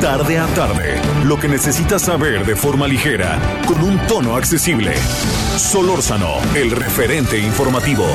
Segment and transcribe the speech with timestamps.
[0.00, 4.94] Tarde a tarde, lo que necesitas saber de forma ligera, con un tono accesible.
[5.56, 8.06] Solórzano, el referente informativo.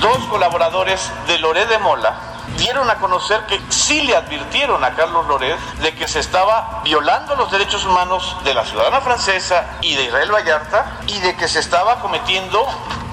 [0.00, 5.26] dos colaboradores de Loret de Mola dieron a conocer que sí le advirtieron a Carlos
[5.26, 10.04] Loret de que se estaba violando los derechos humanos de la ciudadana francesa y de
[10.04, 12.66] Israel Vallarta y de que se estaba cometiendo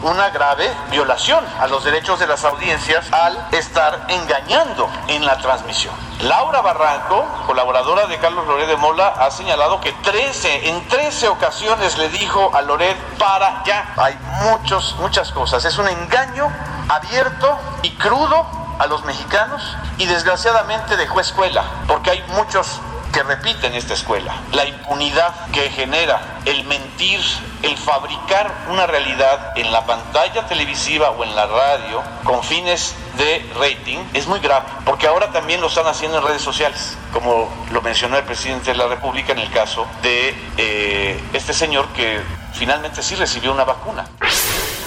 [0.03, 5.95] una grave violación a los derechos de las audiencias al estar engañando en la transmisión.
[6.21, 11.97] Laura Barranco, colaboradora de Carlos Loret de Mola, ha señalado que 13, en 13 ocasiones
[11.97, 13.93] le dijo a Loret, para ya.
[13.95, 15.63] Hay muchos, muchas cosas.
[15.63, 16.51] Es un engaño
[16.89, 19.61] abierto y crudo a los mexicanos
[19.97, 22.79] y desgraciadamente dejó escuela, porque hay muchos
[23.11, 24.35] que repiten esta escuela.
[24.51, 27.19] La impunidad que genera el mentir,
[27.63, 33.43] el fabricar una realidad en la pantalla televisiva o en la radio con fines de
[33.59, 37.81] rating es muy grave, porque ahora también lo están haciendo en redes sociales, como lo
[37.81, 42.21] mencionó el presidente de la República en el caso de eh, este señor que
[42.57, 44.05] finalmente sí recibió una vacuna.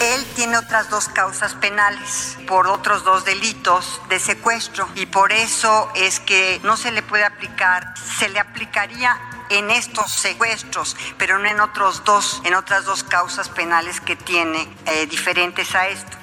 [0.00, 5.90] Él tiene otras dos causas penales por otros dos delitos de secuestro y por eso
[5.94, 9.18] es que no se le puede aplicar, se le aplicaría
[9.50, 14.66] en estos secuestros, pero no en otros dos, en otras dos causas penales que tiene
[14.86, 16.16] eh, diferentes a esto.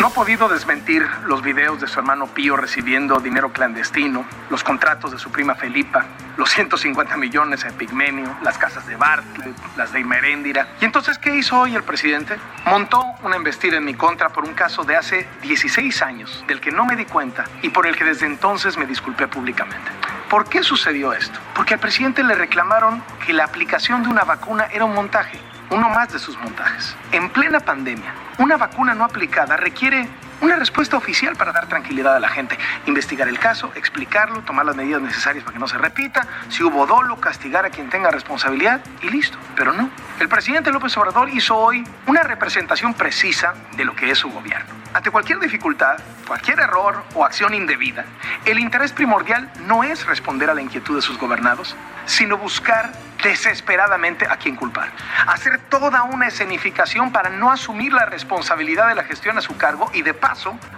[0.00, 5.10] No ha podido desmentir los videos de su hermano Pío recibiendo dinero clandestino, los contratos
[5.10, 6.06] de su prima Felipa,
[6.36, 10.68] los 150 millones en Pigmenio, las casas de Bartlett, las de Imeréndira.
[10.80, 12.36] ¿Y entonces qué hizo hoy el presidente?
[12.64, 16.70] Montó una embestida en mi contra por un caso de hace 16 años, del que
[16.70, 19.90] no me di cuenta y por el que desde entonces me disculpé públicamente.
[20.30, 21.40] ¿Por qué sucedió esto?
[21.56, 25.40] Porque al presidente le reclamaron que la aplicación de una vacuna era un montaje
[25.70, 26.96] uno más de sus montajes.
[27.12, 30.08] En plena pandemia, una vacuna no aplicada requiere
[30.40, 32.56] una respuesta oficial para dar tranquilidad a la gente,
[32.86, 36.86] investigar el caso, explicarlo, tomar las medidas necesarias para que no se repita, si hubo
[36.86, 39.38] dolo, castigar a quien tenga responsabilidad y listo.
[39.56, 39.90] Pero no.
[40.20, 44.74] El presidente López Obrador hizo hoy una representación precisa de lo que es su gobierno.
[44.94, 48.04] Ante cualquier dificultad, cualquier error o acción indebida,
[48.44, 51.76] el interés primordial no es responder a la inquietud de sus gobernados,
[52.06, 54.90] sino buscar desesperadamente a quien culpar.
[55.26, 59.90] Hacer toda una escenificación para no asumir la responsabilidad de la gestión a su cargo
[59.92, 60.27] y de paso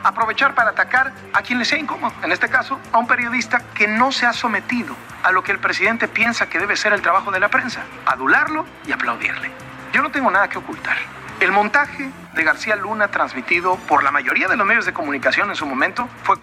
[0.02, 3.86] aprovechar para atacar a quien le sea incómodo, en este caso a un periodista que
[3.88, 7.30] no se ha sometido a lo que el presidente piensa que debe ser el trabajo
[7.30, 9.50] de la prensa, adularlo y aplaudirle.
[9.92, 10.96] Yo no tengo nada que ocultar.
[11.40, 15.56] El montaje de García Luna transmitido por la mayoría de los medios de comunicación en
[15.56, 16.36] su momento fue...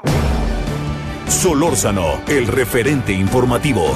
[1.27, 3.95] Solórzano, el referente informativo.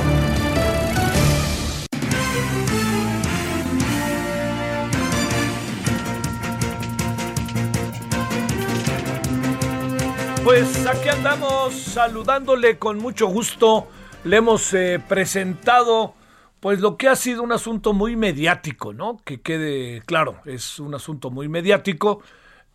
[10.51, 13.88] Pues aquí andamos saludándole con mucho gusto.
[14.25, 16.13] Le hemos eh, presentado
[16.59, 19.22] pues lo que ha sido un asunto muy mediático, ¿no?
[19.23, 22.22] Que quede claro, es un asunto muy mediático.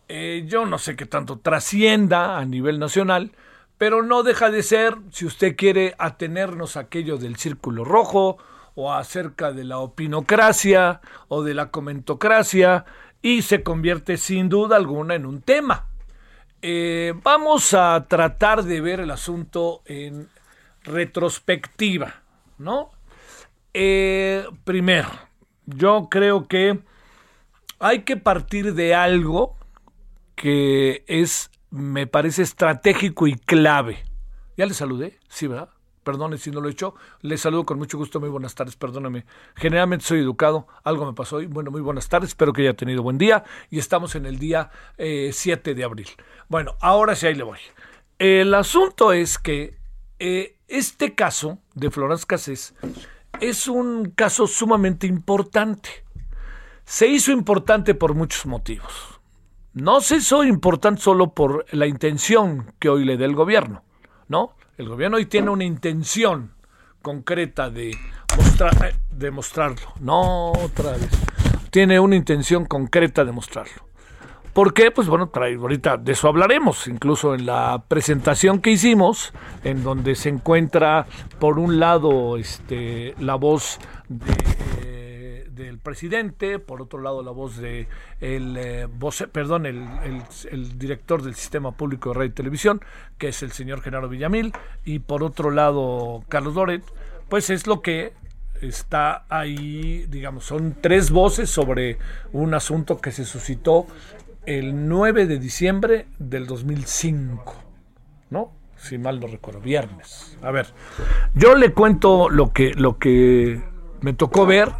[0.07, 3.33] Eh, yo no sé qué tanto trascienda a nivel nacional,
[3.77, 8.39] pero no deja de ser, si usted quiere atenernos a aquello del círculo rojo
[8.73, 12.85] o acerca de la opinocracia o de la comentocracia,
[13.21, 15.85] y se convierte sin duda alguna en un tema.
[16.61, 20.29] Eh, vamos a tratar de ver el asunto en
[20.83, 22.23] retrospectiva,
[22.57, 22.91] ¿no?
[23.73, 25.09] Eh, primero,
[25.65, 26.79] yo creo que
[27.79, 29.55] hay que partir de algo
[30.35, 34.03] que es, me parece estratégico y clave.
[34.55, 35.69] Ya le saludé, sí, ¿verdad?
[36.07, 36.95] Perdone si no lo he hecho.
[37.19, 38.21] Le saludo con mucho gusto.
[38.21, 39.25] Muy buenas tardes, perdóneme.
[39.55, 40.65] Generalmente soy educado.
[40.85, 41.47] Algo me pasó hoy.
[41.47, 42.29] Bueno, muy buenas tardes.
[42.29, 43.43] Espero que haya tenido buen día.
[43.69, 45.01] Y estamos en el día 7
[45.69, 46.07] eh, de abril.
[46.47, 47.57] Bueno, ahora sí ahí le voy.
[48.19, 49.75] El asunto es que
[50.19, 52.73] eh, este caso de Florence Cassés
[53.41, 55.89] es un caso sumamente importante.
[56.85, 59.19] Se hizo importante por muchos motivos.
[59.73, 63.83] No se hizo importante solo por la intención que hoy le dé el gobierno,
[64.29, 64.56] ¿no?
[64.77, 66.51] El gobierno hoy tiene una intención
[67.01, 67.97] concreta de,
[68.37, 69.93] mostrar, de mostrarlo.
[69.99, 71.09] No otra vez.
[71.71, 73.87] tiene una intención concreta de mostrarlo.
[74.53, 74.91] ¿Por qué?
[74.91, 79.33] Pues bueno, ahorita de eso hablaremos, incluso en la presentación que hicimos,
[79.63, 81.07] en donde se encuentra
[81.39, 83.79] por un lado este, la voz
[85.57, 87.87] del presidente, por otro lado la voz de
[88.21, 88.87] el eh,
[89.31, 92.81] perdón, el, director del sistema público de radio y televisión,
[93.17, 94.53] que es el señor Genaro Villamil,
[94.85, 96.83] y por otro lado Carlos Loret,
[97.29, 98.13] pues es lo que
[98.61, 101.97] está ahí, digamos, son tres voces sobre
[102.31, 103.87] un asunto que se suscitó
[104.45, 107.53] el 9 de diciembre del 2005,
[108.29, 108.51] ¿no?
[108.77, 110.37] Si mal no recuerdo, viernes.
[110.41, 110.67] A ver,
[111.33, 113.61] yo le cuento lo que, lo que
[114.01, 114.71] me tocó ver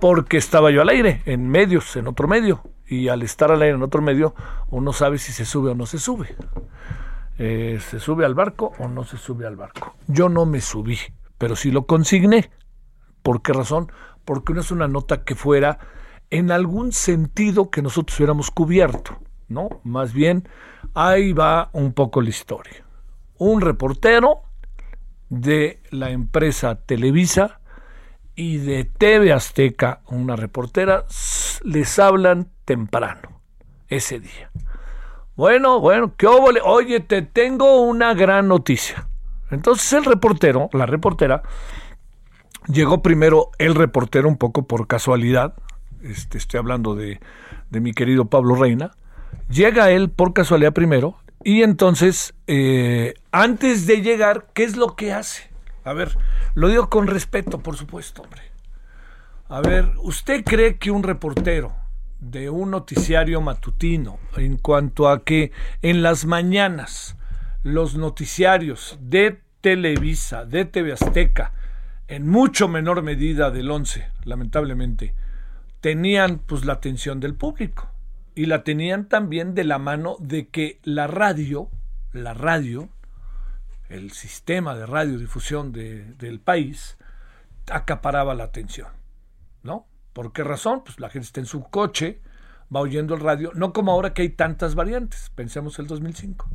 [0.00, 2.62] porque estaba yo al aire, en medios, en otro medio.
[2.86, 4.34] Y al estar al aire en otro medio,
[4.70, 6.36] uno sabe si se sube o no se sube.
[7.38, 9.96] Eh, ¿Se sube al barco o no se sube al barco?
[10.06, 10.98] Yo no me subí,
[11.38, 12.50] pero sí lo consigné.
[13.22, 13.90] ¿Por qué razón?
[14.24, 15.78] Porque no es una nota que fuera
[16.30, 19.18] en algún sentido que nosotros hubiéramos cubierto,
[19.48, 19.80] ¿no?
[19.84, 20.48] Más bien,
[20.94, 22.84] ahí va un poco la historia.
[23.38, 24.42] Un reportero
[25.28, 27.60] de la empresa Televisa
[28.36, 31.04] y de TV Azteca, una reportera,
[31.64, 33.40] les hablan temprano,
[33.88, 34.50] ese día.
[35.34, 36.60] Bueno, bueno, ¿qué óvole?
[36.62, 39.08] Oye, te tengo una gran noticia.
[39.50, 41.42] Entonces el reportero, la reportera,
[42.68, 45.54] llegó primero el reportero un poco por casualidad,
[46.02, 47.20] este, estoy hablando de,
[47.70, 48.92] mi querido Pablo Reina,
[49.48, 55.12] llega él por casualidad primero y entonces, eh, antes de llegar, ¿qué es lo que
[55.12, 55.55] hace?
[55.86, 56.18] A ver,
[56.54, 58.42] lo digo con respeto, por supuesto, hombre.
[59.48, 61.76] A ver, ¿usted cree que un reportero
[62.18, 65.52] de un noticiario matutino, en cuanto a que
[65.82, 67.16] en las mañanas
[67.62, 71.52] los noticiarios de Televisa, de TV Azteca,
[72.08, 75.14] en mucho menor medida del 11, lamentablemente,
[75.80, 77.88] tenían pues la atención del público
[78.34, 81.70] y la tenían también de la mano de que la radio,
[82.12, 82.88] la radio,
[83.88, 86.96] el sistema de radiodifusión de, del país,
[87.70, 88.88] acaparaba la atención.
[89.62, 89.86] ¿No?
[90.12, 90.82] ¿Por qué razón?
[90.84, 92.20] Pues la gente está en su coche,
[92.74, 96.48] va oyendo el radio, no como ahora que hay tantas variantes, pensemos el 2005.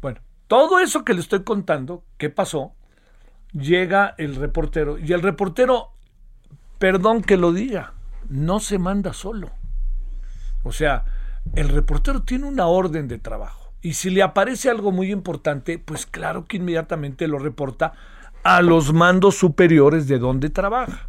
[0.00, 2.74] Bueno, todo eso que le estoy contando, ¿qué pasó?
[3.52, 5.92] Llega el reportero y el reportero,
[6.78, 7.94] perdón que lo diga,
[8.28, 9.50] no se manda solo.
[10.62, 11.04] O sea,
[11.54, 13.61] el reportero tiene una orden de trabajo.
[13.82, 17.92] Y si le aparece algo muy importante, pues claro que inmediatamente lo reporta
[18.44, 21.08] a los mandos superiores de donde trabaja.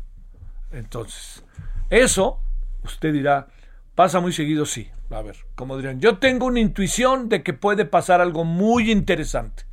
[0.71, 1.45] Entonces,
[1.89, 2.39] eso,
[2.83, 3.47] usted dirá,
[3.95, 4.89] pasa muy seguido, sí.
[5.11, 9.65] A ver, como dirían, yo tengo una intuición de que puede pasar algo muy interesante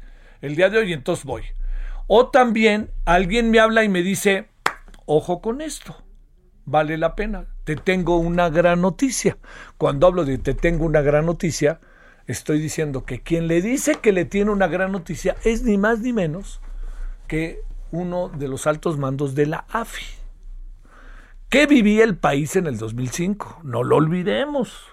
[0.42, 1.42] el día de hoy, entonces voy.
[2.06, 4.48] O también alguien me habla y me dice,
[5.06, 5.96] ojo con esto
[6.70, 7.46] vale la pena.
[7.64, 9.38] Te tengo una gran noticia.
[9.76, 11.80] Cuando hablo de te tengo una gran noticia,
[12.30, 16.00] estoy diciendo que quien le dice que le tiene una gran noticia es ni más
[16.00, 16.60] ni menos
[17.26, 17.60] que
[17.90, 20.04] uno de los altos mandos de la AFI.
[21.48, 23.60] ¿Qué vivía el país en el 2005?
[23.64, 24.86] No lo olvidemos.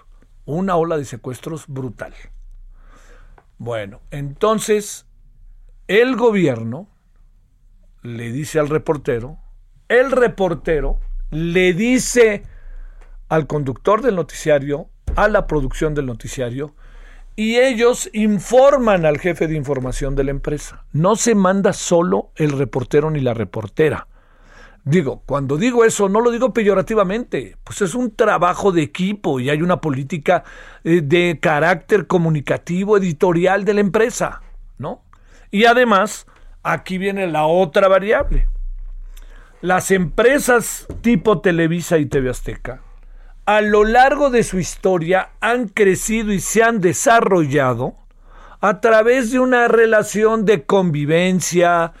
[0.44, 2.14] Una ola de secuestros brutal.
[3.58, 5.06] Bueno, entonces
[5.86, 6.88] el gobierno
[8.02, 9.38] le dice al reportero,
[9.88, 10.98] el reportero
[11.30, 12.42] le dice
[13.28, 16.74] al conductor del noticiario, a la producción del noticiario,
[17.38, 20.84] y ellos informan al jefe de información de la empresa.
[20.90, 24.08] No se manda solo el reportero ni la reportera.
[24.82, 29.50] Digo, cuando digo eso, no lo digo peyorativamente, pues es un trabajo de equipo y
[29.50, 30.42] hay una política
[30.82, 34.42] eh, de carácter comunicativo, editorial de la empresa,
[34.76, 35.04] ¿no?
[35.52, 36.26] Y además,
[36.64, 38.48] aquí viene la otra variable
[39.60, 42.82] las empresas tipo Televisa y TV Azteca,
[43.48, 47.94] a lo largo de su historia han crecido y se han desarrollado
[48.60, 51.94] a través de una relación de convivencia,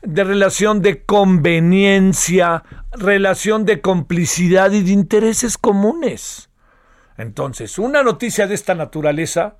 [0.00, 6.48] de relación de conveniencia, relación de complicidad y de intereses comunes.
[7.18, 9.56] Entonces, una noticia de esta naturaleza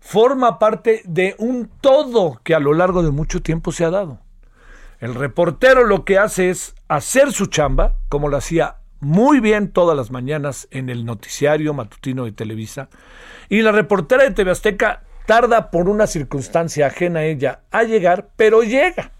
[0.00, 4.18] forma parte de un todo que a lo largo de mucho tiempo se ha dado.
[4.98, 9.96] El reportero lo que hace es hacer su chamba, como lo hacía muy bien todas
[9.96, 12.88] las mañanas en el noticiario matutino de Televisa,
[13.48, 18.30] y la reportera de TV Azteca tarda por una circunstancia ajena a ella a llegar,
[18.36, 19.12] pero llega.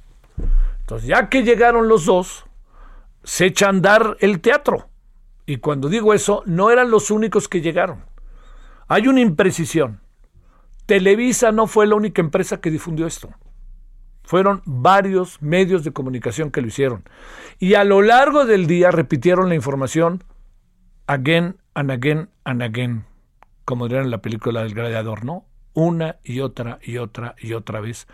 [0.80, 2.46] Entonces, ya que llegaron los dos,
[3.24, 4.88] se echa a andar el teatro.
[5.46, 8.04] Y cuando digo eso, no eran los únicos que llegaron.
[8.88, 10.00] Hay una imprecisión.
[10.86, 13.30] Televisa no fue la única empresa que difundió esto.
[14.30, 17.02] Fueron varios medios de comunicación que lo hicieron.
[17.58, 20.22] Y a lo largo del día repitieron la información
[21.08, 23.06] again and again and again,
[23.64, 25.46] como dirían en la película del gladiador, ¿no?
[25.74, 28.06] Una y otra y otra y otra vez,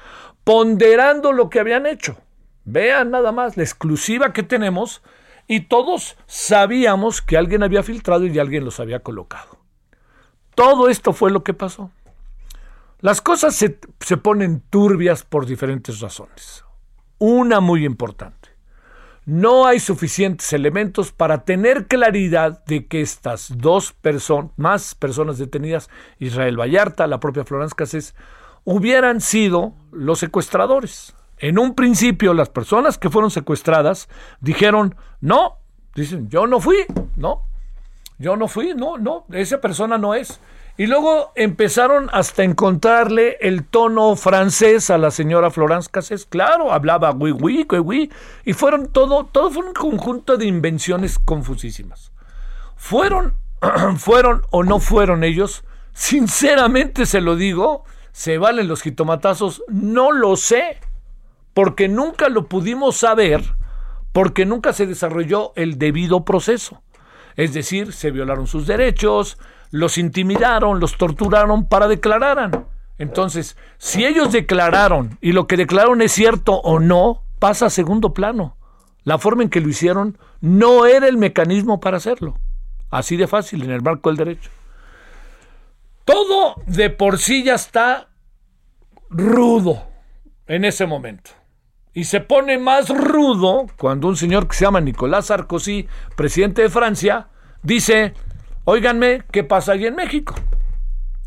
[0.43, 2.17] ponderando lo que habían hecho.
[2.65, 5.03] Vean nada más la exclusiva que tenemos
[5.47, 9.59] y todos sabíamos que alguien había filtrado y alguien los había colocado.
[10.55, 11.91] Todo esto fue lo que pasó.
[13.01, 16.65] Las cosas se, se ponen turbias por diferentes razones.
[17.19, 18.57] Una muy importante.
[19.27, 25.91] No hay suficientes elementos para tener claridad de que estas dos personas, más personas detenidas,
[26.21, 28.15] Israel Vallarta, la propia Florence Cassés,
[28.65, 31.15] hubieran sido los secuestradores.
[31.39, 34.09] En un principio, las personas que fueron secuestradas
[34.41, 35.59] dijeron, no,
[35.95, 36.85] dicen, yo no fui,
[37.17, 37.43] no,
[38.19, 40.41] yo no fui, no, no, esa persona no es.
[40.79, 46.27] Y luego empezaron hasta encontrarle el tono francés a la señora Florence Cassés.
[46.27, 48.13] Claro, hablaba oui, oui, oui, oui.
[48.45, 52.13] Y fueron todo, todo fue un conjunto de invenciones confusísimas.
[52.77, 53.35] Fueron,
[53.97, 55.65] fueron o no fueron ellos,
[55.95, 60.79] sinceramente se lo digo, se valen los jitomatazos, no lo sé,
[61.55, 63.43] porque nunca lo pudimos saber,
[64.13, 66.83] porque nunca se desarrolló el debido proceso.
[67.37, 69.39] Es decir, se violaron sus derechos,
[69.71, 72.67] los intimidaron, los torturaron para declararan.
[72.99, 78.15] Entonces, si ellos declararon y lo que declararon es cierto o no, pasa a segundo
[78.15, 78.57] plano.
[79.05, 82.39] La forma en que lo hicieron no era el mecanismo para hacerlo.
[82.91, 84.51] Así de fácil, en el marco del derecho.
[86.05, 88.09] Todo de por sí ya está
[89.11, 89.83] rudo
[90.47, 91.31] en ese momento.
[91.93, 96.69] Y se pone más rudo cuando un señor que se llama Nicolás Sarkozy, presidente de
[96.69, 97.29] Francia,
[97.63, 98.15] dice,
[98.69, 100.35] Óiganme, ¿qué pasa ahí en México?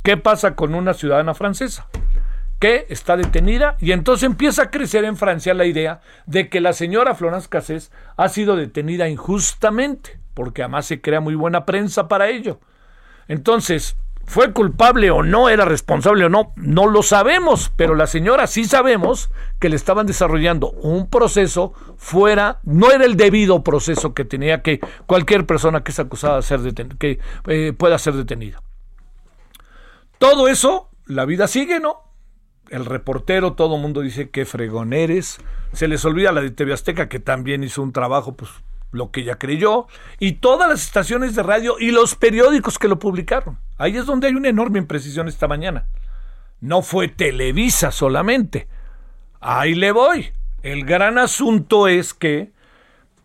[0.03, 1.87] ¿Qué pasa con una ciudadana francesa?
[2.59, 6.73] que está detenida y entonces empieza a crecer en Francia la idea de que la
[6.73, 12.27] señora Florence Cassés ha sido detenida injustamente, porque además se crea muy buena prensa para
[12.27, 12.59] ello.
[13.29, 13.95] Entonces,
[14.29, 15.49] ¿Fue culpable o no?
[15.49, 16.53] ¿Era responsable o no?
[16.55, 22.59] No lo sabemos, pero la señora sí sabemos que le estaban desarrollando un proceso fuera,
[22.61, 26.59] no era el debido proceso que tenía que cualquier persona que es acusada de ser
[26.99, 27.17] que
[27.47, 28.61] eh, pueda ser detenida.
[30.19, 32.03] Todo eso, la vida sigue, ¿no?
[32.69, 35.39] El reportero, todo el mundo dice que fregoneres.
[35.73, 38.51] Se les olvida la de TV Azteca, que también hizo un trabajo pues,
[38.91, 39.87] lo que ella creyó,
[40.19, 43.59] y todas las estaciones de radio y los periódicos que lo publicaron.
[43.77, 45.87] Ahí es donde hay una enorme imprecisión esta mañana.
[46.59, 48.67] No fue Televisa solamente.
[49.39, 50.31] Ahí le voy.
[50.61, 52.51] El gran asunto es que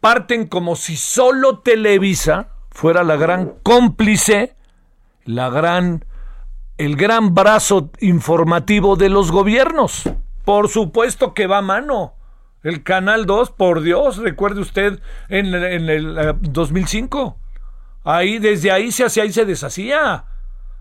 [0.01, 4.55] parten como si solo Televisa fuera la gran cómplice,
[5.25, 6.05] la gran
[6.77, 10.03] el gran brazo informativo de los gobiernos.
[10.45, 12.15] Por supuesto que va a mano.
[12.65, 17.37] El Canal 2, por Dios, recuerde usted en, el 2005.
[17.39, 17.61] Eh,
[18.05, 20.25] ahí, desde ahí se hacía y se deshacía.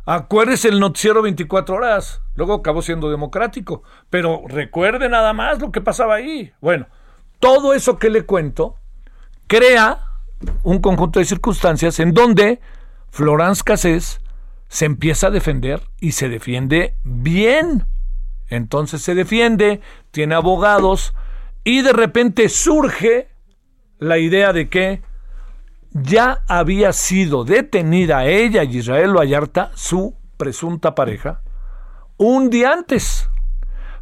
[0.06, 2.22] Acuérdese el noticiero 24 horas.
[2.36, 3.84] Luego acabó siendo democrático.
[4.10, 6.54] Pero recuerde nada más lo que pasaba ahí.
[6.62, 6.88] Bueno,
[7.40, 8.78] todo eso que le cuento
[9.48, 10.00] crea
[10.64, 12.62] un conjunto de circunstancias en donde
[13.12, 14.22] Florence Cassés
[14.70, 17.86] se empieza a defender y se defiende bien.
[18.48, 21.14] Entonces se defiende, tiene abogados,
[21.64, 23.30] y de repente surge
[24.00, 25.02] la idea de que
[25.92, 31.42] ya había sido detenida ella y Israel Vallarta, su presunta pareja,
[32.18, 33.30] un día antes,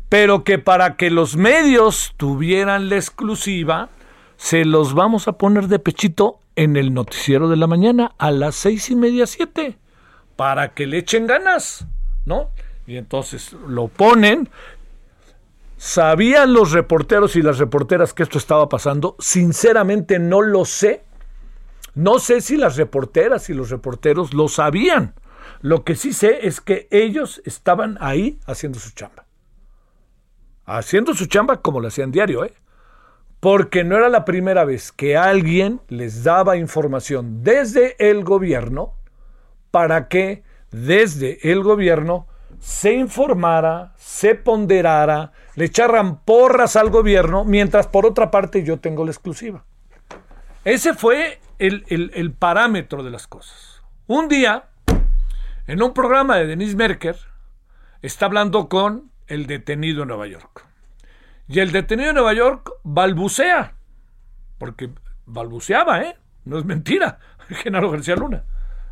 [0.09, 3.89] pero que para que los medios tuvieran la exclusiva,
[4.37, 8.55] se los vamos a poner de pechito en el noticiero de la mañana a las
[8.55, 9.77] seis y media, siete,
[10.35, 11.85] para que le echen ganas,
[12.25, 12.49] ¿no?
[12.87, 14.49] Y entonces lo ponen
[15.83, 19.15] ¿Sabían los reporteros y las reporteras que esto estaba pasando?
[19.17, 21.03] Sinceramente no lo sé.
[21.95, 25.15] No sé si las reporteras y los reporteros lo sabían.
[25.61, 29.25] Lo que sí sé es que ellos estaban ahí haciendo su chamba.
[30.65, 32.53] Haciendo su chamba como lo hacían diario, ¿eh?
[33.39, 38.93] Porque no era la primera vez que alguien les daba información desde el gobierno
[39.71, 42.27] para que desde el gobierno
[42.61, 49.03] se informara, se ponderara, le echaran porras al gobierno, mientras por otra parte yo tengo
[49.03, 49.65] la exclusiva.
[50.63, 53.81] Ese fue el, parámetro de las cosas.
[54.05, 54.65] Un día,
[55.65, 57.15] en un programa de Denise Merker,
[58.03, 60.63] está hablando con el detenido en Nueva York.
[61.47, 63.73] Y el detenido en Nueva York balbucea,
[64.59, 64.91] porque
[65.25, 66.15] balbuceaba, ¿eh?
[66.45, 67.17] No es mentira,
[67.49, 68.43] Genaro García Luna.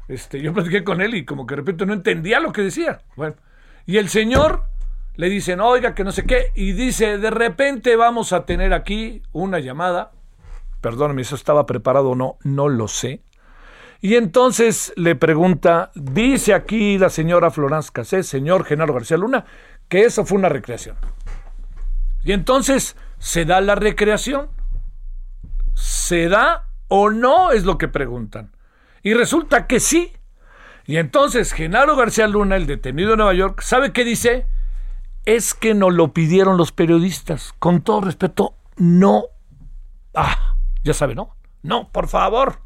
[0.07, 3.01] Este, yo platiqué con él y como que de repente no entendía lo que decía.
[3.15, 3.35] Bueno,
[3.89, 4.65] y el señor
[5.15, 9.23] le dicen, oiga, que no sé qué, y dice, de repente vamos a tener aquí
[9.31, 10.11] una llamada,
[10.79, 13.23] perdóname, eso estaba preparado o no, no lo sé,
[13.99, 19.45] Y entonces le pregunta, dice aquí la señora Florence Cassé, señor Genaro García Luna,
[19.87, 20.95] que eso fue una recreación.
[22.23, 24.51] Y entonces se da la recreación.
[25.73, 27.49] ¿Se da o no?
[27.53, 28.51] Es lo que preguntan.
[29.01, 30.13] Y resulta que sí.
[30.89, 34.47] Y entonces Genaro García Luna, el detenido de Nueva York, ¿sabe qué dice?
[35.23, 37.53] Es que nos lo pidieron los periodistas.
[37.59, 39.25] Con todo respeto, no.
[40.15, 41.35] Ah, ya sabe, ¿no?
[41.61, 42.61] No, por favor.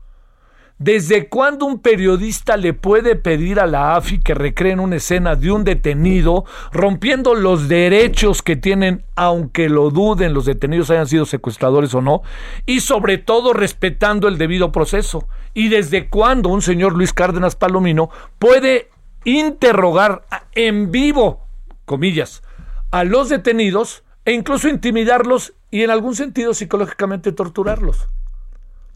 [0.80, 5.52] ¿Desde cuándo un periodista le puede pedir a la AFI que recreen una escena de
[5.52, 11.94] un detenido rompiendo los derechos que tienen, aunque lo duden los detenidos hayan sido secuestradores
[11.94, 12.24] o no,
[12.66, 15.28] y sobre todo respetando el debido proceso?
[15.54, 18.90] ¿Y desde cuándo un señor Luis Cárdenas Palomino puede
[19.26, 20.26] interrogar
[20.56, 21.46] en vivo,
[21.86, 22.42] comillas,
[22.90, 28.10] a los detenidos e incluso intimidarlos y en algún sentido psicológicamente torturarlos?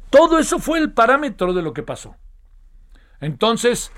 [0.10, 2.16] Todo eso fue el parámetro de lo que pasó.
[3.20, 3.92] Entonces,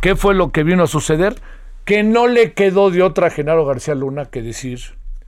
[0.00, 1.36] ¿qué fue lo que vino a suceder?
[1.84, 4.80] Que no le quedó de otra a Genaro García Luna que decir,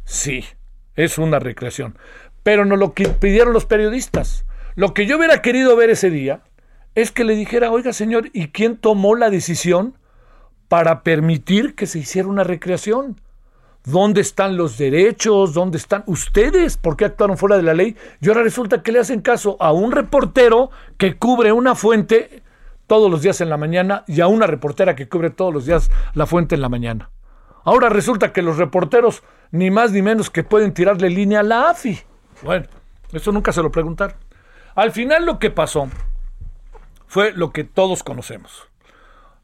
[0.04, 0.44] sí,
[0.94, 1.98] es una recreación.
[2.42, 4.44] Pero no lo que pidieron los periodistas.
[4.74, 6.42] Lo que yo hubiera querido ver ese día
[6.94, 9.98] es que le dijera, oiga señor, ¿y quién tomó la decisión
[10.68, 13.20] para permitir que se hiciera una recreación?
[13.86, 15.54] ¿Dónde están los derechos?
[15.54, 16.76] ¿Dónde están ustedes?
[16.76, 17.96] ¿Por qué actuaron fuera de la ley?
[18.20, 22.42] Y ahora resulta que le hacen caso a un reportero que cubre una fuente
[22.88, 25.88] todos los días en la mañana y a una reportera que cubre todos los días
[26.14, 27.10] la fuente en la mañana.
[27.62, 31.70] Ahora resulta que los reporteros, ni más ni menos que pueden tirarle línea a la
[31.70, 32.00] AFI.
[32.42, 32.66] Bueno,
[33.12, 34.16] eso nunca se lo preguntaron.
[34.74, 35.88] Al final lo que pasó
[37.06, 38.66] fue lo que todos conocemos.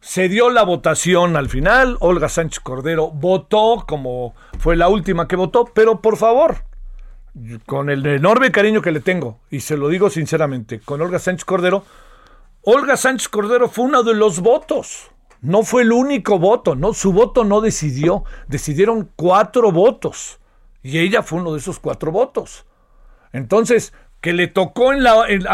[0.03, 5.37] Se dio la votación al final, Olga Sánchez Cordero votó como fue la última que
[5.37, 6.65] votó, pero por favor,
[7.67, 11.45] con el enorme cariño que le tengo, y se lo digo sinceramente, con Olga Sánchez
[11.45, 11.85] Cordero,
[12.63, 17.13] Olga Sánchez Cordero fue uno de los votos, no fue el único voto, no, su
[17.13, 20.41] voto no decidió, decidieron cuatro votos,
[20.83, 22.67] y ella fue uno de esos cuatro votos.
[23.33, 24.97] Entonces, que le tocó a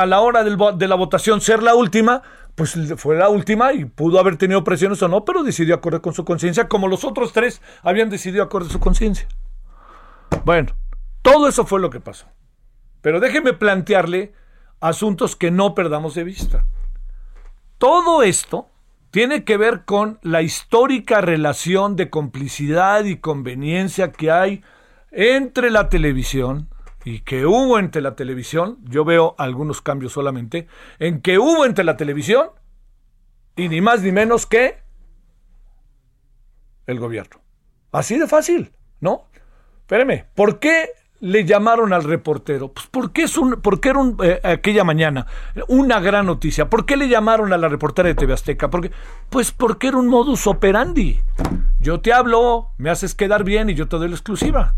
[0.07, 2.23] la hora de la votación ser la última,
[2.59, 6.13] pues fue la última y pudo haber tenido presiones o no, pero decidió acordar con
[6.13, 9.29] su conciencia, como los otros tres habían decidido acordar su conciencia.
[10.45, 10.75] Bueno,
[11.23, 12.27] todo eso fue lo que pasó.
[13.01, 14.33] Pero déjeme plantearle
[14.81, 16.67] asuntos que no perdamos de vista.
[17.79, 18.69] Todo esto
[19.13, 24.65] tiene que ver con la histórica relación de complicidad y conveniencia que hay
[25.13, 26.69] entre la televisión,
[27.09, 30.69] y que hubo entre la televisión, yo veo algunos cambios solamente,
[30.99, 32.51] en que hubo entre la televisión
[33.57, 34.77] y ni más ni menos que
[36.87, 37.41] el gobierno.
[37.93, 39.25] Así de fácil, ¿no?
[39.81, 40.91] Espéreme, ¿por qué
[41.21, 42.75] le llamaron al reportero?
[42.75, 45.27] Pues porque, es un, porque era un, eh, aquella mañana
[45.67, 46.69] una gran noticia.
[46.69, 48.69] ¿Por qué le llamaron a la reportera de TV Azteca?
[48.69, 48.93] Porque,
[49.31, 51.23] pues porque era un modus operandi.
[51.81, 54.75] Yo te hablo, me haces quedar bien y yo te doy la exclusiva.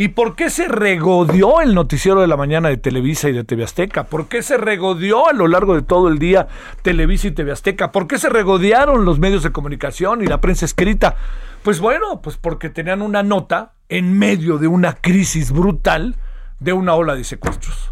[0.00, 3.64] ¿Y por qué se regodeó el noticiero de la mañana de Televisa y de TV
[3.64, 4.04] Azteca?
[4.04, 6.46] ¿Por qué se regodeó a lo largo de todo el día
[6.82, 7.90] Televisa y TV Azteca?
[7.90, 11.16] ¿Por qué se regodearon los medios de comunicación y la prensa escrita?
[11.64, 16.14] Pues bueno, pues porque tenían una nota en medio de una crisis brutal
[16.60, 17.90] de una ola de secuestros.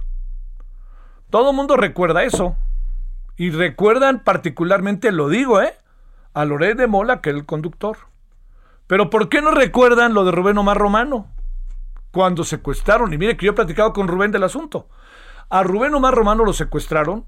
[1.28, 2.54] Todo el mundo recuerda eso.
[3.36, 5.74] Y recuerdan particularmente, lo digo, ¿eh?
[6.34, 7.96] A Loret de Mola, que era el conductor.
[8.86, 11.32] Pero ¿por qué no recuerdan lo de Rubén Omar Romano?
[12.16, 14.88] Cuando secuestraron, y mire que yo he platicado con Rubén del asunto,
[15.50, 17.26] a Rubén Omar Romano lo secuestraron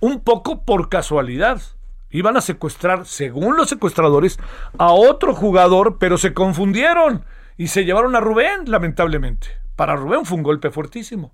[0.00, 1.62] un poco por casualidad.
[2.10, 4.40] Iban a secuestrar, según los secuestradores,
[4.76, 7.24] a otro jugador, pero se confundieron
[7.56, 9.50] y se llevaron a Rubén, lamentablemente.
[9.76, 11.32] Para Rubén fue un golpe fuertísimo.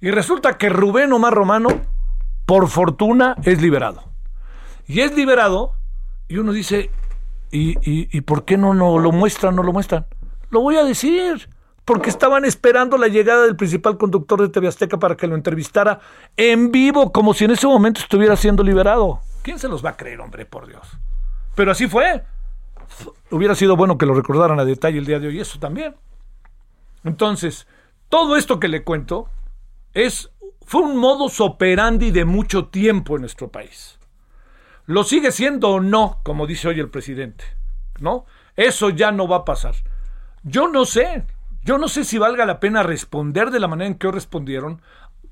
[0.00, 1.68] Y resulta que Rubén Omar Romano,
[2.46, 4.02] por fortuna, es liberado.
[4.86, 5.74] Y es liberado,
[6.26, 6.90] y uno dice,
[7.50, 10.06] ¿y, y, por qué no, no lo muestran, no lo muestran?
[10.48, 11.50] Lo voy a decir
[11.88, 16.00] porque estaban esperando la llegada del principal conductor de TV Azteca para que lo entrevistara
[16.36, 19.22] en vivo, como si en ese momento estuviera siendo liberado.
[19.40, 20.86] ¿Quién se los va a creer, hombre, por Dios?
[21.54, 22.22] Pero así fue.
[23.30, 25.96] Hubiera sido bueno que lo recordaran a detalle el día de hoy, eso también.
[27.04, 27.66] Entonces,
[28.10, 29.30] todo esto que le cuento
[29.94, 30.30] es
[30.66, 33.98] fue un modus operandi de mucho tiempo en nuestro país.
[34.84, 37.44] Lo sigue siendo o no, como dice hoy el presidente,
[37.98, 38.26] ¿no?
[38.56, 39.74] Eso ya no va a pasar.
[40.42, 41.24] Yo no sé,
[41.62, 44.80] yo no sé si valga la pena responder de la manera en que respondieron,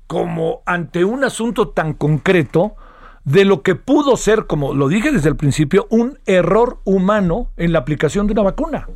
[0.07, 2.75] como ante un asunto tan concreto
[3.23, 7.73] de lo que pudo ser, como lo dije desde el principio, un error humano en
[7.73, 8.87] la aplicación de una vacuna.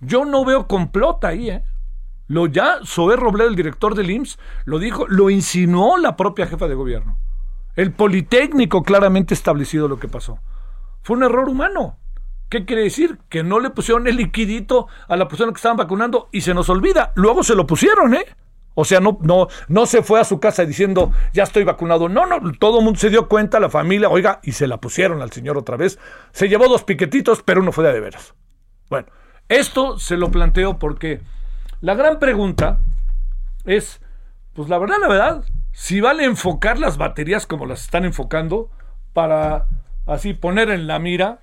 [0.00, 1.64] Yo no veo complot ahí, ¿eh?
[2.28, 6.68] Lo ya Zoé Robledo, el director del IMSS, lo dijo, lo insinuó la propia jefa
[6.68, 7.18] de gobierno.
[7.74, 10.38] El Politécnico claramente establecido lo que pasó.
[11.02, 11.96] Fue un error humano.
[12.50, 13.18] ¿Qué quiere decir?
[13.28, 16.68] Que no le pusieron el liquidito a la persona que estaban vacunando y se nos
[16.68, 17.12] olvida.
[17.14, 18.26] Luego se lo pusieron, ¿eh?
[18.74, 22.08] O sea, no, no, no se fue a su casa diciendo, ya estoy vacunado.
[22.08, 25.22] No, no, todo el mundo se dio cuenta, la familia, oiga, y se la pusieron
[25.22, 26.00] al señor otra vez.
[26.32, 28.34] Se llevó dos piquetitos, pero uno fue de, de veras.
[28.88, 29.06] Bueno,
[29.48, 31.20] esto se lo planteo porque
[31.80, 32.80] la gran pregunta
[33.64, 34.00] es,
[34.54, 38.70] pues la verdad, la verdad, si vale enfocar las baterías como las están enfocando
[39.12, 39.68] para
[40.06, 41.42] así poner en la mira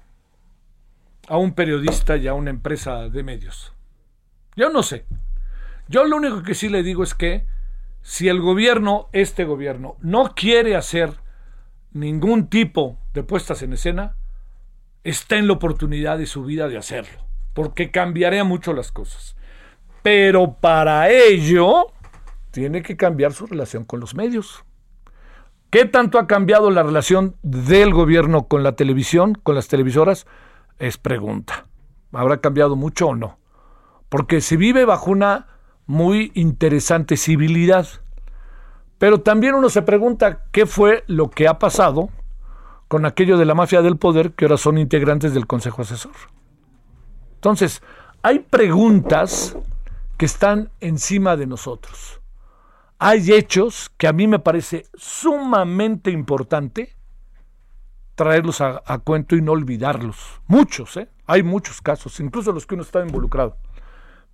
[1.28, 3.74] a un periodista y a una empresa de medios.
[4.56, 5.06] Yo no sé.
[5.88, 7.46] Yo lo único que sí le digo es que
[8.02, 11.14] si el gobierno, este gobierno, no quiere hacer
[11.92, 14.16] ningún tipo de puestas en escena,
[15.04, 17.20] está en la oportunidad de su vida de hacerlo,
[17.54, 19.36] porque cambiaría mucho las cosas.
[20.04, 21.88] Pero para ello
[22.52, 24.64] tiene que cambiar su relación con los medios.
[25.70, 30.26] ¿Qué tanto ha cambiado la relación del gobierno con la televisión, con las televisoras?
[30.80, 31.66] Es pregunta.
[32.12, 33.38] ¿Habrá cambiado mucho o no?
[34.10, 35.48] Porque se vive bajo una
[35.86, 37.88] muy interesante civilidad.
[38.98, 42.10] Pero también uno se pregunta qué fue lo que ha pasado
[42.88, 46.16] con aquello de la mafia del poder que ahora son integrantes del Consejo Asesor.
[47.36, 47.82] Entonces,
[48.24, 49.58] hay preguntas
[50.18, 52.22] que están encima de nosotros.
[53.00, 56.97] Hay hechos que a mí me parece sumamente importante
[58.18, 60.42] traerlos a, cuento y no olvidarlos.
[60.48, 61.08] Muchos, ¿eh?
[61.28, 63.58] Hay muchos casos, incluso los que uno está involucrado.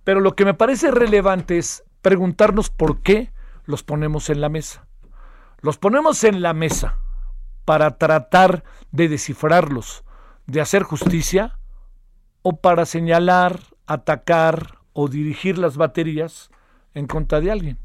[0.04, 3.30] Pero lo que me parece relevante es preguntarnos por qué
[3.66, 4.86] los ponemos en la mesa.
[5.60, 6.96] Los ponemos en la mesa
[7.66, 10.02] para tratar de descifrarlos,
[10.46, 11.58] de hacer justicia,
[12.40, 16.50] o para señalar, atacar o dirigir las baterías
[16.94, 17.78] en contra de alguien.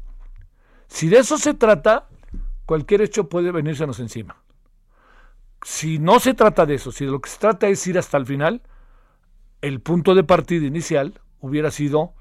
[0.88, 2.08] Si de eso se trata,
[2.64, 4.36] cualquier hecho puede venírsenos encima
[5.62, 8.16] si no se trata de eso, si de lo que se trata es ir hasta
[8.16, 8.62] el final,
[9.60, 12.14] el punto de partida inicial hubiera sido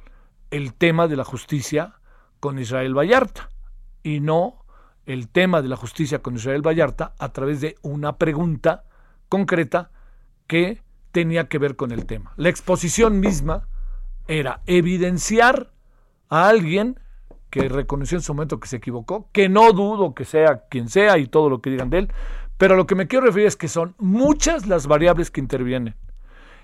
[0.52, 1.96] el tema de la justicia
[2.40, 3.50] con Israel Vallarta
[4.04, 4.66] y no
[5.06, 8.84] el tema de la justicia con Israel Vallarta a través de una pregunta
[9.28, 9.92] concreta
[10.48, 12.34] que tenía que ver con el tema.
[12.38, 13.68] La exposición misma
[14.28, 15.72] era evidenciar
[16.30, 17.00] a alguien
[17.50, 21.18] que reconoció en su momento que se equivocó, que no dudo que sea quien sea
[21.18, 22.14] y todo lo que digan de él,
[22.60, 25.96] pero lo que me quiero referir es que son muchas las variables que intervienen.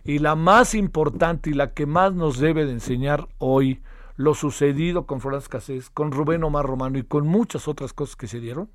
[0.04, 3.82] Y la más importante y la que más nos debe de enseñar hoy
[4.18, 8.28] lo sucedido con Florence Cassés, con Rubén Omar Romano y con muchas otras cosas que
[8.28, 8.70] se dieron,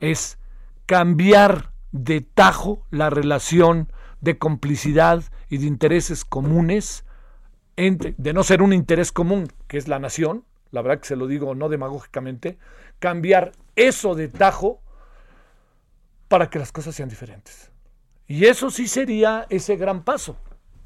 [0.00, 0.38] es
[0.84, 7.06] cambiar de tajo la relación de complicidad y de intereses comunes,
[7.76, 11.16] entre, de no ser un interés común, que es la nación, la verdad que se
[11.16, 12.58] lo digo no demagógicamente,
[12.98, 14.82] cambiar eso de tajo
[16.30, 17.72] para que las cosas sean diferentes.
[18.28, 20.36] Y eso sí sería ese gran paso.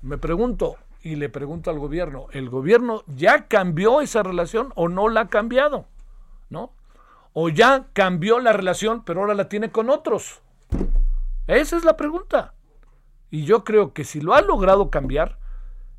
[0.00, 5.10] Me pregunto, y le pregunto al gobierno, ¿el gobierno ya cambió esa relación o no
[5.10, 5.84] la ha cambiado?
[6.48, 6.72] ¿No?
[7.34, 10.40] O ya cambió la relación, pero ahora la tiene con otros.
[11.46, 12.54] Esa es la pregunta.
[13.30, 15.38] Y yo creo que si lo ha logrado cambiar,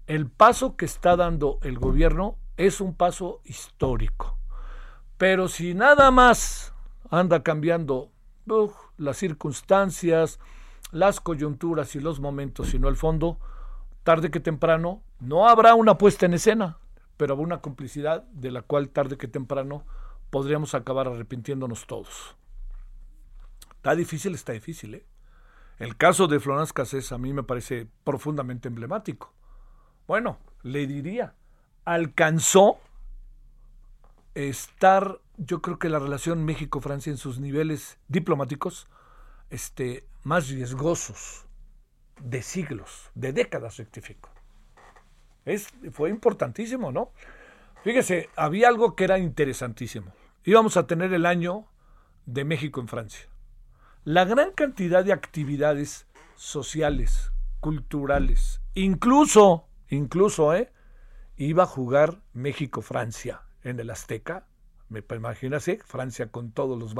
[0.08, 4.40] el paso que está dando el gobierno es un paso histórico.
[5.20, 6.74] Pero si nada más
[7.12, 8.10] anda cambiando
[8.98, 10.40] las circunstancias,
[10.92, 13.40] las coyunturas y los momentos, sino el fondo,
[14.04, 16.78] tarde que temprano, no habrá una puesta en escena,
[17.18, 19.84] pero habrá una complicidad de la cual tarde que temprano
[20.30, 22.36] podríamos acabar arrepintiéndonos todos.
[23.78, 25.06] Está difícil, está difícil, ¿eh?
[25.78, 29.34] El caso de Florence Cassés a mí me parece profundamente emblemático.
[30.08, 31.36] Bueno, le diría,
[31.84, 32.78] alcanzó
[34.34, 38.88] estar yo creo que la relación México-Francia en sus niveles diplomáticos
[39.50, 41.46] este, más riesgosos
[42.22, 44.30] de siglos, de décadas, rectifico.
[45.46, 47.12] Es, fue importantísimo, ¿no?
[47.84, 50.12] Fíjese, había algo que era interesantísimo.
[50.44, 51.66] Íbamos a tener el año
[52.26, 53.28] de México en Francia.
[54.04, 60.72] La gran cantidad de actividades sociales, culturales, incluso, incluso, ¿eh?
[61.38, 64.48] Iba a jugar México-Francia en el Azteca
[64.90, 66.94] me imagínase, Francia con todos los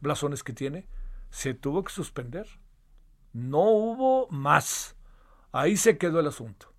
[0.00, 0.88] blasones que tiene,
[1.30, 2.46] se tuvo que suspender.
[3.32, 4.96] No hubo más.
[5.52, 6.72] Ahí se quedó el asunto.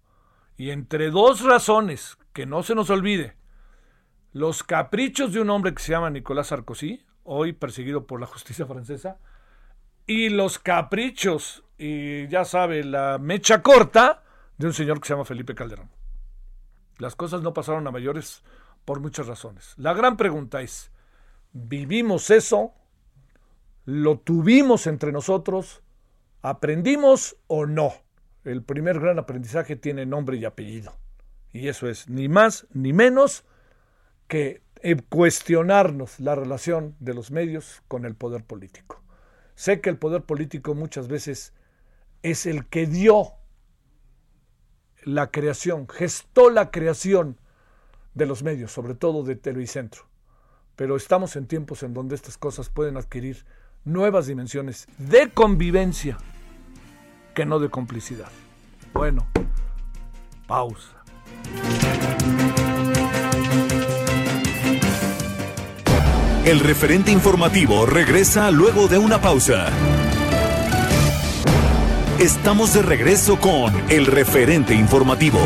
[0.58, 3.36] Y entre dos razones, que no se nos olvide,
[4.32, 8.65] los caprichos de un hombre que se llama Nicolás Sarkozy, hoy perseguido por la justicia
[8.65, 9.19] francesa,
[10.06, 14.24] y los caprichos, y ya sabe, la mecha corta
[14.58, 15.89] de un señor que se llama Felipe Calderón.
[16.98, 18.43] Las cosas no pasaron a mayores
[18.86, 19.74] por muchas razones.
[19.78, 20.91] La gran pregunta es,
[21.52, 22.74] ¿vivimos eso?
[23.86, 25.82] lo tuvimos entre nosotros,
[26.41, 27.93] aprendimos o no.
[28.43, 30.93] El primer gran aprendizaje tiene nombre y apellido.
[31.52, 33.46] Y eso es ni más ni menos
[34.28, 39.02] que eh, cuestionarnos la relación de los medios con el poder político.
[39.56, 41.54] Sé que el poder político muchas veces
[42.22, 43.34] es el que dio
[45.04, 47.38] la creación, gestó la creación
[48.13, 50.04] de los medios, sobre todo de Televicentro.
[50.76, 53.45] Pero estamos en tiempos en donde estas cosas pueden adquirir
[53.86, 56.17] nuevas dimensiones de convivencia
[57.36, 58.32] que no de complicidad.
[58.93, 59.28] Bueno,
[60.47, 61.04] pausa.
[66.45, 69.67] El referente informativo regresa luego de una pausa.
[72.19, 75.39] Estamos de regreso con el referente informativo.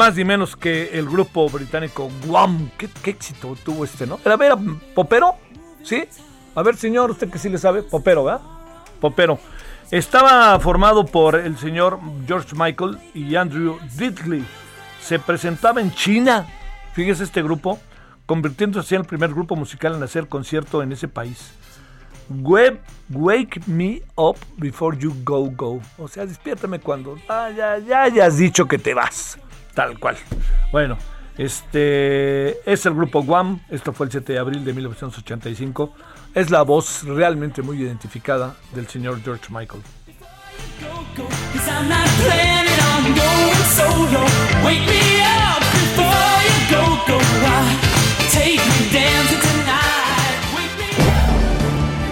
[0.00, 2.70] Más ni menos que el grupo británico Guam.
[2.78, 4.18] ¿Qué, éxito tuvo este, ¿no?
[4.24, 4.54] Era, ver
[4.94, 5.34] popero,
[5.82, 6.04] ¿sí?
[6.54, 8.40] A ver, señor, usted que sí le sabe, popero, ¿verdad?
[8.98, 9.38] Popero.
[9.90, 14.42] Estaba formado por el señor George Michael y Andrew Diddley.
[15.02, 16.46] Se presentaba en China,
[16.94, 17.78] fíjese este grupo,
[18.24, 21.52] convirtiéndose en el primer grupo musical en hacer concierto en ese país.
[22.30, 25.82] Wake Me Up Before You Go Go.
[25.98, 29.38] O sea, despiértame cuando ah, ya, ya hayas dicho que te vas.
[29.74, 30.16] Tal cual.
[30.72, 30.98] Bueno,
[31.38, 33.60] este es el grupo Guam.
[33.70, 35.94] Esto fue el 7 de abril de 1985.
[36.34, 39.82] Es la voz realmente muy identificada del señor George Michael.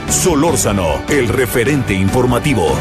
[0.08, 2.76] Solórzano, el referente informativo.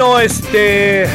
[0.00, 1.06] Este.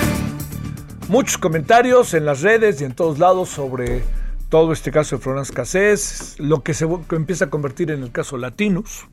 [1.09, 4.03] Muchos comentarios en las redes y en todos lados sobre
[4.49, 8.37] todo este caso de Florence Cassés, lo que se empieza a convertir en el caso
[8.37, 9.07] Latinus.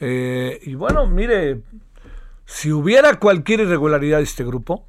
[0.00, 1.60] Eh, y bueno, mire,
[2.46, 4.86] si hubiera cualquier irregularidad de este grupo,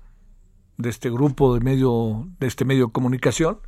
[0.78, 3.60] de este grupo de medio, de este medio comunicación,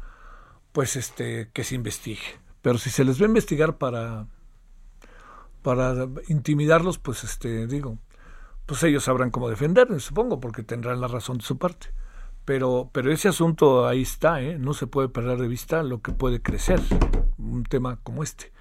[0.71, 2.39] pues este, que se investigue.
[2.61, 4.27] Pero si se les va a investigar para,
[5.63, 7.97] para intimidarlos, pues este, digo,
[8.69, 11.87] pues ellos sabrán cómo defenderse, supongo, porque tendrán la razón de su parte.
[12.45, 14.59] Pero, pero ese asunto ahí está, ¿eh?
[14.59, 16.79] no se puede perder de vista lo que puede crecer
[17.39, 18.51] un tema como este.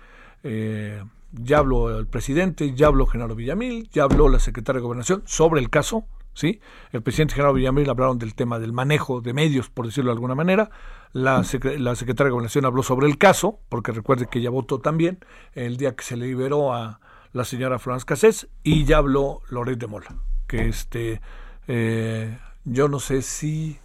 [0.44, 5.22] Eh, ya habló el presidente, ya habló Genaro Villamil, ya habló la secretaria de Gobernación
[5.26, 6.58] sobre el caso, ¿sí?
[6.90, 10.34] El presidente Genaro Villamil hablaron del tema del manejo de medios, por decirlo de alguna
[10.34, 10.70] manera.
[11.12, 15.18] La, secretaria de Gobernación habló sobre el caso, porque recuerde que ella votó también
[15.52, 17.00] el día que se liberó a
[17.32, 21.20] la señora Florence Cassés, y ya habló Loret de Mola, que este,
[21.66, 23.78] eh, yo no sé si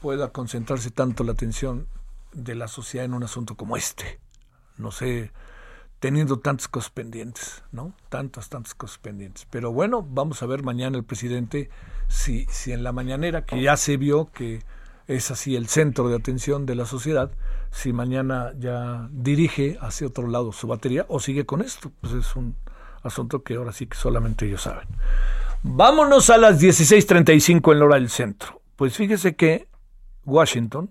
[0.00, 1.86] pueda concentrarse tanto la atención
[2.32, 4.18] de la sociedad en un asunto como este.
[4.78, 5.30] No sé,
[6.00, 7.92] teniendo tantas cosas pendientes, ¿no?
[8.08, 9.46] Tantas, tantas cosas pendientes.
[9.50, 11.68] Pero bueno, vamos a ver mañana el presidente
[12.08, 14.62] si, si en la mañanera, que ya se vio que
[15.06, 17.30] es así el centro de atención de la sociedad,
[17.70, 21.92] si mañana ya dirige hacia otro lado su batería o sigue con esto.
[22.00, 22.56] Pues es un
[23.02, 24.88] asunto que ahora sí que solamente ellos saben.
[25.62, 28.60] Vámonos a las 16:35 en la hora del centro.
[28.76, 29.68] Pues fíjese que
[30.24, 30.90] Washington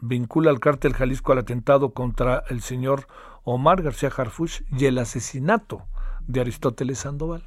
[0.00, 3.06] vincula al cártel Jalisco al atentado contra el señor
[3.42, 5.86] Omar García Harfuch y el asesinato
[6.26, 7.44] de Aristóteles Sandoval.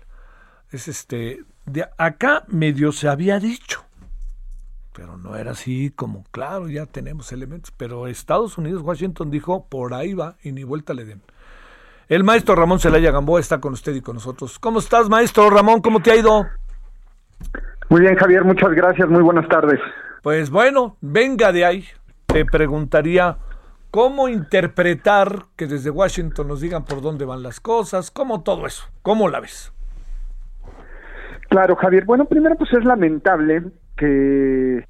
[0.71, 3.85] Es este, de acá medio se había dicho,
[4.97, 9.93] pero no era así como, claro, ya tenemos elementos, pero Estados Unidos, Washington dijo, por
[9.93, 11.21] ahí va y ni vuelta le den.
[12.07, 14.57] El maestro Ramón Celaya Gamboa está con usted y con nosotros.
[14.57, 15.81] ¿Cómo estás, maestro Ramón?
[15.81, 16.47] ¿Cómo te ha ido?
[17.89, 19.79] Muy bien, Javier, muchas gracias, muy buenas tardes.
[20.23, 21.85] Pues bueno, venga de ahí.
[22.25, 23.37] Te preguntaría,
[23.91, 28.09] ¿Cómo interpretar que desde Washington nos digan por dónde van las cosas?
[28.09, 28.83] ¿Cómo todo eso?
[29.03, 29.71] ¿Cómo la ves?
[31.49, 32.03] Claro, Javier.
[32.05, 33.63] Bueno, primero pues es lamentable
[33.97, 34.85] que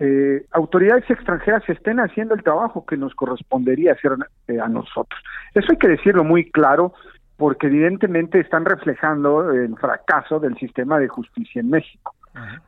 [0.00, 4.12] eh, autoridades extranjeras estén haciendo el trabajo que nos correspondería hacer
[4.48, 5.20] eh, a nosotros.
[5.54, 6.92] Eso hay que decirlo muy claro
[7.36, 12.14] porque evidentemente están reflejando el fracaso del sistema de justicia en México.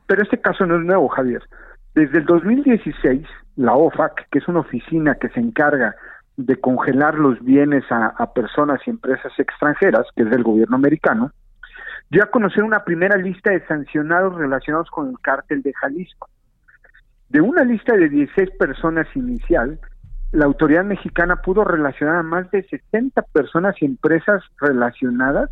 [0.05, 1.41] Pero este caso no es nuevo, Javier.
[1.93, 3.25] Desde el 2016,
[3.57, 5.95] la OFAC, que es una oficina que se encarga
[6.37, 11.31] de congelar los bienes a, personas y empresas extranjeras, que es del gobierno americano,
[12.09, 16.29] dio a conocer una primera lista de sancionados relacionados con el cártel de Jalisco.
[17.29, 19.79] De una lista de 16 personas inicial,
[20.31, 25.49] la autoridad mexicana pudo relacionar a más de 60 personas y empresas relacionadas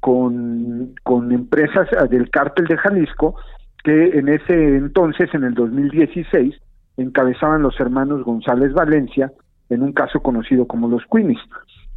[0.00, 3.36] con, con empresas del cártel de Jalisco
[3.84, 6.54] que en ese entonces, en el 2016,
[6.96, 9.32] encabezaban los hermanos González Valencia
[9.70, 11.40] en un caso conocido como los Queenies.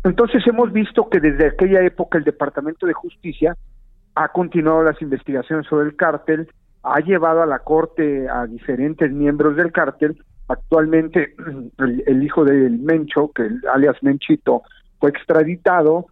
[0.03, 3.55] Entonces hemos visto que desde aquella época el Departamento de Justicia
[4.15, 6.47] ha continuado las investigaciones sobre el cártel,
[6.84, 10.17] ha llevado a la corte a diferentes miembros del cártel.
[10.47, 11.36] Actualmente
[11.78, 14.63] el, hijo del Mencho, que alias Menchito,
[14.99, 16.08] fue extraditado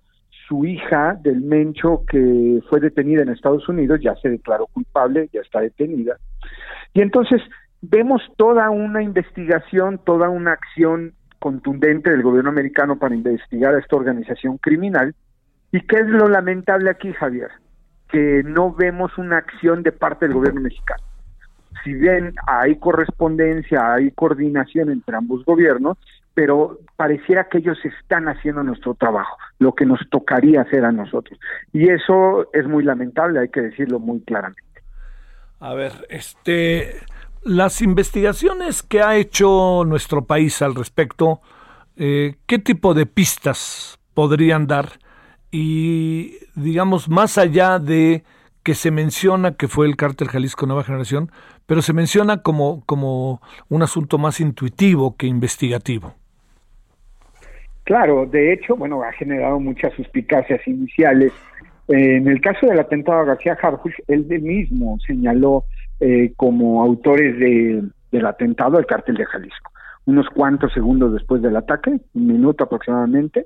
[0.47, 5.41] su hija del Mencho, que fue detenida en Estados Unidos, ya se declaró culpable, ya
[5.41, 6.17] está detenida.
[6.93, 7.41] Y entonces
[7.81, 13.95] vemos toda una investigación, toda una acción contundente del gobierno americano para investigar a esta
[13.95, 15.15] organización criminal.
[15.71, 17.49] ¿Y qué es lo lamentable aquí, Javier?
[18.13, 21.03] Que no vemos una acción de parte del gobierno mexicano.
[21.83, 25.97] Si bien hay correspondencia, hay coordinación entre ambos gobiernos,
[26.33, 31.37] pero pareciera que ellos están haciendo nuestro trabajo, lo que nos tocaría hacer a nosotros.
[31.73, 34.63] Y eso es muy lamentable, hay que decirlo muy claramente.
[35.59, 37.01] A ver, este,
[37.43, 41.41] las investigaciones que ha hecho nuestro país al respecto,
[41.97, 44.93] eh, ¿qué tipo de pistas podrían dar?
[45.55, 48.23] Y digamos, más allá de
[48.63, 51.29] que se menciona que fue el cártel Jalisco Nueva Generación,
[51.67, 53.39] pero se menciona como, como
[53.69, 56.15] un asunto más intuitivo que investigativo.
[57.83, 61.31] Claro, de hecho, bueno, ha generado muchas suspicacias iniciales.
[61.87, 65.65] en el caso del atentado a García Harfuch, él mismo señaló
[65.99, 69.71] eh, como autores de, del atentado al cártel de Jalisco.
[70.05, 73.45] Unos cuantos segundos después del ataque, un minuto aproximadamente,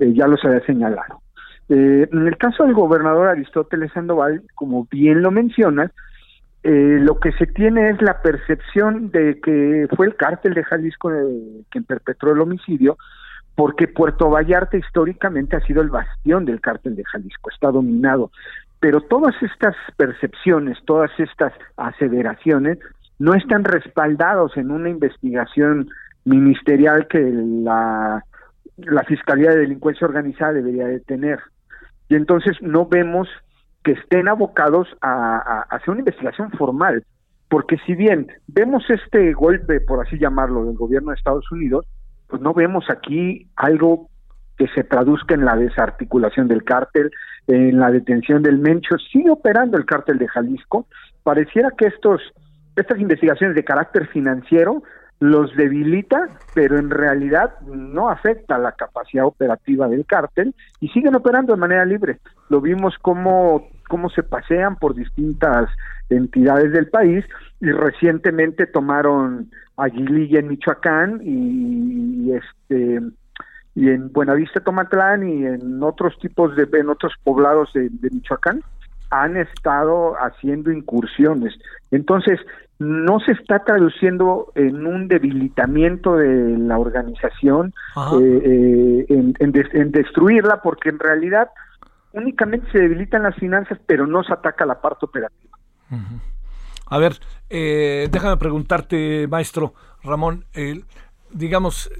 [0.00, 1.20] eh, ya los había señalado.
[1.68, 5.90] Eh, en el caso del gobernador Aristóteles Sandoval, como bien lo mencionas,
[6.66, 11.10] lo que se tiene es la percepción de que fue el cártel de Jalisco
[11.68, 12.96] quien perpetró el homicidio,
[13.54, 18.30] porque Puerto Vallarta históricamente ha sido el bastión del cártel de Jalisco, está dominado.
[18.80, 22.78] Pero todas estas percepciones, todas estas aseveraciones,
[23.18, 25.88] no están respaldados en una investigación
[26.24, 28.24] ministerial que la,
[28.76, 31.40] la Fiscalía de Delincuencia Organizada debería de tener.
[32.16, 33.28] Entonces no vemos
[33.82, 37.04] que estén abocados a, a hacer una investigación formal,
[37.48, 41.86] porque si bien vemos este golpe, por así llamarlo, del gobierno de Estados Unidos,
[42.28, 44.08] pues no vemos aquí algo
[44.56, 47.10] que se traduzca en la desarticulación del cártel,
[47.46, 50.86] en la detención del Mencho, sigue operando el cártel de Jalisco.
[51.22, 52.20] Pareciera que estos
[52.76, 54.82] estas investigaciones de carácter financiero
[55.24, 61.54] los debilita, pero en realidad no afecta la capacidad operativa del cártel y siguen operando
[61.54, 62.18] de manera libre.
[62.50, 65.70] Lo vimos como cómo se pasean por distintas
[66.10, 67.24] entidades del país
[67.62, 73.00] y recientemente tomaron Aguililla en Michoacán y, este
[73.74, 78.60] y en Buenavista Tomatlán y en otros tipos de en otros poblados de Michoacán
[79.10, 81.54] han estado haciendo incursiones.
[81.90, 82.40] Entonces,
[82.78, 87.72] no se está traduciendo en un debilitamiento de la organización,
[88.20, 91.50] eh, eh, en, destruirla, porque en realidad
[92.12, 95.56] únicamente se debilitan las finanzas, pero no se ataca la parte operativa.
[96.86, 97.18] A ver,
[97.48, 100.44] eh, déjame preguntarte, maestro Ramón,
[101.30, 101.90] digamos,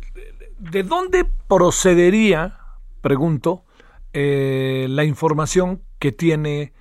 [0.58, 2.58] ¿de dónde procedería,
[3.00, 3.64] pregunto,
[4.12, 6.72] la información que tiene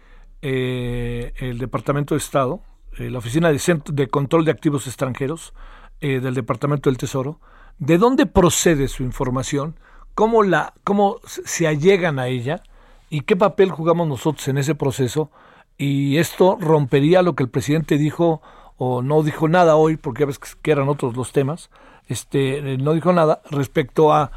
[0.41, 2.61] el Departamento de Estado?
[2.97, 5.53] Eh, la Oficina de, de, Control de Activos Extranjeros
[5.99, 7.39] eh, del Departamento del Tesoro,
[7.79, 9.79] ¿de dónde procede su información?
[10.13, 12.61] ¿Cómo, la, ¿Cómo se allegan a ella?
[13.09, 15.31] ¿Y qué papel jugamos nosotros en ese proceso?
[15.77, 18.41] Y esto rompería lo que el presidente dijo
[18.77, 21.71] o no dijo nada hoy, porque ya ves que eran otros los temas,
[22.07, 24.31] este, no dijo nada respecto a,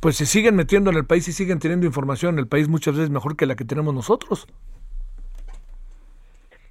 [0.00, 2.94] pues se siguen metiendo en el país y siguen teniendo información en el país muchas
[2.94, 4.46] veces mejor que la que tenemos nosotros.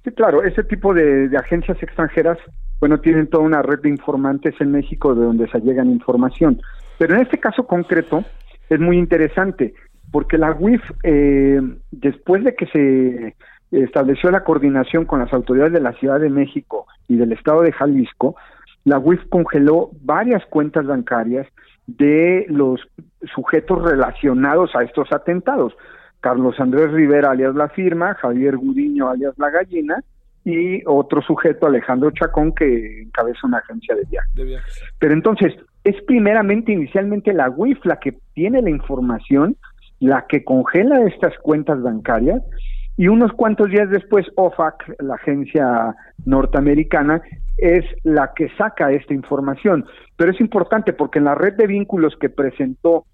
[0.04, 2.38] Sí, claro, ese tipo de, agencias extranjeras,
[2.80, 6.60] bueno, tienen toda una red de informantes en México de donde se llegan información.
[6.98, 8.24] Pero en este caso concreto
[8.68, 9.74] es muy interesante,
[10.10, 13.36] porque la UIF, eh, después de que se
[13.70, 17.72] estableció la coordinación con las autoridades de la Ciudad de México y del Estado de
[17.72, 18.36] Jalisco,
[18.84, 21.46] la UIF congeló varias cuentas bancarias
[21.86, 22.80] de los
[23.34, 25.74] sujetos relacionados a estos atentados.
[26.22, 30.02] Carlos Andrés Rivera, alias La Firma, Javier Gudiño, alias La Gallina,
[30.44, 34.04] y otro sujeto, Alejandro Chacón, que encabeza una agencia de
[34.44, 34.82] viajes.
[34.98, 35.52] Pero entonces,
[35.84, 39.56] es primeramente, inicialmente, la UIF la que tiene la información,
[39.98, 42.42] la que congela estas cuentas bancarias,
[42.96, 47.20] y unos cuantos días después, OFAC, la agencia norteamericana,
[47.56, 49.86] es la que saca esta información.
[50.16, 53.06] Pero es importante porque en la red de vínculos que presentó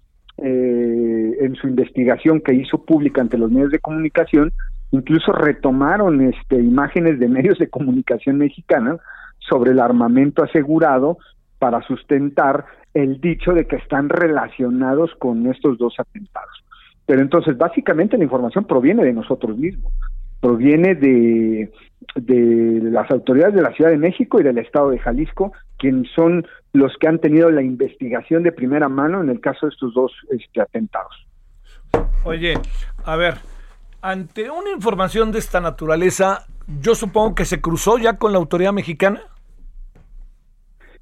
[0.43, 4.51] eh, en su investigación que hizo pública ante los medios de comunicación,
[4.91, 8.99] incluso retomaron este, imágenes de medios de comunicación mexicanos
[9.39, 11.17] sobre el armamento asegurado
[11.59, 16.63] para sustentar el dicho de que están relacionados con estos dos atentados.
[17.05, 19.91] Pero entonces, básicamente la información proviene de nosotros mismos,
[20.39, 21.71] proviene de,
[22.15, 26.45] de las autoridades de la Ciudad de México y del Estado de Jalisco, quienes son
[26.73, 30.11] los que han tenido la investigación de primera mano en el caso de estos dos
[30.29, 31.27] este, atentados.
[32.23, 32.53] Oye,
[33.05, 33.35] a ver,
[34.01, 36.45] ante una información de esta naturaleza,
[36.81, 39.21] yo supongo que se cruzó ya con la autoridad mexicana.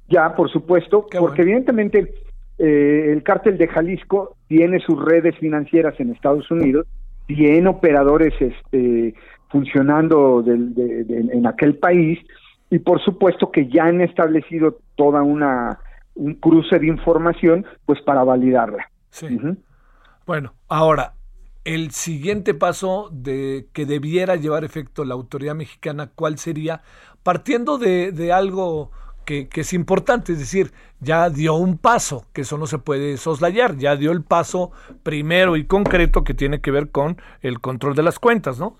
[0.08, 2.14] Ya, por supuesto, porque evidentemente
[2.58, 6.86] eh, el cártel de Jalisco tiene sus redes financieras en Estados Unidos,
[7.28, 9.14] tiene operadores este,
[9.48, 12.18] funcionando en aquel país
[12.70, 15.78] y por supuesto que ya han establecido toda una
[16.18, 18.90] un cruce de información pues para validarla.
[19.10, 19.38] Sí.
[20.26, 21.14] Bueno, ahora
[21.64, 26.82] el siguiente paso de que debiera llevar efecto la autoridad mexicana, ¿cuál sería?
[27.22, 28.90] Partiendo de, de algo
[29.28, 30.70] que, es importante, es decir,
[31.00, 34.70] ya dio un paso, que eso no se puede soslayar, ya dio el paso
[35.02, 38.76] primero y concreto que tiene que ver con el control de las cuentas, ¿no?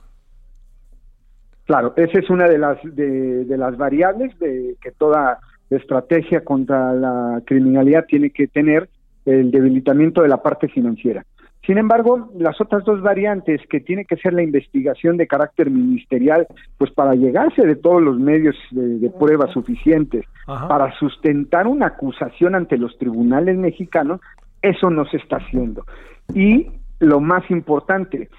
[1.67, 5.39] Claro, esa es una de las, de, las variables de que toda
[5.69, 8.89] estrategia contra la criminalidad tiene que tener
[9.27, 11.27] el debilitamiento de la parte financiera.
[11.69, 16.47] Sin embargo, las otras dos variantes que tiene que ser la investigación de carácter ministerial,
[16.79, 22.79] pues para llegarse de todos los medios de, prueba suficientes para sustentar una acusación ante
[22.79, 24.23] los tribunales mexicanos,
[24.63, 25.85] eso no se está haciendo.
[26.33, 26.69] Y
[27.01, 28.31] lo más importante,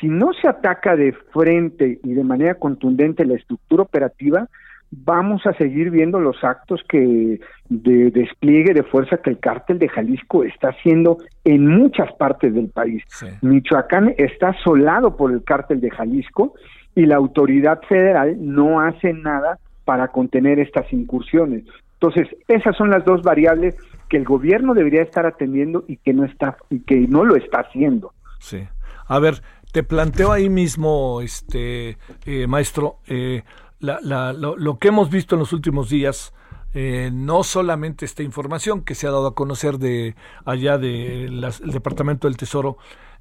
[0.00, 4.48] si no se ataca de frente y de manera contundente la estructura operativa,
[4.92, 9.88] vamos a seguir viendo los actos que de despliegue de fuerza que el cártel de
[9.88, 13.02] Jalisco está haciendo en muchas partes del país.
[13.40, 16.54] Michoacán está asolado por el cártel de Jalisco
[16.94, 21.64] y la autoridad federal no hace nada para contener estas incursiones.
[21.94, 23.76] Entonces, esas son las dos variables
[24.10, 27.60] que el gobierno debería estar atendiendo y que no está y que no lo está
[27.60, 28.12] haciendo.
[28.40, 28.66] Sí.
[29.08, 29.36] A ver,
[29.72, 33.42] te planteo ahí mismo, este eh, maestro, eh,
[33.82, 36.32] lo, que hemos visto en los últimos días,
[36.72, 40.14] eh, no solamente esta información que se ha dado a conocer de
[40.44, 42.78] allá del Departamento del Tesoro,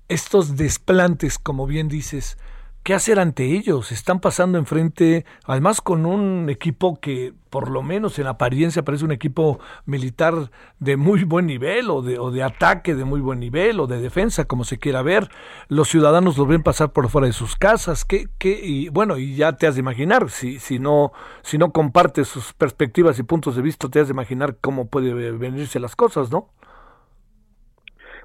[0.08, 2.38] estos desplantes, como bien dices,
[2.84, 3.92] ¿qué hacer ante ellos?
[3.92, 9.12] Están pasando enfrente, además con un equipo que por lo menos en apariencia parece un
[9.12, 13.80] equipo militar de muy buen nivel o de, o de ataque de muy buen nivel
[13.80, 15.30] o de defensa, como se quiera ver.
[15.68, 18.06] Los ciudadanos los ven pasar por fuera de sus casas.
[18.06, 18.60] ¿Qué, qué?
[18.64, 21.12] Y bueno, y ya te has de imaginar, si, si, no,
[21.42, 25.14] si no compartes sus perspectivas y puntos de vista, te has de imaginar cómo puede
[25.32, 26.50] venirse las cosas, ¿no?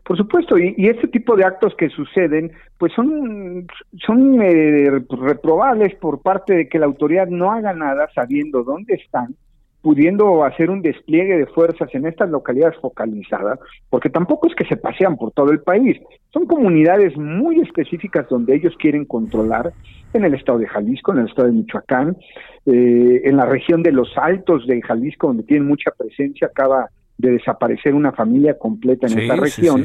[0.07, 3.67] Por supuesto, y, este tipo de actos que suceden, pues son,
[4.07, 9.35] son eh, reprobables por parte de que la autoridad no haga nada sabiendo dónde están,
[9.83, 13.59] pudiendo hacer un despliegue de fuerzas en estas localidades focalizadas,
[13.91, 16.01] porque tampoco es que se pasean por todo el país,
[16.33, 19.73] son comunidades muy específicas donde ellos quieren controlar,
[20.13, 22.17] en el estado de Jalisco, en el estado de Michoacán,
[22.65, 27.33] eh, en la región de los Altos de Jalisco, donde tienen mucha presencia, acaba de
[27.33, 29.83] desaparecer una familia completa en esta región.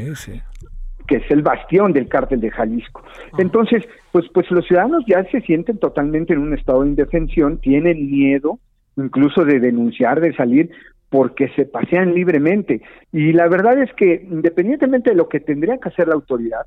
[1.07, 3.03] que es el bastión del cártel de Jalisco.
[3.05, 3.37] Ah.
[3.39, 8.09] Entonces, pues, pues los ciudadanos ya se sienten totalmente en un estado de indefensión, tienen
[8.09, 8.59] miedo
[8.97, 10.69] incluso de denunciar, de salir,
[11.09, 12.81] porque se pasean libremente.
[13.11, 16.65] Y la verdad es que, independientemente de lo que tendría que hacer la autoridad,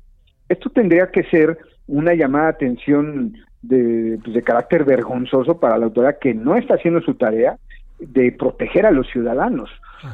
[0.49, 1.57] esto tendría que ser
[1.87, 6.75] una llamada de atención de, pues, de carácter vergonzoso para la autoridad que no está
[6.75, 7.57] haciendo su tarea
[7.99, 9.69] de proteger a los ciudadanos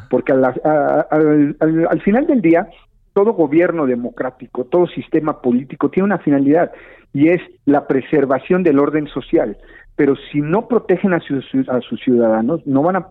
[0.10, 2.68] porque al, final del día
[3.14, 6.72] todo gobierno democrático, todo sistema político tiene una finalidad
[7.14, 9.58] y es la preservación del orden social.
[9.96, 13.10] Pero si no protegen a sus, a sus ciudadanos, no van a,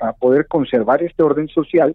[0.00, 1.94] a, poder conservar este orden social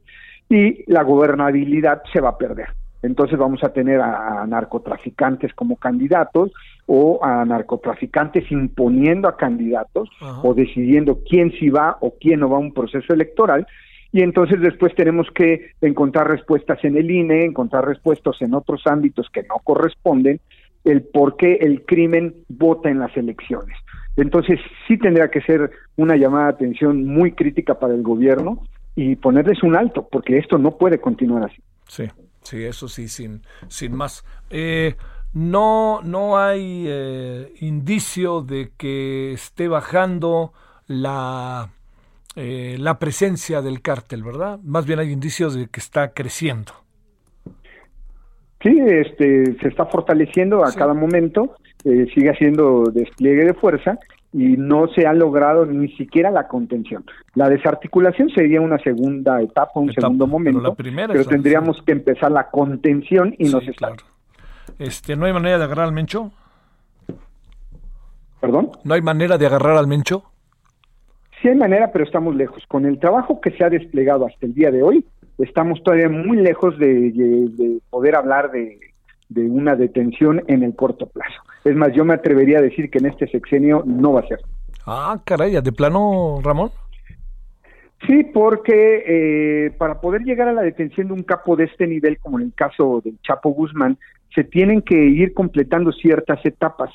[0.49, 2.68] y la gobernabilidad se va a perder.
[3.03, 6.51] Entonces vamos a tener a, narcotraficantes como candidatos
[6.85, 10.09] o a narcotraficantes imponiendo a candidatos
[10.43, 13.65] o decidiendo quién sí va o quién no va a un proceso electoral
[14.11, 19.29] y entonces después tenemos que encontrar respuestas en el INE, encontrar respuestas en otros ámbitos
[19.31, 20.41] que no corresponden,
[20.83, 23.77] el por qué el crimen vota en las elecciones.
[24.17, 28.63] Entonces sí tendría que ser una llamada de atención muy crítica para el gobierno
[28.95, 31.61] y ponerles un alto, porque esto no puede continuar así.
[31.87, 32.03] Sí,
[32.43, 34.25] sí, eso sí, sin, sin más.
[34.49, 34.95] Eh,
[35.33, 40.53] no, no hay eh, indicio de que esté bajando
[40.87, 41.69] la
[42.35, 44.59] eh, la presencia del cártel, ¿verdad?
[44.63, 46.71] Más bien hay indicios de que está creciendo.
[48.63, 53.99] Sí, este, se está fortaleciendo a cada momento, eh, sigue haciendo despliegue de fuerza
[54.34, 57.03] y no se ha logrado ni siquiera la contención.
[57.36, 63.36] La desarticulación sería una segunda etapa, un segundo momento, pero, tendríamos que empezar la contención
[63.38, 63.93] y no se está.
[64.79, 66.32] Este, ¿No hay manera de agarrar al Mencho?
[68.39, 68.71] ¿Perdón?
[68.84, 70.23] ¿No hay manera de agarrar al Mencho?
[71.41, 72.63] Sí hay manera, pero estamos lejos.
[72.67, 75.05] Con el trabajo que se ha desplegado hasta el día de hoy,
[75.39, 78.79] estamos todavía muy lejos de, poder hablar de,
[79.36, 81.41] una detención en el corto plazo.
[81.64, 84.39] Es más, yo me atrevería a decir que en este sexenio no va a ser.
[84.86, 86.72] Ah, caray, ¿de plano, Ramón?
[88.07, 92.18] Sí, porque eh, para poder llegar a la detención de un capo de este nivel,
[92.18, 93.97] como en el caso del Chapo Guzmán,
[94.34, 96.89] se tienen que ir completando ciertas etapas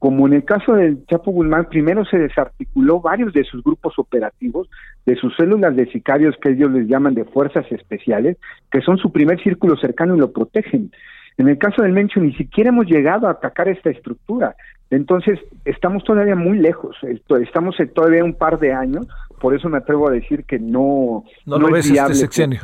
[0.00, 4.66] como en el caso del Chapo Guzmán, primero se desarticuló varios de sus grupos operativos,
[5.04, 8.38] de sus células de sicarios que ellos les llaman de fuerzas especiales,
[8.72, 10.90] que son su primer círculo cercano y lo protegen.
[11.38, 14.54] En el caso del Mencho ni siquiera hemos llegado a atacar esta estructura.
[14.90, 16.96] Entonces, estamos todavía muy lejos,
[17.40, 19.06] estamos todavía un par de años,
[19.40, 22.60] por eso me atrevo a decir que no, no, lo ves este sexenio.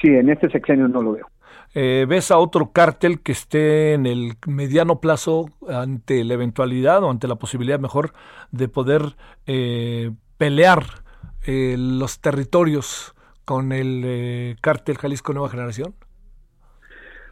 [0.00, 1.26] Sí, en este sexenio no lo veo.
[1.74, 7.10] Eh, ¿Ves a otro cártel que esté en el mediano plazo ante la eventualidad o
[7.10, 8.12] ante la posibilidad mejor
[8.50, 9.16] de poder
[9.46, 10.82] eh, pelear
[11.46, 13.14] eh, los territorios
[13.44, 15.94] con el cártel Jalisco Nueva Generación?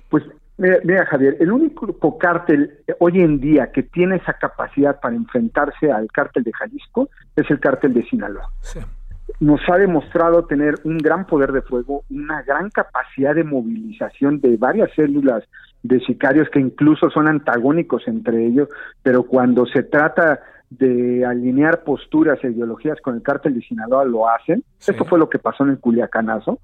[0.09, 0.25] Pues
[0.61, 6.09] mira, Javier, el único cártel hoy en día que tiene esa capacidad para enfrentarse al
[6.13, 8.51] cártel de Jalisco es el cártel de Sinaloa.
[8.61, 8.81] Sí
[9.39, 14.57] nos ha demostrado tener un gran poder de fuego, una gran capacidad de movilización de
[14.57, 15.45] varias células
[15.83, 18.69] de sicarios que incluso son antagónicos entre ellos,
[19.03, 20.41] pero cuando se trata
[20.71, 24.63] de alinear posturas e ideologías con el cártel de Sinaloa lo hacen.
[24.87, 26.61] Esto fue lo que pasó en el Culiacanazo.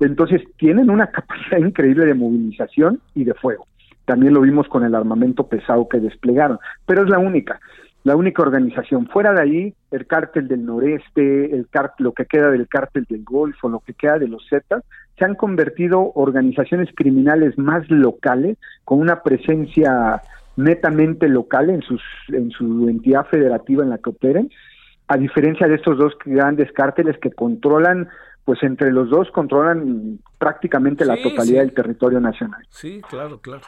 [0.00, 3.66] Entonces tienen una capacidad increíble de movilización y de fuego.
[4.06, 7.60] También lo vimos con el armamento pesado que desplegaron, pero es la única
[8.04, 9.06] la única organización.
[9.06, 13.68] Fuera de ahí, el cártel del noreste, el lo que queda del cártel del Golfo,
[13.68, 14.82] lo que queda de los Zetas,
[15.16, 20.20] se han convertido organizaciones criminales más locales, con una presencia
[20.56, 24.50] netamente local en, sus, en su entidad federativa en la que operen,
[25.08, 28.08] a diferencia de estos dos grandes cárteles que controlan,
[28.44, 32.62] pues entre los dos controlan prácticamente la totalidad del territorio nacional.
[32.70, 33.62] Sí, claro, claro.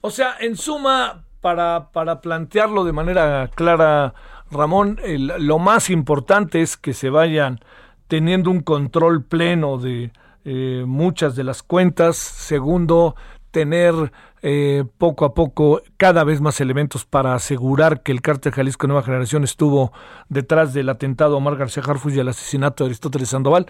[0.00, 4.14] O sea, en suma, para, para plantearlo de manera clara,
[4.50, 4.98] Ramón,
[5.38, 7.60] lo más importante es que se vayan
[8.08, 10.10] teniendo un control pleno de
[10.44, 12.16] eh, muchas de las cuentas.
[12.16, 13.14] Segundo,
[13.50, 13.94] tener
[14.42, 19.02] eh, poco a poco cada vez más elementos para asegurar que el cártel Jalisco Nueva
[19.02, 19.92] Generación estuvo
[20.28, 23.66] detrás del atentado a Omar García Harfuch y el asesinato de Aristóteles Sandoval,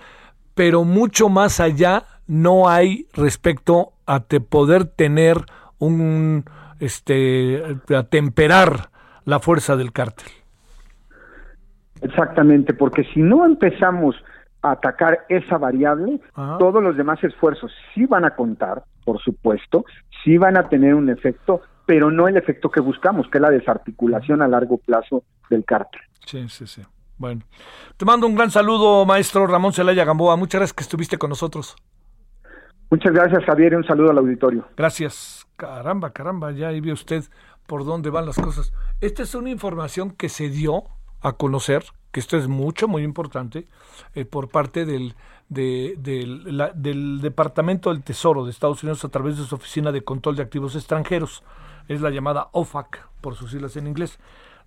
[0.54, 5.38] pero mucho más allá no hay respecto a poder tener
[5.78, 6.44] un
[6.80, 7.62] este
[7.94, 8.90] a temperar
[9.24, 10.28] la fuerza del cártel.
[12.00, 14.14] Exactamente, porque si no empezamos
[14.62, 16.20] atacar esa variable,
[16.58, 19.84] todos los demás esfuerzos sí van a contar, por supuesto,
[20.24, 23.50] sí van a tener un efecto, pero no el efecto que buscamos, que es la
[23.50, 26.00] desarticulación a largo plazo del cártel.
[26.26, 26.82] Sí, sí, sí.
[27.16, 27.42] Bueno,
[27.96, 30.36] te mando un gran saludo, maestro Ramón Celaya Gamboa.
[30.36, 31.76] Muchas gracias que estuviste con nosotros.
[32.90, 34.66] Muchas gracias, Javier, y un saludo al auditorio.
[34.76, 35.46] Gracias.
[35.56, 37.24] Caramba, caramba, ya ahí ve usted
[37.66, 38.72] por dónde van las cosas.
[39.00, 40.84] Esta es una información que se dio
[41.20, 43.66] a conocer, que esto es mucho, muy importante,
[44.14, 45.14] eh, por parte del,
[45.48, 50.42] del Departamento del Tesoro de Estados Unidos a través de su Oficina de Control de
[50.42, 51.42] Activos Extranjeros.
[51.88, 54.18] Es la llamada OFAC, por sus siglas en inglés.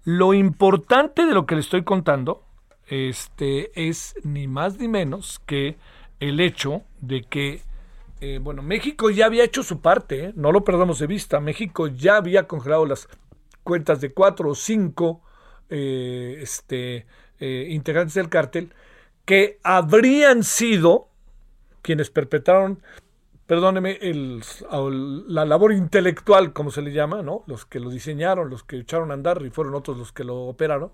[0.04, 2.44] Lo importante de lo que le estoy contando
[2.88, 5.78] este, es ni más ni menos que
[6.20, 7.62] el hecho de que
[8.22, 10.34] eh, bueno, México ya había hecho su parte, ¿eh?
[10.36, 11.40] no lo perdamos de vista.
[11.40, 13.10] México ya había congelado las
[13.64, 15.22] cuentas de cuatro o cinco
[15.72, 17.08] eh, este,
[17.40, 18.74] eh, integrantes del cártel
[19.26, 21.08] que habrían sido
[21.82, 22.84] quienes perpetraron,
[23.48, 24.44] perdóneme, el,
[25.28, 27.44] la labor intelectual, como se le llama, ¿no?
[27.48, 30.42] Los que lo diseñaron, los que echaron a andar y fueron otros los que lo
[30.42, 30.92] operaron,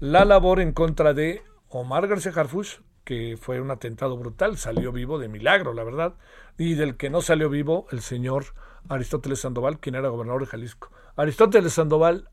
[0.00, 5.18] la labor en contra de Omar García Harfuch, que fue un atentado brutal, salió vivo
[5.18, 6.14] de milagro, la verdad,
[6.56, 8.46] y del que no salió vivo el señor
[8.88, 10.90] Aristóteles Sandoval, quien era gobernador de Jalisco.
[11.16, 12.28] Aristóteles Sandoval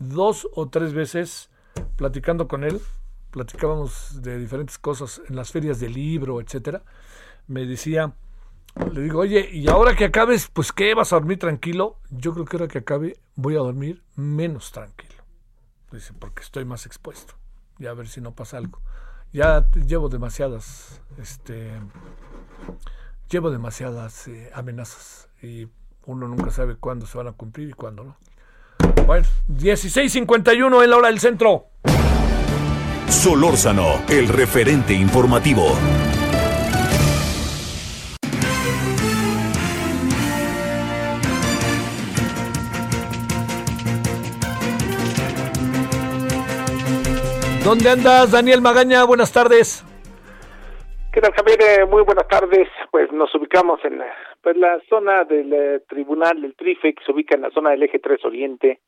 [0.00, 1.50] dos o tres veces
[1.94, 2.80] platicando con él,
[3.30, 6.82] platicábamos de diferentes cosas en las ferias del libro, etcétera.
[7.46, 8.14] Me decía,
[8.92, 10.94] le digo, oye, y ahora que acabes, pues ¿qué?
[10.94, 11.98] ¿Vas a dormir tranquilo?
[12.10, 15.22] Yo creo que ahora que acabe voy a dormir menos tranquilo.
[15.92, 17.34] Dice, porque estoy más expuesto.
[17.78, 18.80] Y a ver si no pasa algo.
[19.32, 21.70] Ya llevo demasiadas, este,
[23.28, 25.68] llevo demasiadas eh, amenazas y
[26.06, 28.16] uno nunca sabe cuándo se van a cumplir y cuándo no.
[29.06, 31.66] Bueno, 16.51 en la hora del centro.
[33.08, 35.76] Solórzano, el referente informativo.
[47.64, 49.04] ¿Dónde andas, Daniel Magaña?
[49.04, 49.84] Buenas tardes.
[51.12, 51.58] ¿Qué tal, Javier?
[51.60, 52.68] Eh, muy buenas tardes.
[52.92, 54.00] Pues nos ubicamos en
[54.40, 57.82] pues, la zona del eh, tribunal del TRIFE, que se ubica en la zona del
[57.82, 58.78] eje 3 Oriente,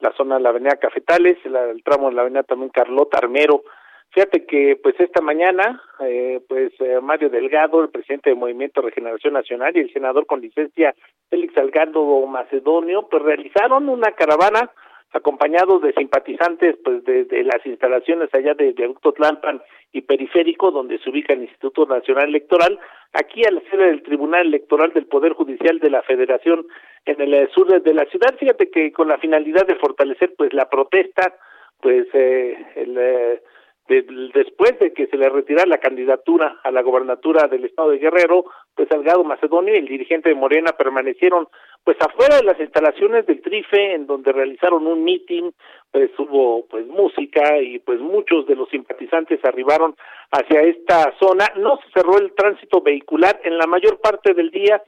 [0.00, 3.62] la zona de la avenida Cafetales, el tramo de la avenida también Carlota Armero.
[4.10, 9.34] Fíjate que pues esta mañana, eh, pues eh, Mario Delgado, el presidente del Movimiento Regeneración
[9.34, 10.96] Nacional y el senador con licencia
[11.30, 14.68] Félix Salgado Macedonio, pues realizaron una caravana
[15.12, 21.10] acompañados de simpatizantes pues de, las instalaciones allá de Viaducto Tlalpan y Periférico, donde se
[21.10, 22.78] ubica el Instituto Nacional Electoral,
[23.14, 26.66] aquí a la sede del Tribunal Electoral del Poder Judicial de la Federación
[27.06, 28.36] en el eh, sur de la ciudad.
[28.38, 31.34] Fíjate que con la finalidad de fortalecer pues la protesta,
[31.80, 33.42] pues eh, el, eh,
[33.88, 38.44] después de que se le retirara la candidatura a la gobernatura del estado de Guerrero,
[38.74, 41.48] pues Salgado Macedonio y el dirigente de Morena permanecieron
[41.84, 45.50] pues afuera de las instalaciones del Trife en donde realizaron un meeting,
[45.90, 49.96] pues hubo pues música y pues muchos de los simpatizantes arribaron
[50.30, 54.82] hacia esta zona, no se cerró el tránsito vehicular en la mayor parte del día,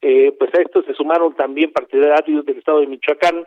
[0.00, 3.44] eh, pues a esto se sumaron también partidarios del estado de Michoacán,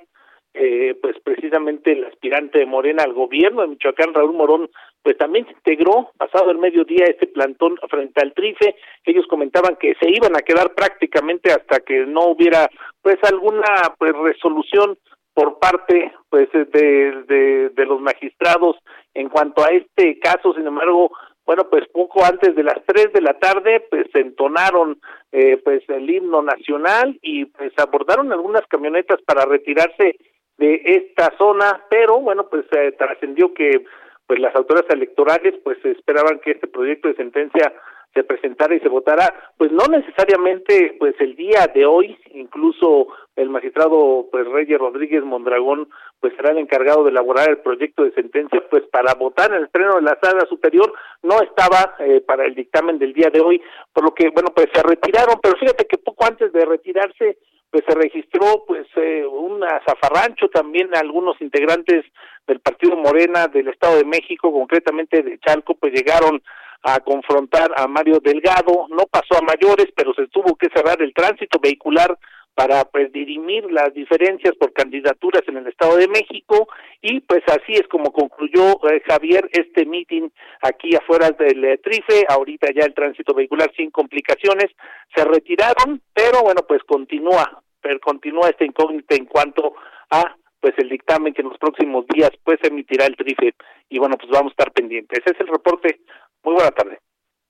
[0.54, 4.70] eh, pues precisamente el aspirante de Morena al gobierno de Michoacán, Raúl Morón,
[5.04, 8.76] pues también se integró pasado el mediodía este plantón frente al Trife.
[9.06, 12.70] Ellos comentaban que se iban a quedar prácticamente hasta que no hubiera
[13.02, 14.98] pues alguna pues resolución
[15.34, 18.76] por parte pues de, de, los magistrados
[19.14, 20.54] en cuanto a este caso.
[20.54, 21.12] Sin embargo,
[21.46, 25.00] bueno, pues poco antes de las tres de la tarde, pues entonaron
[25.32, 30.18] eh, pues el himno nacional y pues abordaron algunas camionetas para retirarse
[30.60, 33.84] de esta zona, pero bueno, pues eh, trascendió que
[34.28, 37.74] pues las autoridades electorales pues esperaban que este proyecto de sentencia
[38.14, 43.50] se presentara y se votara, pues no necesariamente pues el día de hoy, incluso el
[43.50, 45.90] magistrado pues Reyes Rodríguez Mondragón
[46.20, 49.70] pues será el encargado de elaborar el proyecto de sentencia pues para votar en el
[49.70, 50.92] pleno de la sala superior.
[51.24, 53.62] No estaba eh, para el dictamen del día de hoy,
[53.94, 57.38] por lo que bueno pues se retiraron, pero fíjate que poco antes de retirarse
[57.72, 62.06] pues se registró pues eh, un zafarrancho también algunos integrantes
[62.48, 66.42] del partido Morena del Estado de México, concretamente de Chalco, pues llegaron
[66.84, 71.14] a confrontar a Mario Delgado, no pasó a mayores, pero se tuvo que cerrar el
[71.14, 72.18] tránsito vehicular
[72.60, 76.68] para pues dirimir las diferencias por candidaturas en el Estado de México
[77.02, 80.28] y pues así es como concluyó eh, Javier este meeting
[80.62, 84.72] aquí afuera del eh, Trife, ahorita ya el tránsito vehicular sin complicaciones,
[85.16, 89.76] se retiraron, pero bueno, pues continúa, pero continúa esta incógnita en cuanto
[90.12, 93.56] a pues el dictamen que en los próximos días pues emitirá el Trife
[93.88, 95.18] y bueno, pues vamos a estar pendientes.
[95.18, 96.02] Ese es el reporte.
[96.44, 97.00] Muy buena tarde.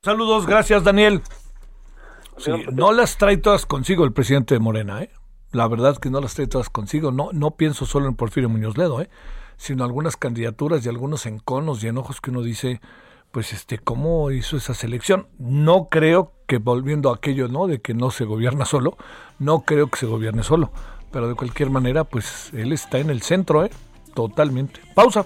[0.03, 1.22] Saludos, gracias Daniel.
[2.40, 5.12] Sí, no las trae todas consigo el presidente de Morena, ¿eh?
[5.52, 7.12] La verdad que no las trae todas consigo.
[7.12, 9.10] No, no pienso solo en Porfirio Muñoz Ledo, ¿eh?
[9.58, 12.82] Sino algunas candidaturas y algunos enconos y enojos que uno dice,
[13.32, 15.28] pues este, ¿cómo hizo esa selección?
[15.38, 17.68] No creo que volviendo a aquello, ¿no?
[17.68, 18.98] De que no se gobierna solo,
[19.38, 20.72] no creo que se gobierne solo.
[21.12, 23.72] Pero de cualquier manera, pues él está en el centro, ¿eh?
[24.14, 24.80] Totalmente.
[24.96, 25.26] Pausa.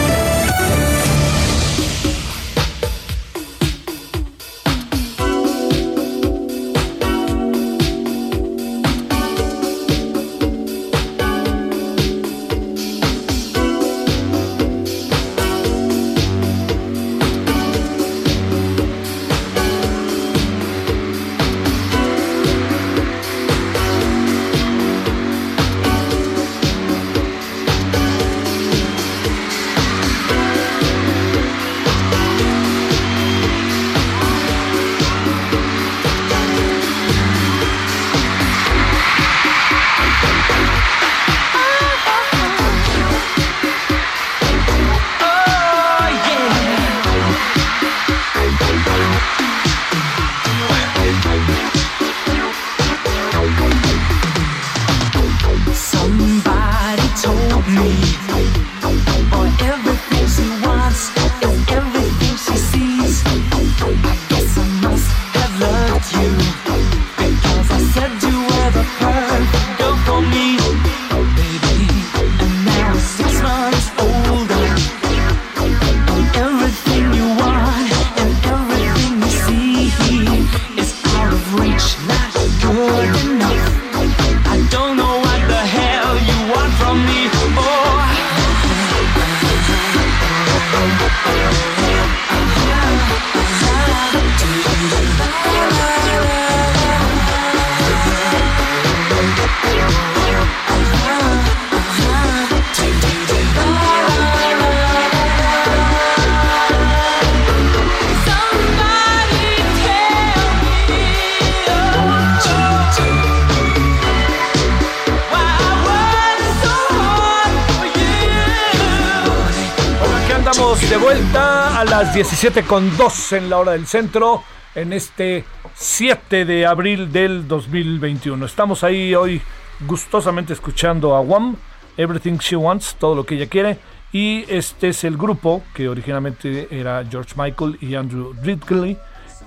[122.21, 124.43] 17 con 2 en la hora del centro,
[124.75, 125.43] en este
[125.73, 128.45] 7 de abril del 2021.
[128.45, 129.41] Estamos ahí hoy
[129.87, 131.55] gustosamente escuchando a Wham,
[131.97, 133.79] Everything She Wants, todo lo que ella quiere.
[134.11, 138.99] Y este es el grupo que originalmente era George Michael y Andrew Ridgely,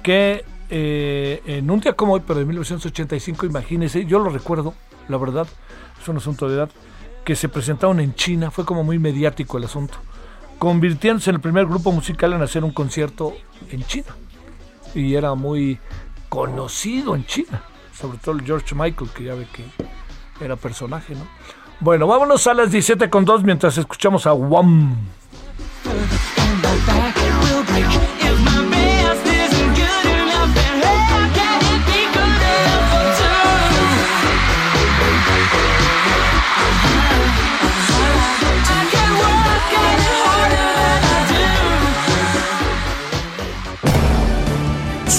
[0.03, 4.75] que eh, en un día como hoy, pero de 1985, imagínense, yo lo recuerdo,
[5.07, 5.47] la verdad,
[6.03, 6.71] es un asunto de edad,
[7.25, 9.99] que se presentaron en China, fue como muy mediático el asunto
[10.59, 13.35] convirtiéndose en el primer grupo musical en hacer un concierto
[13.71, 14.17] en China.
[14.95, 15.79] Y era muy
[16.29, 19.65] conocido en China, sobre todo el George Michael, que ya ve que
[20.45, 21.27] era personaje, ¿no?
[21.81, 24.97] Bueno, vámonos a las 17 con 2 mientras escuchamos a Wham.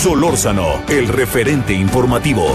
[0.06, 2.46] Solórzano, el referente informativo.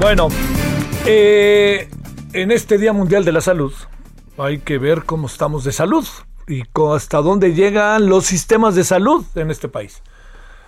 [0.00, 0.26] Bueno,
[1.06, 1.88] eh,
[2.32, 3.72] en este Día Mundial de la Salud
[4.36, 6.04] hay que ver cómo estamos de salud
[6.48, 10.02] y hasta dónde llegan los sistemas de salud en este país.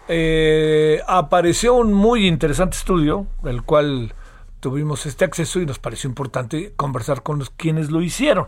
[0.06, 4.14] Eh, apareció un muy interesante estudio, el cual
[4.60, 8.46] tuvimos este acceso y nos pareció importante conversar con los quienes lo hicieron.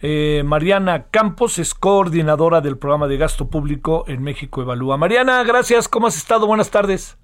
[0.00, 4.96] Eh, Mariana Campos es coordinadora del programa de gasto público en México Evalúa.
[4.96, 5.88] Mariana, gracias.
[5.88, 6.46] ¿Cómo has estado?
[6.46, 7.16] Buenas tardes.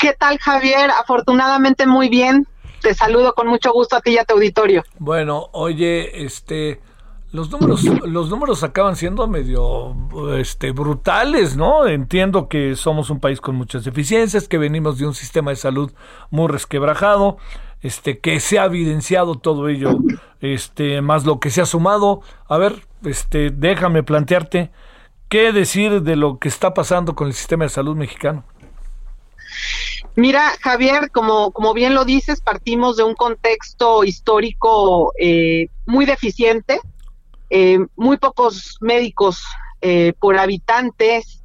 [0.00, 0.90] ¿Qué tal, Javier?
[0.90, 2.48] Afortunadamente muy bien.
[2.80, 4.82] Te saludo con mucho gusto a ti y a tu auditorio.
[4.98, 6.80] Bueno, oye, este,
[7.30, 9.96] los números, los números acaban siendo medio,
[10.36, 11.86] este, brutales, ¿no?
[11.86, 15.92] Entiendo que somos un país con muchas deficiencias, que venimos de un sistema de salud
[16.30, 17.38] muy resquebrajado,
[17.82, 19.98] este, que se ha evidenciado todo ello,
[20.40, 22.22] este, más lo que se ha sumado.
[22.48, 24.70] A ver, este, déjame plantearte
[25.28, 28.44] qué decir de lo que está pasando con el sistema de salud mexicano.
[30.14, 36.80] Mira, Javier, como, como bien lo dices, partimos de un contexto histórico eh, muy deficiente,
[37.48, 39.42] eh, muy pocos médicos
[39.80, 41.41] eh, por habitantes,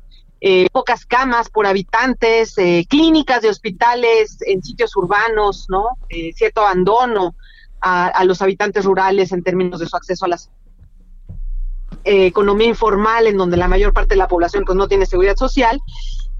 [0.72, 2.56] pocas camas por habitantes,
[2.88, 5.98] clínicas de hospitales en sitios urbanos, ¿no?
[6.36, 7.36] cierto abandono
[7.82, 10.50] a, a, los habitantes rurales en términos de su acceso a las
[12.04, 15.82] economía informal, en donde la mayor parte de la población pues no tiene seguridad social.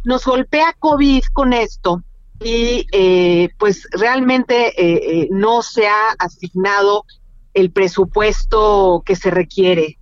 [0.04, 2.04] Nos golpea COVID con esto
[2.40, 7.06] y eh, pues realmente eh, eh, no se ha asignado
[7.54, 9.97] el presupuesto que se requiere,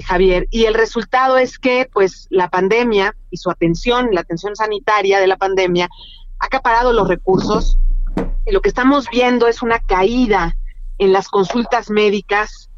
[0.00, 0.46] Javier.
[0.50, 5.26] Y el resultado es que pues la pandemia y su atención, la atención sanitaria de
[5.26, 5.88] la pandemia,
[6.38, 7.78] ha acaparado los recursos.
[8.46, 10.56] Lo que estamos viendo es una caída
[10.98, 12.70] en las consultas médicas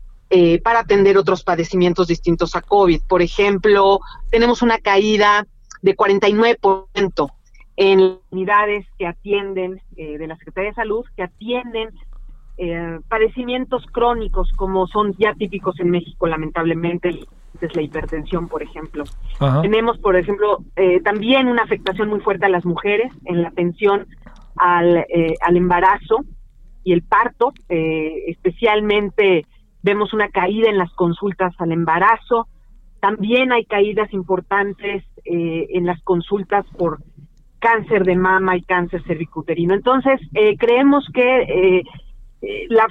[0.65, 3.03] para atender otros padecimientos distintos a COVID.
[3.07, 4.01] Por ejemplo,
[4.31, 5.47] tenemos una caída
[5.83, 7.31] de 49%
[7.77, 11.91] en unidades que atienden eh, de la Secretaría de Salud, que atienden
[12.57, 17.21] eh, padecimientos crónicos como son ya típicos en México, lamentablemente,
[17.61, 19.05] es la hipertensión, por ejemplo.
[19.63, 24.07] Tenemos, por ejemplo, eh, también una afectación muy fuerte a las mujeres en la atención
[24.57, 25.05] al,
[25.41, 26.25] al embarazo
[26.85, 29.47] y el parto, especialmente
[29.83, 32.49] vemos una caída en las consultas al embarazo,
[33.01, 36.99] también hay caídas importantes en las consultas por
[37.65, 39.73] cáncer de mama y cáncer cervicuterino.
[39.73, 41.85] Entonces, eh, creemos que eh, eh,
[42.69, 42.87] la,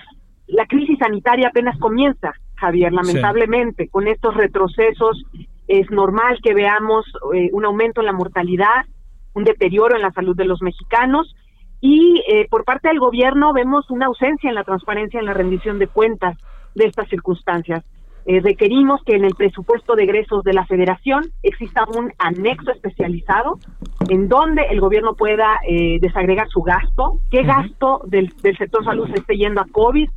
[0.47, 3.89] la, crisis sanitaria apenas comienza, Javier, lamentablemente.
[3.89, 5.23] Con estos retrocesos
[5.67, 7.05] es normal que veamos
[7.51, 8.85] un aumento en la mortalidad,
[9.33, 11.35] un deterioro en la salud de los mexicanos
[11.81, 15.87] y por parte del gobierno vemos una ausencia en la transparencia en la rendición de
[15.87, 16.37] cuentas
[16.75, 17.83] de estas circunstancias.
[18.25, 23.59] Eh, requerimos que en el presupuesto de egresos de la federación exista un anexo especializado
[24.07, 29.19] en donde el gobierno pueda eh, desagregar su gasto, qué gasto del, sector salud se
[29.19, 30.09] esté yendo a COVID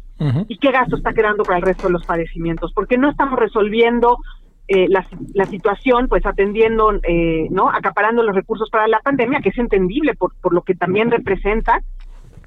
[0.49, 4.17] y qué gasto está quedando para el resto de los padecimientos, porque no estamos resolviendo
[4.67, 6.91] eh, la, la, situación, pues atendiendo,
[7.51, 7.69] ¿no?
[7.69, 11.83] Acaparando los recursos para la pandemia, que es entendible por, por lo que también representa,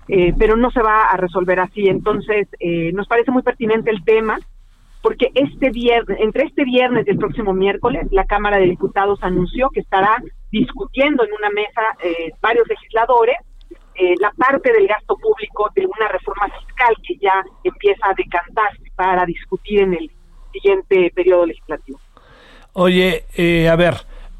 [0.07, 1.87] pero no se va a resolver así.
[1.87, 2.47] Entonces,
[2.91, 4.39] nos parece muy pertinente el tema
[5.01, 9.69] porque este viernes, entre este viernes y el próximo miércoles, la Cámara de Diputados anunció
[9.69, 10.21] que estará
[10.51, 13.37] discutiendo en una mesa eh, varios legisladores
[13.95, 18.69] eh, la parte del gasto público de una reforma fiscal que ya empieza a decantar
[18.95, 20.11] para discutir en el
[20.53, 21.99] siguiente periodo legislativo.
[22.73, 23.95] Oye, eh, a ver,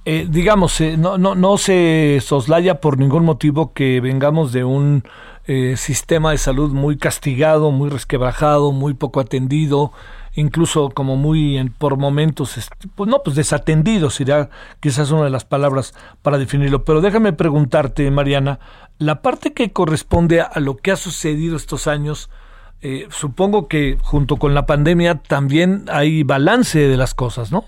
[0.05, 5.03] digamos, no, no, no se soslaya por ningún motivo que vengamos de un
[5.75, 9.91] sistema de salud muy castigado, muy resquebrajado, muy poco atendido,
[10.39, 12.57] incluso como muy en, por momentos,
[12.95, 16.83] pues no, pues desatendido sería quizás una de las palabras para definirlo.
[16.83, 18.59] Pero déjame preguntarte, Mariana,
[18.97, 22.29] la parte que corresponde a lo que ha sucedido estos años,
[22.81, 27.65] eh, supongo que junto con la pandemia también hay balance de las cosas, ¿no?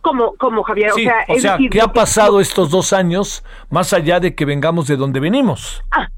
[0.00, 4.20] Como, como Javier, o sea, o sea ¿qué ha pasado estos dos años más allá
[4.20, 5.82] de que vengamos de donde venimos?
[5.90, 6.08] Ah,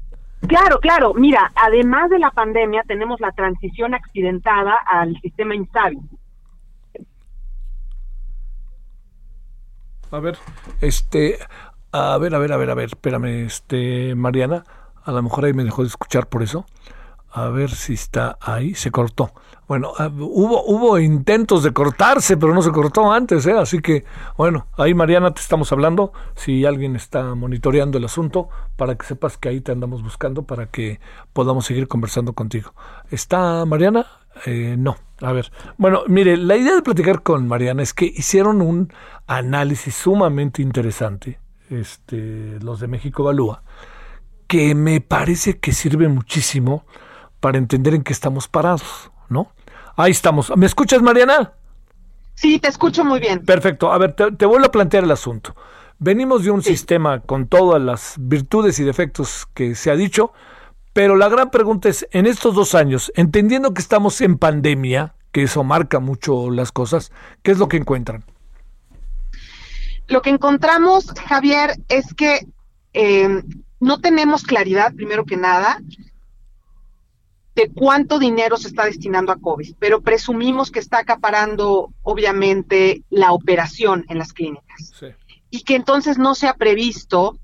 [0.47, 1.13] Claro, claro.
[1.13, 5.99] Mira, además de la pandemia, tenemos la transición accidentada al sistema INSABI.
[10.11, 10.37] A ver,
[10.81, 11.37] este,
[11.91, 14.63] a ver, a ver, a ver, a ver, espérame, este, Mariana,
[15.03, 16.65] a lo mejor ahí me dejó de escuchar por eso.
[17.31, 19.31] A ver si está ahí, se cortó.
[19.69, 23.53] Bueno, ah, hubo, hubo intentos de cortarse, pero no se cortó antes, ¿eh?
[23.53, 24.03] así que,
[24.35, 29.37] bueno, ahí Mariana te estamos hablando, si alguien está monitoreando el asunto, para que sepas
[29.37, 30.99] que ahí te andamos buscando para que
[31.33, 32.73] podamos seguir conversando contigo.
[33.11, 34.07] ¿Está Mariana?
[34.47, 35.51] Eh, no, a ver.
[35.77, 38.91] Bueno, mire, la idea de platicar con Mariana es que hicieron un
[39.27, 41.39] análisis sumamente interesante,
[41.69, 43.61] este, los de México Evalúa,
[44.47, 46.85] que me parece que sirve muchísimo
[47.39, 49.51] para entender en qué estamos parados, ¿no?
[49.99, 50.49] Ahí estamos.
[50.55, 51.51] ¿Me escuchas, Mariana?
[52.33, 53.43] Sí, te escucho muy bien.
[53.43, 53.91] Perfecto.
[53.91, 55.57] A ver, te, vuelvo a plantear el asunto.
[55.97, 60.31] Venimos de un sistema con todas las virtudes y defectos que se ha dicho,
[60.93, 65.43] Pero la gran pregunta es, en estos dos años, entendiendo que estamos en pandemia, que
[65.43, 67.11] eso marca mucho las cosas,
[67.43, 68.23] ¿qué es lo que encuentran?
[70.07, 72.47] Lo que encontramos, Javier, es que
[72.93, 73.43] eh,
[73.81, 75.81] no tenemos claridad, primero que nada,
[77.59, 83.33] de cuánto dinero se está destinando a COVID, pero presumimos que está acaparando, obviamente, la
[83.33, 84.93] operación en las clínicas.
[85.49, 87.37] Y que entonces no se ha previsto,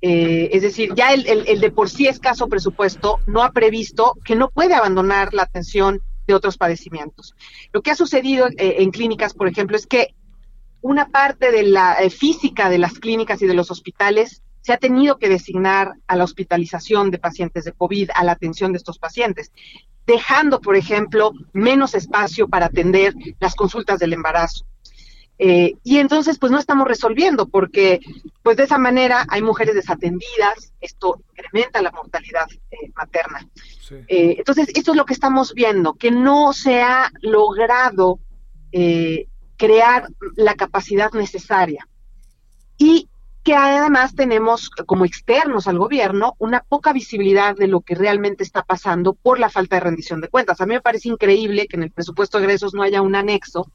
[0.00, 4.34] eh, es decir, ya el, el, de por sí escaso presupuesto no ha previsto que
[4.34, 7.36] no puede abandonar la atención de otros padecimientos.
[7.72, 10.14] Lo que ha sucedido eh, en clínicas, por ejemplo, es que
[10.80, 14.78] una parte de la eh, física de las clínicas y de los hospitales se ha
[14.78, 18.98] tenido que designar a la hospitalización de pacientes de COVID, a la atención de estos
[18.98, 19.52] pacientes,
[20.06, 24.64] dejando, por ejemplo, menos espacio para atender las consultas del embarazo.
[25.38, 28.00] Eh, y entonces, pues no estamos resolviendo, porque
[28.42, 33.48] pues de esa manera hay mujeres desatendidas, esto incrementa la mortalidad eh, materna.
[34.08, 38.20] entonces, esto es lo que estamos viendo, que no se ha logrado
[39.56, 41.86] crear la capacidad necesaria.
[42.78, 43.08] Y
[43.42, 48.62] que además tenemos como externos al gobierno una poca visibilidad de lo que realmente está
[48.62, 50.60] pasando por la falta de rendición de cuentas.
[50.60, 53.66] A mí me parece increíble que en el presupuesto de egresos no haya un anexo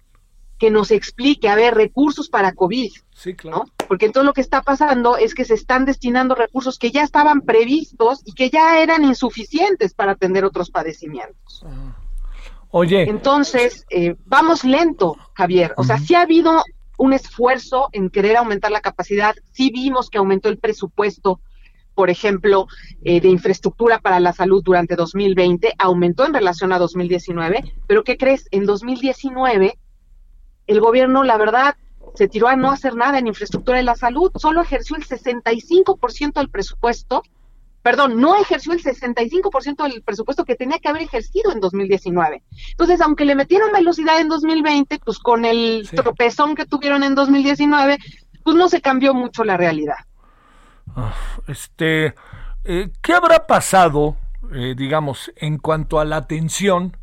[0.57, 2.91] que nos explique, a ver, recursos para COVID.
[3.13, 3.65] Sí, claro.
[3.87, 7.41] Porque entonces lo que está pasando es que se están destinando recursos que ya estaban
[7.41, 11.63] previstos y que ya eran insuficientes para atender otros padecimientos.
[12.69, 13.03] Oye.
[13.09, 15.73] Entonces, eh, vamos lento, Javier.
[15.77, 16.63] O sea, sí ha habido
[16.97, 19.35] un esfuerzo en querer aumentar la capacidad.
[19.53, 21.39] Sí vimos que aumentó el presupuesto,
[21.95, 22.67] por ejemplo,
[23.03, 28.17] eh, de infraestructura para la salud durante 2020, aumentó en relación a 2019, pero ¿qué
[28.17, 28.47] crees?
[28.51, 29.79] En 2019,
[30.67, 31.75] el gobierno, la verdad,
[32.15, 36.33] se tiró a no hacer nada en infraestructura de la salud, solo ejerció el 65%
[36.33, 37.23] del presupuesto
[37.87, 42.43] perdón, no ejerció el 65% del presupuesto que tenía que haber ejercido en 2019.
[42.71, 47.97] Entonces, aunque le metieron velocidad en 2020, pues con el tropezón que tuvieron en 2019,
[48.43, 49.95] pues no se cambió mucho la realidad.
[50.97, 51.13] Ah,
[51.47, 52.13] este,
[52.65, 54.17] eh, ¿qué habrá pasado,
[54.53, 56.97] eh, digamos, en cuanto a la atención?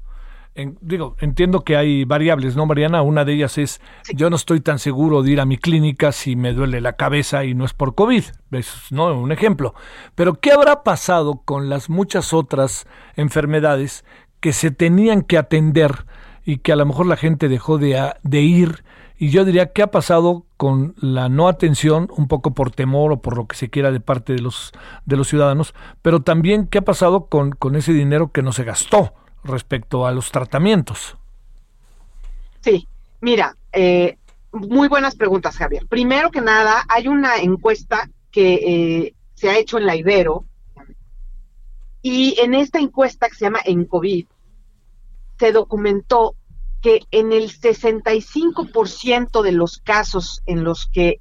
[0.54, 3.02] Digo, entiendo que hay variables, ¿no, Mariana?
[3.02, 3.80] Una de ellas es,
[4.14, 7.44] yo no estoy tan seguro de ir a mi clínica si me duele la cabeza
[7.44, 9.18] y no es por COVID, es ¿no?
[9.18, 9.74] un ejemplo.
[10.14, 12.86] Pero, ¿qué habrá pasado con las muchas otras
[13.16, 14.04] enfermedades
[14.38, 16.06] que se tenían que atender
[16.44, 18.84] y que a lo mejor la gente dejó de, de ir?
[19.16, 23.22] Y yo diría, ¿qué ha pasado con la no atención, un poco por temor o
[23.22, 24.72] por lo que se quiera de parte de los,
[25.04, 25.74] de los ciudadanos?
[26.02, 29.14] Pero también, ¿qué ha pasado con, con ese dinero que no se gastó?
[29.44, 31.16] Respecto a los tratamientos.
[32.60, 32.88] Sí,
[33.20, 34.16] mira, eh,
[34.52, 35.86] muy buenas preguntas, Javier.
[35.86, 40.44] Primero que nada, hay una encuesta que eh, se ha hecho en la Ibero
[42.02, 44.26] y en esta encuesta que se llama En COVID,
[45.38, 46.36] se documentó
[46.80, 51.20] que en el 65% de los casos en los que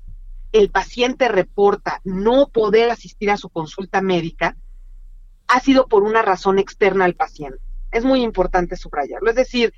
[0.51, 4.55] el paciente reporta no poder asistir a su consulta médica,
[5.47, 7.59] ha sido por una razón externa al paciente
[7.93, 9.29] es muy importante subrayarlo.
[9.29, 9.73] Es decir,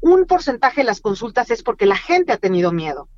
[0.00, 3.08] un porcentaje de las consultas es porque la gente ha tenido miedo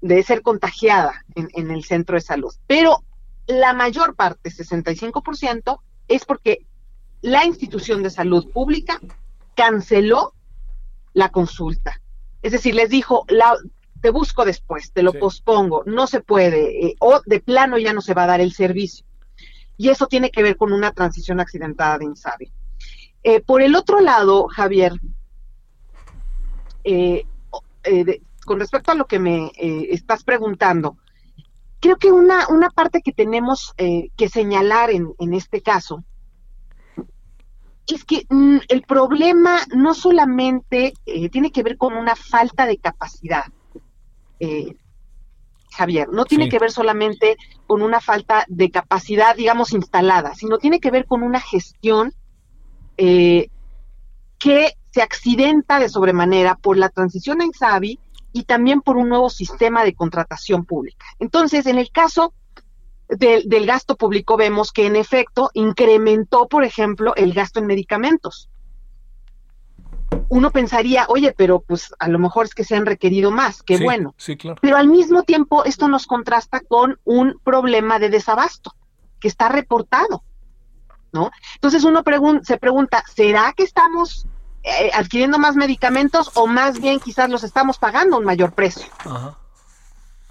[0.00, 3.04] de ser contagiada en, el centro de salud, pero
[3.46, 6.64] la mayor parte, 65%, es porque
[7.20, 8.98] la institución de salud pública
[9.54, 10.32] canceló
[11.12, 12.00] la consulta.
[12.40, 13.54] Es decir, les dijo, la,
[14.00, 18.00] te busco después, te lo pospongo, no se puede, eh, o de plano ya no
[18.00, 19.04] se va a dar el servicio.
[19.76, 22.52] Y eso tiene que ver con una transición accidentada de INSABI.
[23.22, 24.92] Eh, por el otro lado, Javier,
[26.84, 27.26] eh,
[27.84, 30.96] eh, con respecto a lo que me estás preguntando,
[31.80, 36.02] creo que una, una parte que tenemos que señalar en, en, este caso
[37.86, 40.94] es que mm, el problema no solamente
[41.30, 43.44] tiene que ver con una falta de capacidad,
[45.72, 50.80] Javier, no tiene que ver solamente con una falta de capacidad, digamos, instalada, sino tiene
[50.80, 52.14] que ver con una gestión
[53.02, 53.48] eh,
[54.38, 57.98] que se accidenta de sobremanera por la transición a INSABI
[58.34, 61.06] y también por un nuevo sistema de contratación pública.
[61.18, 62.34] Entonces, en el caso
[63.08, 68.50] del gasto público vemos que en efecto incrementó, por ejemplo, el gasto en medicamentos.
[70.28, 73.78] Uno pensaría, oye, pero pues a lo mejor es que se han requerido más, qué
[73.78, 74.14] bueno.
[74.18, 74.58] Sí, claro.
[74.60, 78.74] Pero al mismo tiempo esto nos contrasta con un problema de desabasto
[79.18, 80.22] que está reportado.
[81.12, 81.30] ¿No?
[81.54, 82.02] Entonces uno
[82.42, 84.26] se pregunta, ¿será que estamos
[84.62, 88.86] eh, adquiriendo más medicamentos o más bien quizás los estamos pagando a un mayor precio?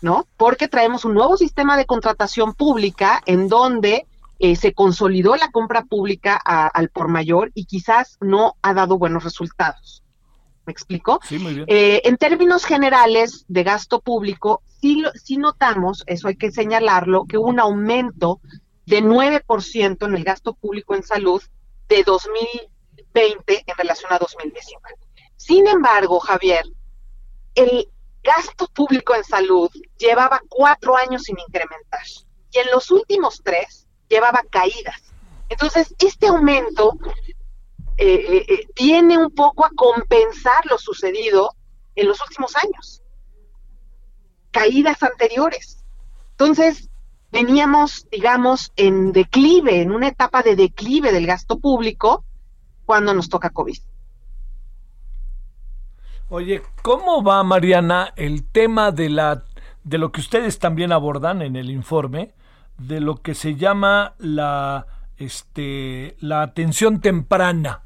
[0.01, 0.27] ¿No?
[0.37, 4.07] Porque traemos un nuevo sistema de contratación pública en donde
[4.39, 9.25] eh, se consolidó la compra pública al por mayor y quizás no ha dado buenos
[9.25, 10.03] resultados.
[10.65, 11.19] ¿Me explico?
[11.27, 11.65] Sí, muy bien.
[11.67, 17.37] Eh, en términos generales de gasto público, sí, sí notamos, eso hay que señalarlo, que
[17.37, 18.39] hubo un aumento
[18.89, 21.41] de 9% en el gasto público en salud
[21.87, 24.95] de 2020 en relación a 2019.
[25.37, 26.63] Sin embargo, Javier,
[27.53, 27.87] el
[28.23, 29.69] gasto público en salud
[29.99, 32.01] llevaba cuatro años sin incrementar
[32.51, 35.13] y en los últimos tres llevaba caídas.
[35.49, 36.97] Entonces, este aumento
[37.97, 41.55] eh, eh, eh, viene un poco a compensar lo sucedido
[41.93, 43.03] en los últimos años,
[44.49, 45.85] caídas anteriores.
[46.31, 46.88] Entonces,
[47.31, 52.23] veníamos, digamos, en declive, en una etapa de declive del gasto público
[52.85, 53.77] cuando nos toca COVID.
[56.29, 59.43] Oye, ¿cómo va Mariana el tema de la
[59.83, 62.33] de lo que ustedes también abordan en el informe
[62.77, 64.85] de lo que se llama la
[65.17, 67.83] este la atención temprana?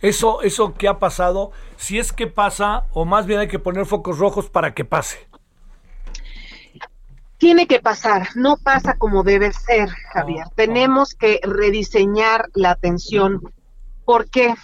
[0.00, 3.84] Eso eso que ha pasado, si es que pasa o más bien hay que poner
[3.84, 5.29] focos rojos para que pase.
[7.40, 10.46] Tiene que pasar, no pasa como debe ser, Javier.
[10.54, 13.40] Tenemos que rediseñar la atención.
[14.04, 14.54] ¿Por qué?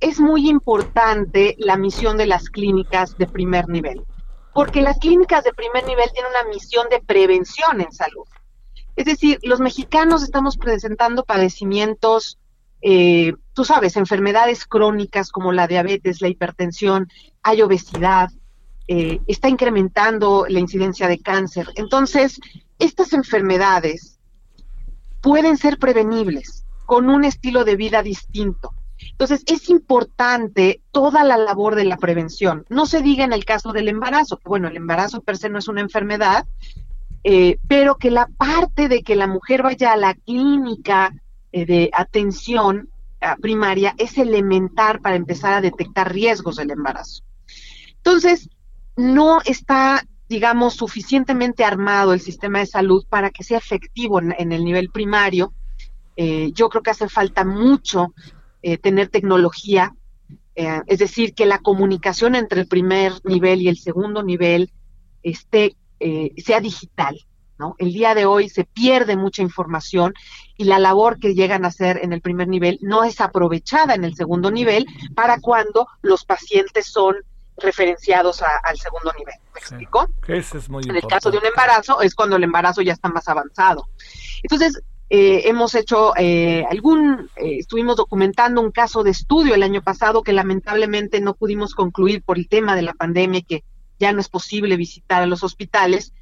[0.00, 4.04] es muy importante la misión de las clínicas de primer nivel,
[4.52, 8.26] porque las clínicas de primer nivel tienen una misión de prevención en salud.
[8.94, 12.38] Es decir, los mexicanos estamos presentando padecimientos,
[12.82, 17.08] eh, tú sabes, enfermedades crónicas como la diabetes, la hipertensión,
[17.42, 18.30] hay obesidad,
[18.88, 21.68] eh, está incrementando la incidencia de cáncer.
[21.74, 22.40] Entonces,
[22.78, 24.20] estas enfermedades
[25.20, 28.72] pueden ser prevenibles con un estilo de vida distinto.
[29.10, 32.64] Entonces, es importante toda la labor de la prevención.
[32.68, 35.58] No se diga en el caso del embarazo, que bueno, el embarazo per se no
[35.58, 36.46] es una enfermedad,
[37.24, 41.12] eh, pero que la parte de que la mujer vaya a la clínica
[41.50, 42.88] eh, de atención
[43.40, 47.24] primaria es elemental para empezar a detectar riesgos del embarazo.
[47.96, 48.48] Entonces,
[48.96, 54.64] no está, digamos, suficientemente armado el sistema de salud para que sea efectivo en, el
[54.64, 55.52] nivel primario.
[56.16, 58.14] Eh, yo creo que hace falta mucho
[58.62, 59.94] eh, tener tecnología,
[60.54, 64.72] eh, es decir, que la comunicación entre el primer nivel y el segundo nivel
[65.22, 65.76] esté,
[66.36, 67.18] sea digital.
[67.58, 67.74] ¿no?
[67.78, 70.12] El día de hoy se pierde mucha información
[70.58, 74.04] y la labor que llegan a hacer en el primer nivel no es aprovechada en
[74.04, 77.16] el segundo nivel para cuando los pacientes son
[77.56, 79.34] referenciados al segundo nivel.
[79.54, 80.08] ¿Me explico?
[80.90, 83.88] en el caso de un embarazo es cuando el embarazo ya está más avanzado.
[84.42, 89.80] Entonces, eh, hemos hecho eh, algún, eh, estuvimos documentando un caso de estudio el año
[89.80, 93.62] pasado que lamentablemente no pudimos concluir por el tema de la pandemia, que
[94.00, 96.12] ya no es posible visitar a los hospitales,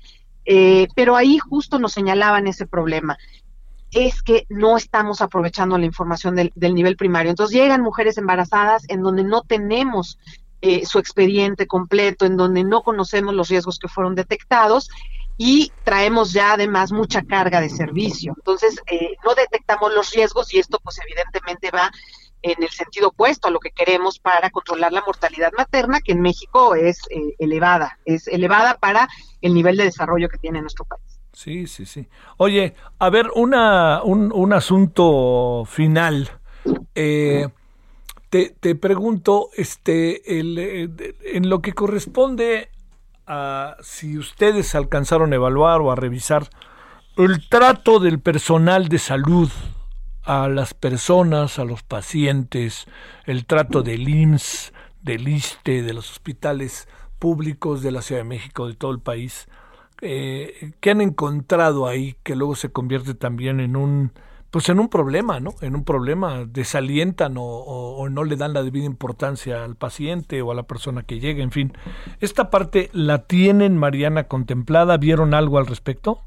[0.95, 3.17] pero ahí justo nos señalaban ese problema.
[3.91, 7.31] Es que no estamos aprovechando la información del, del nivel primario.
[7.31, 10.19] Entonces llegan mujeres embarazadas en donde no tenemos
[10.87, 14.91] su expediente completo, en donde no conocemos los riesgos que fueron detectados
[15.37, 18.35] y traemos ya además mucha carga de servicio.
[18.37, 21.91] Entonces, eh, no detectamos los riesgos y esto pues evidentemente va
[22.43, 26.21] en el sentido opuesto a lo que queremos para controlar la mortalidad materna, que en
[26.21, 29.09] México es eh, elevada, es elevada para
[29.41, 31.03] el nivel de desarrollo que tiene nuestro país.
[31.33, 32.07] Sí, sí, sí.
[32.37, 36.31] Oye, a ver, una, un, un asunto final.
[36.95, 37.49] Eh,
[38.35, 42.69] te, te, pregunto, este, el, en lo que corresponde
[43.81, 46.49] si ustedes alcanzaron a evaluar o a revisar
[47.17, 49.53] el trato del personal de salud
[50.25, 52.89] a las personas, a los pacientes,
[53.25, 56.89] el trato del IMSS, del ISTE, de los hospitales
[57.21, 59.47] públicos de la Ciudad de México, de todo el país,
[60.01, 64.11] eh, ¿qué han encontrado ahí que luego se convierte también en un
[64.55, 65.57] pues en un problema, ¿no?
[65.63, 70.55] En un problema, desalientan o, no le dan la debida importancia al paciente o a
[70.55, 71.73] la persona que llega, en fin.
[72.21, 74.97] ¿Esta parte la tienen, Mariana, contemplada?
[74.97, 76.21] ¿Vieron algo al respecto?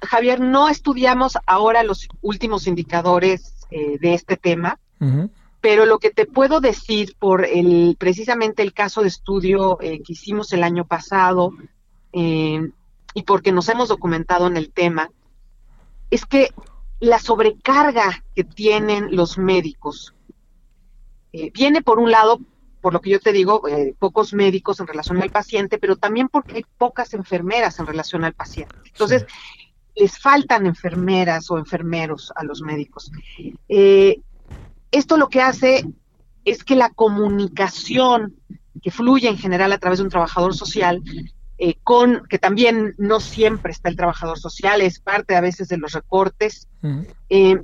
[0.00, 4.78] Javier, no estudiamos ahora los últimos indicadores eh, de este tema,
[5.60, 10.12] pero lo que te puedo decir por el precisamente el caso de estudio eh, que
[10.12, 11.52] hicimos el año pasado
[12.12, 12.70] eh,
[13.12, 15.10] y porque nos hemos documentado en el tema,
[16.10, 16.50] es que
[16.98, 20.14] la sobrecarga que tienen los médicos
[21.32, 22.40] eh, viene por un lado,
[22.80, 26.28] por lo que yo te digo, eh, pocos médicos en relación al paciente, pero también
[26.28, 28.74] porque hay pocas enfermeras en relación al paciente.
[28.84, 29.26] Entonces,
[29.94, 33.10] les faltan enfermeras o enfermeros a los médicos.
[33.68, 34.20] Eh,
[34.90, 35.84] esto lo que hace
[36.44, 38.36] es que la comunicación
[38.82, 41.02] que fluye en general a través de un trabajador social
[41.62, 45.76] eh, con que también no siempre está el trabajador social, es parte a veces de
[45.76, 46.68] los recortes.
[47.28, 47.60] Eh,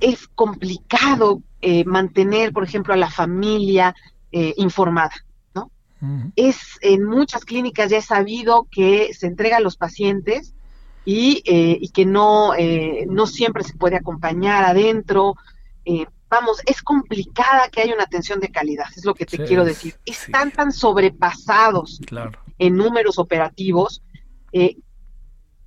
[0.00, 3.94] es complicado eh, mantener, por ejemplo, a la familia
[4.32, 5.14] informada,
[5.54, 5.70] ¿no?
[6.34, 10.52] Es en muchas clínicas ya he sabido que se entrega a los pacientes
[11.06, 12.52] y, y que no,
[13.06, 15.36] no siempre se puede acompañar adentro.
[16.28, 19.94] vamos, es complicada que haya una atención de calidad, es lo que te quiero decir.
[20.04, 24.02] Están tan sobrepasados claro en números operativos,
[24.52, 24.76] eh,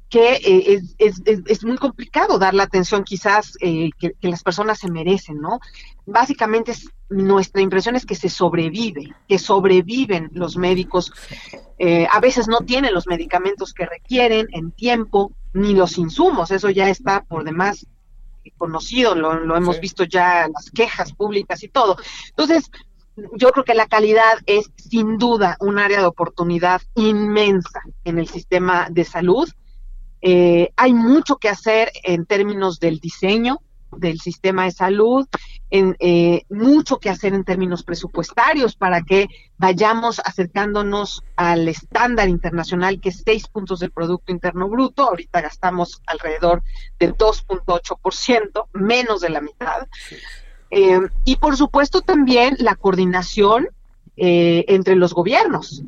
[0.09, 4.89] que eh, es, es, muy complicado dar la atención quizás eh, que, las personas se
[4.89, 5.59] merecen, ¿no?
[6.07, 6.73] Básicamente
[7.09, 11.11] nuestra impresión es que se sobrevive, que sobreviven los médicos.
[12.11, 16.89] a veces no tienen los medicamentos que requieren en tiempo, ni los insumos, eso ya
[16.89, 17.85] está por demás
[18.57, 21.97] conocido, lo, lo hemos visto ya en las quejas públicas y todo.
[22.29, 22.69] Entonces,
[23.35, 28.27] yo creo que la calidad es sin duda un área de oportunidad inmensa en el
[28.27, 29.49] sistema de salud.
[30.21, 33.59] Eh, hay mucho que hacer en términos del diseño
[33.97, 35.27] del sistema de salud,
[35.69, 39.27] en, eh, mucho que hacer en términos presupuestarios para que
[39.57, 45.03] vayamos acercándonos al estándar internacional que es seis puntos del Producto Interno Bruto.
[45.03, 46.63] Ahorita gastamos alrededor
[46.99, 49.87] del 2.8%, menos de la mitad.
[50.71, 53.69] Eh, y por supuesto también la coordinación
[54.17, 55.83] eh, entre los gobiernos,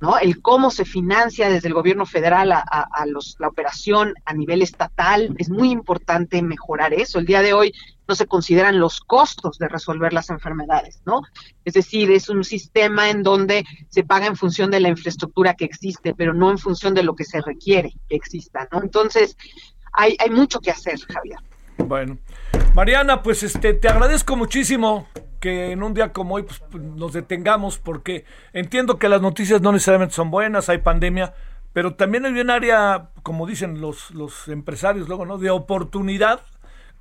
[0.00, 0.18] ¿no?
[0.18, 5.34] El cómo se financia desde el gobierno federal a, los, la operación a nivel estatal,
[5.38, 7.18] es muy importante mejorar eso.
[7.18, 7.72] El día de hoy
[8.06, 11.22] no se consideran los costos de resolver las enfermedades, ¿no?
[11.64, 15.64] Es decir, es un sistema en donde se paga en función de la infraestructura que
[15.64, 18.82] existe, pero no en función de lo que se requiere que exista, ¿no?
[18.82, 19.38] Entonces,
[19.92, 21.38] hay, hay mucho que hacer, Javier.
[21.78, 22.18] Bueno,
[22.74, 25.08] Mariana, pues este, te agradezco muchísimo
[25.40, 29.72] que en un día como hoy pues, nos detengamos porque entiendo que las noticias no
[29.72, 31.34] necesariamente son buenas, hay pandemia,
[31.72, 35.38] pero también hay un área, como dicen los, los empresarios luego, ¿no?
[35.38, 36.40] De oportunidad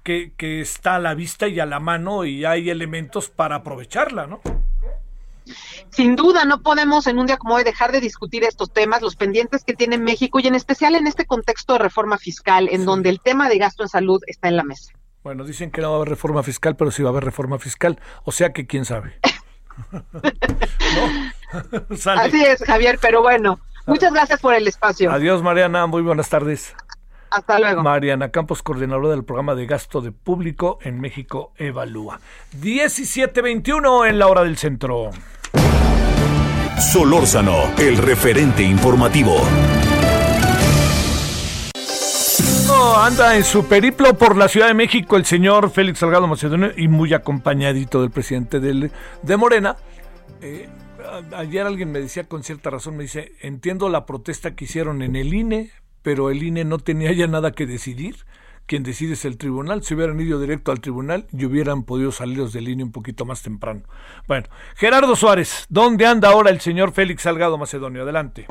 [0.03, 4.27] que, que está a la vista y a la mano y hay elementos para aprovecharla,
[4.27, 4.41] ¿no?
[5.89, 9.15] Sin duda, no podemos en un día como hoy dejar de discutir estos temas, los
[9.15, 13.09] pendientes que tiene México y en especial en este contexto de reforma fiscal, en donde
[13.09, 14.93] el tema de gasto en salud está en la mesa.
[15.23, 17.57] Bueno, dicen que no va a haber reforma fiscal, pero sí va a haber reforma
[17.59, 19.19] fiscal, o sea que quién sabe.
[22.05, 25.11] Así es, Javier, pero bueno, muchas gracias por el espacio.
[25.11, 26.75] Adiós, Mariana, muy buenas tardes.
[27.33, 27.81] Hasta luego.
[27.81, 32.19] Mariana Campos, coordinadora del programa de gasto de público en México Evalúa.
[32.61, 35.09] 17.21 en la hora del centro.
[36.79, 39.35] Solórzano, el referente informativo.
[42.97, 46.87] anda en su periplo por la Ciudad de México el señor Félix Salgado Macedonio y
[46.87, 49.75] muy acompañadito del presidente de Morena.
[50.41, 50.69] Eh,
[51.35, 55.15] ayer alguien me decía con cierta razón, me dice, entiendo la protesta que hicieron en
[55.15, 55.71] el INE,
[56.03, 58.15] pero el INE no tenía ya nada que decidir.
[58.65, 59.83] Quien decide es el tribunal.
[59.83, 63.43] Si hubieran ido directo al tribunal y hubieran podido salirlos del INE un poquito más
[63.43, 63.81] temprano.
[64.27, 64.47] Bueno,
[64.77, 68.03] Gerardo Suárez, ¿dónde anda ahora el señor Félix Salgado Macedonio?
[68.03, 68.45] Adelante.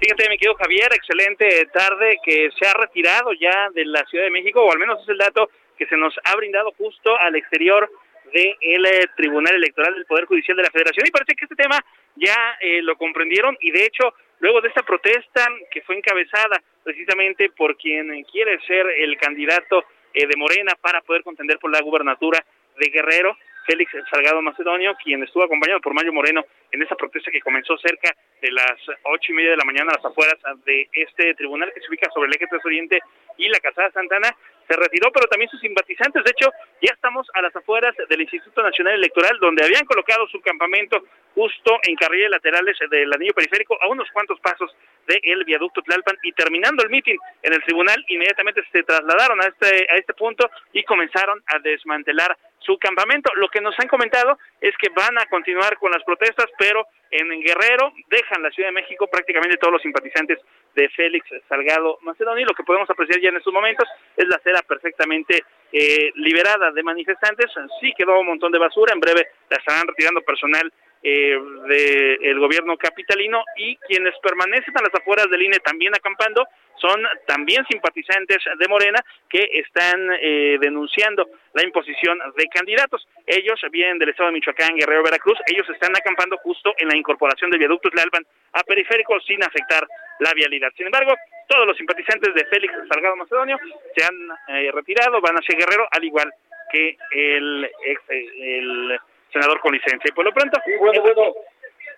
[0.00, 4.30] Fíjate, mi querido Javier, excelente tarde que se ha retirado ya de la Ciudad de
[4.30, 7.90] México, o al menos es el dato que se nos ha brindado justo al exterior
[8.32, 11.06] del eh, Tribunal Electoral del Poder Judicial de la Federación.
[11.06, 11.78] Y parece que este tema
[12.16, 17.50] ya eh, lo comprendieron y de hecho luego de esta protesta que fue encabezada precisamente
[17.50, 22.44] por quien quiere ser el candidato eh, de Morena para poder contender por la gubernatura
[22.78, 23.36] de Guerrero,
[23.66, 28.14] Félix Salgado Macedonio, quien estuvo acompañado por Mayo Moreno en esa protesta que comenzó cerca
[28.40, 31.80] de las ocho y media de la mañana a las afueras de este tribunal que
[31.80, 33.00] se ubica sobre el eje 3 Oriente
[33.36, 34.34] y la Casada Santana,
[34.70, 36.22] se retiró, pero también sus simpatizantes.
[36.22, 36.48] De hecho,
[36.80, 41.02] ya estamos a las afueras del Instituto Nacional Electoral, donde habían colocado su campamento
[41.34, 44.70] justo en carriles laterales del anillo periférico, a unos cuantos pasos
[45.06, 49.86] del viaducto Tlalpan, y terminando el mitin en el tribunal, inmediatamente se trasladaron a este,
[49.90, 52.36] a este punto y comenzaron a desmantelar
[52.70, 53.30] su campamento.
[53.34, 57.28] Lo que nos han comentado es que van a continuar con las protestas, pero en
[57.42, 60.38] Guerrero dejan la Ciudad de México prácticamente todos los simpatizantes
[60.76, 62.46] de Félix Salgado Macedonio.
[62.46, 65.42] Lo que podemos apreciar ya en estos momentos es la acera perfectamente
[65.72, 67.50] eh, liberada de manifestantes.
[67.80, 68.92] Sí quedó un montón de basura.
[68.94, 70.72] En breve la estarán retirando personal
[71.02, 76.46] eh, del gobierno capitalino y quienes permanecen a las afueras del INE también acampando
[76.76, 78.98] son también simpatizantes de Morena
[79.28, 83.06] que están eh, denunciando la imposición de candidatos.
[83.26, 85.38] Ellos vienen del estado de Michoacán, Guerrero, Veracruz.
[85.46, 89.86] Ellos están acampando justo en la incorporación de viaductos Alban a periféricos sin afectar
[90.20, 90.70] la vialidad.
[90.76, 91.12] Sin embargo,
[91.48, 93.58] todos los simpatizantes de Félix Salgado Macedonio
[93.94, 96.32] se han eh, retirado, van hacia Guerrero, al igual
[96.72, 97.70] que el,
[98.18, 99.00] el
[99.32, 100.08] senador con licencia.
[100.08, 100.58] Y por lo pronto...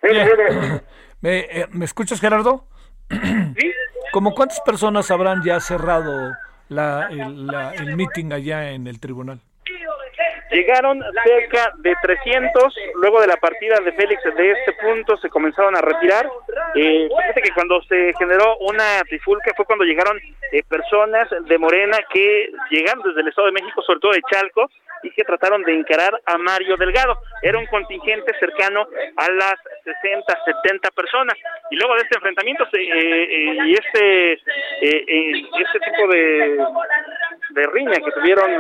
[1.21, 2.67] ¿Me, ¿me escuchas, Gerardo?
[3.57, 3.71] Sí.
[4.13, 6.33] ¿Cómo cuántas personas habrán ya cerrado
[6.69, 9.41] la, el, la, el meeting allá en el tribunal?
[10.53, 15.75] Llegaron cerca de 300, luego de la partida de Félix de este punto se comenzaron
[15.77, 16.29] a retirar.
[16.75, 20.19] Eh, fíjate que cuando se generó una trifulca fue cuando llegaron
[20.53, 24.69] eh, personas de Morena que llegaron desde el Estado de México, sobre todo de Chalco,
[25.03, 27.19] y que trataron de encarar a Mario Delgado.
[27.43, 29.55] Era un contingente cercano a las
[29.85, 31.37] 60, 70 personas.
[31.71, 34.39] Y luego de este enfrentamiento eh, eh, y este, eh,
[34.83, 36.59] eh, este tipo de,
[37.55, 38.51] de riña que tuvieron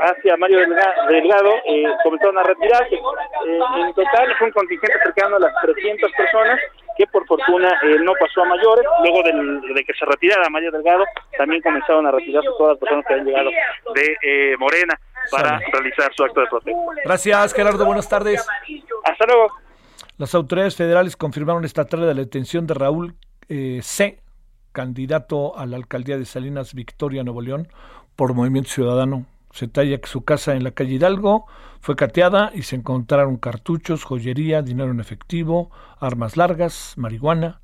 [0.00, 2.94] hacia Mario Delga- Delgado, eh, comenzaron a retirarse.
[2.94, 6.60] Eh, en total fue un contingente cercano a las 300 personas
[6.96, 8.84] que por fortuna eh, no pasó a mayores.
[9.02, 11.04] Luego del- de que se retirara Mario Delgado,
[11.38, 13.50] también comenzaron a retirarse todas las personas que habían llegado
[13.94, 14.98] de eh, Morena
[15.30, 15.66] para Sale.
[15.72, 16.80] realizar su acto de protesta.
[17.04, 17.86] Gracias, Gerardo.
[17.86, 18.46] Buenas tardes.
[19.04, 19.48] Hasta luego.
[20.18, 23.14] Las autoridades federales confirmaron esta tarde la detención de Raúl
[23.48, 24.18] eh, C.,
[24.72, 27.68] candidato a la alcaldía de Salinas Victoria, Nuevo León,
[28.16, 29.26] por Movimiento Ciudadano.
[29.52, 31.46] Se talla que su casa en la calle Hidalgo
[31.80, 37.60] fue cateada y se encontraron cartuchos, joyería, dinero en efectivo, armas largas, marihuana.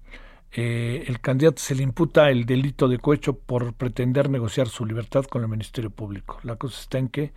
[0.52, 5.24] Eh, el candidato se le imputa el delito de cohecho por pretender negociar su libertad
[5.24, 6.40] con el Ministerio Público.
[6.42, 7.32] La cosa está en que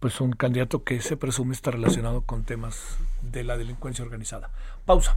[0.00, 4.50] pues un candidato que se presume está relacionado con temas de la delincuencia organizada.
[4.84, 5.16] Pausa.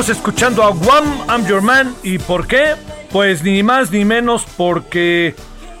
[0.00, 1.94] Seguimos escuchando a Guam, I'm Your Man.
[2.02, 2.74] ¿Y por qué?
[3.12, 5.34] Pues ni más ni menos porque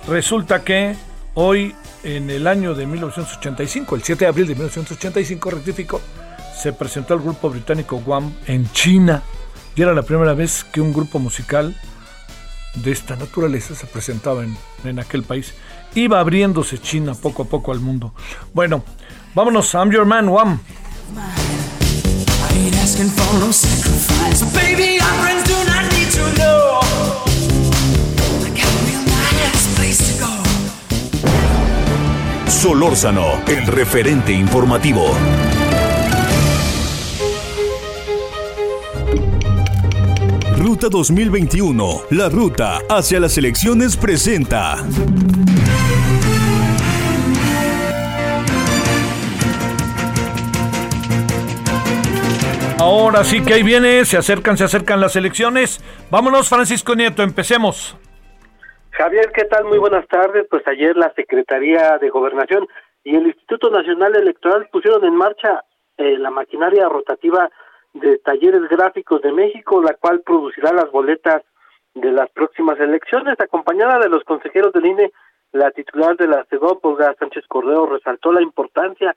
[0.06, 0.94] resulta que
[1.32, 6.02] hoy, en el año de 1985, el 7 de abril de 1985, rectifico,
[6.54, 9.22] se presentó el grupo británico Guam en China.
[9.74, 11.74] Y era la primera vez que un grupo musical
[12.74, 15.54] de esta naturaleza se presentaba en, en aquel país.
[15.94, 18.12] Iba abriéndose China poco a poco al mundo.
[18.52, 18.84] Bueno,
[19.34, 20.60] vámonos, I'm Your Man, Guam.
[22.90, 24.42] Asking for no sacrifice.
[24.52, 26.80] Baby, our friends do not need to know.
[28.42, 30.32] I got a real nice place to go.
[32.50, 35.14] Solórzano, el referente informativo.
[40.56, 44.84] Ruta 2021, la ruta hacia las elecciones presenta.
[52.80, 55.84] Ahora sí que ahí viene, se acercan, se acercan las elecciones.
[56.10, 57.94] Vámonos, Francisco Nieto, empecemos.
[58.92, 59.66] Javier, ¿qué tal?
[59.66, 60.46] Muy buenas tardes.
[60.48, 62.66] Pues ayer la Secretaría de Gobernación
[63.04, 65.62] y el Instituto Nacional Electoral pusieron en marcha
[65.98, 67.50] eh, la maquinaria rotativa
[67.92, 71.42] de talleres gráficos de México, la cual producirá las boletas
[71.92, 75.12] de las próximas elecciones, acompañada de los consejeros del INE.
[75.52, 79.14] La titular de la CEGOP, Olga Sánchez Cordero, resaltó la importancia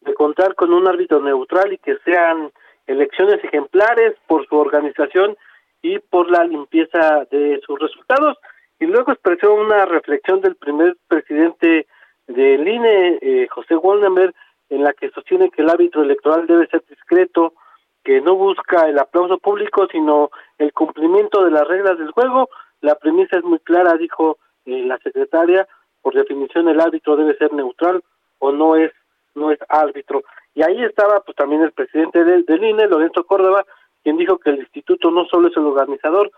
[0.00, 2.50] de contar con un árbitro neutral y que sean
[2.86, 5.36] elecciones ejemplares por su organización
[5.82, 8.38] y por la limpieza de sus resultados.
[8.80, 11.86] Y luego expresó una reflexión del primer presidente
[12.26, 14.34] del INE, eh, José Waldenberg,
[14.70, 17.54] en la que sostiene que el árbitro electoral debe ser discreto,
[18.02, 22.48] que no busca el aplauso público, sino el cumplimiento de las reglas del juego.
[22.80, 25.66] La premisa es muy clara, dijo eh, la secretaria,
[26.02, 28.02] por definición el árbitro debe ser neutral
[28.38, 28.92] o no es
[29.34, 30.22] no es árbitro.
[30.54, 33.64] Y ahí estaba pues también el presidente del, del INE, Lorenzo Córdoba,
[34.02, 36.30] quien dijo que el instituto no solo es el organizador,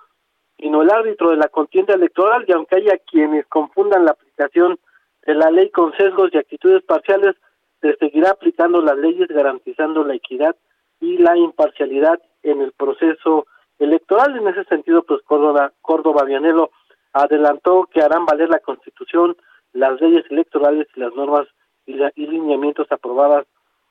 [0.59, 4.79] sino el árbitro de la contienda electoral, y aunque haya quienes confundan la aplicación
[5.27, 7.37] de la ley con sesgos y actitudes parciales,
[7.81, 10.57] se seguirá aplicando las leyes garantizando la equidad
[11.01, 13.47] y la imparcialidad en el proceso
[13.79, 14.37] electoral.
[14.37, 16.71] En ese sentido, pues Córdoba, Córdoba Vianelo
[17.13, 19.37] adelantó que harán valer la Constitución,
[19.73, 21.47] las leyes electorales y las normas
[21.87, 23.47] y, la- y lineamientos aprobadas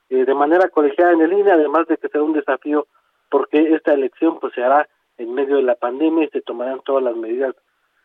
[0.10, 2.88] eh, de manera colegiada en el INE, además de que será un desafío
[3.30, 7.04] porque esta elección pues se hará en medio de la pandemia y se tomarán todas
[7.04, 7.56] las medidas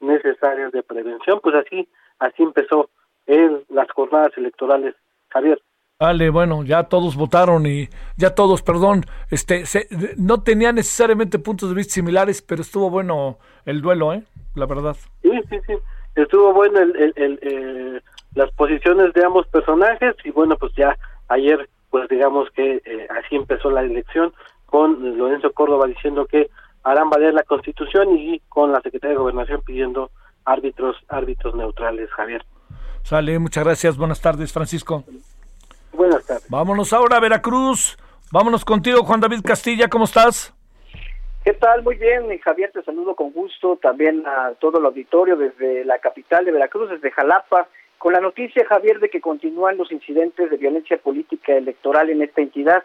[0.00, 1.40] necesarias de prevención.
[1.42, 1.88] Pues así,
[2.18, 2.88] así empezó
[3.26, 4.94] en las jornadas electorales,
[5.28, 5.60] Javier.
[5.98, 9.86] Vale, bueno, ya todos votaron y ya todos, perdón, este, se-
[10.16, 14.22] no tenía necesariamente puntos de vista similares, pero estuvo bueno el duelo, ¿eh?
[14.54, 14.96] La verdad.
[15.20, 15.74] Sí, sí, sí.
[16.16, 18.00] Estuvo bueno el, el, el, eh,
[18.34, 20.96] las posiciones de ambos personajes y bueno, pues ya
[21.28, 24.32] ayer, pues digamos que eh, así empezó la elección
[24.66, 26.50] con Lorenzo Córdoba diciendo que
[26.84, 30.10] harán valer la Constitución y con la Secretaría de Gobernación pidiendo
[30.44, 32.44] árbitros árbitros neutrales, Javier.
[33.02, 35.04] Sale, muchas gracias, buenas tardes, Francisco.
[35.92, 36.48] Buenas tardes.
[36.48, 37.98] Vámonos ahora a Veracruz.
[38.32, 40.54] Vámonos contigo, Juan David Castilla, ¿cómo estás?
[41.44, 41.82] ¿Qué tal?
[41.82, 46.44] Muy bien, Javier, te saludo con gusto, también a todo el auditorio desde la capital
[46.44, 47.66] de Veracruz, desde Jalapa,
[48.00, 52.40] con la noticia, Javier, de que continúan los incidentes de violencia política electoral en esta
[52.40, 52.82] entidad.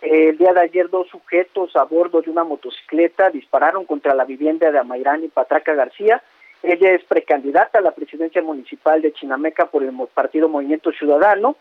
[0.00, 4.70] El día de ayer dos sujetos a bordo de una motocicleta dispararon contra la vivienda
[4.70, 6.22] de Amairán y Patraca García.
[6.62, 11.56] Ella es precandidata a la presidencia municipal de Chinameca por el partido Movimiento Ciudadano.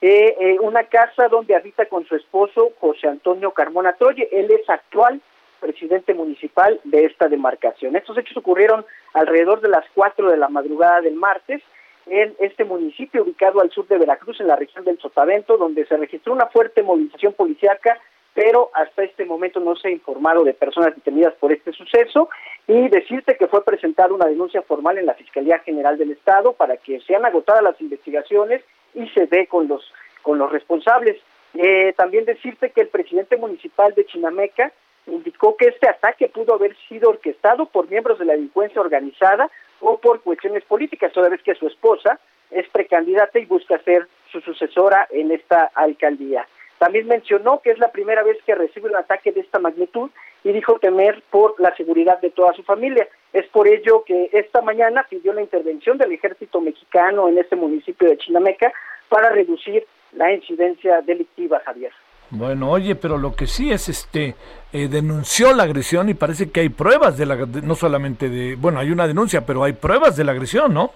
[0.00, 4.28] Eh, eh, una casa donde habita con su esposo José Antonio Carmona Troye.
[4.30, 5.20] Él es actual
[5.58, 7.96] presidente municipal de esta demarcación.
[7.96, 11.60] Estos hechos ocurrieron alrededor de las 4 de la madrugada del martes
[12.06, 15.96] en este municipio ubicado al sur de Veracruz, en la región del Sotavento, donde se
[15.96, 17.98] registró una fuerte movilización policiaca,
[18.34, 22.28] pero hasta este momento no se ha informado de personas detenidas por este suceso
[22.66, 26.76] y decirte que fue presentada una denuncia formal en la Fiscalía General del Estado para
[26.76, 28.62] que sean agotadas las investigaciones
[28.94, 29.82] y se dé con los
[30.22, 31.20] con los responsables.
[31.54, 34.72] Eh, también decirte que el presidente municipal de Chinameca
[35.06, 39.50] indicó que este ataque pudo haber sido orquestado por miembros de la delincuencia organizada
[39.84, 42.18] o por cuestiones políticas, toda vez que su esposa
[42.50, 46.46] es precandidata y busca ser su sucesora en esta alcaldía.
[46.78, 50.10] También mencionó que es la primera vez que recibe un ataque de esta magnitud
[50.42, 53.08] y dijo temer por la seguridad de toda su familia.
[53.32, 58.08] Es por ello que esta mañana pidió la intervención del ejército mexicano en este municipio
[58.08, 58.72] de Chinameca
[59.08, 61.92] para reducir la incidencia delictiva, Javier.
[62.30, 64.34] Bueno, oye, pero lo que sí es, este,
[64.72, 68.80] eh, denunció la agresión y parece que hay pruebas de la, no solamente de, bueno,
[68.80, 70.92] hay una denuncia, pero hay pruebas de la agresión, ¿no?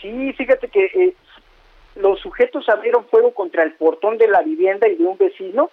[0.00, 1.14] Sí, fíjate que eh,
[1.94, 5.70] los sujetos abrieron fuego contra el portón de la vivienda y de un vecino,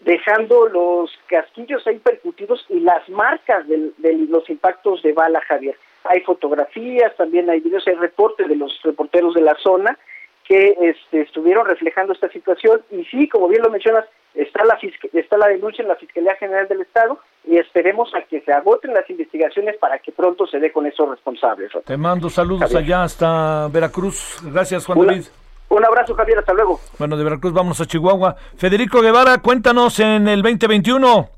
[0.00, 3.92] dejando los casquillos ahí percutidos y las marcas de,
[4.28, 5.76] los impactos de bala, Javier.
[6.04, 9.98] Hay fotografías, también hay videos, hay reportes de los reporteros de la zona
[10.46, 14.04] que este, estuvieron reflejando esta situación y sí, como bien lo mencionas,
[14.34, 14.78] está la
[15.12, 18.92] está la denuncia en la Fiscalía General del Estado y esperemos a que se agoten
[18.94, 21.70] las investigaciones para que pronto se dé con esos responsables.
[21.86, 22.78] Te mando saludos Javier.
[22.82, 24.38] allá hasta Veracruz.
[24.52, 25.26] Gracias, Juan Una- David.
[25.70, 26.78] Un abrazo, Javier, hasta luego.
[26.98, 28.36] Bueno, de Veracruz vamos a Chihuahua.
[28.56, 31.28] Federico Guevara, cuéntanos en el 2021.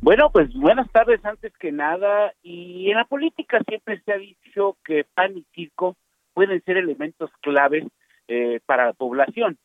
[0.00, 2.32] Bueno, pues buenas tardes antes que nada.
[2.42, 5.96] Y en la política siempre se ha dicho que pan y circo
[6.34, 7.84] pueden ser elementos claves
[8.28, 9.58] eh, para la población,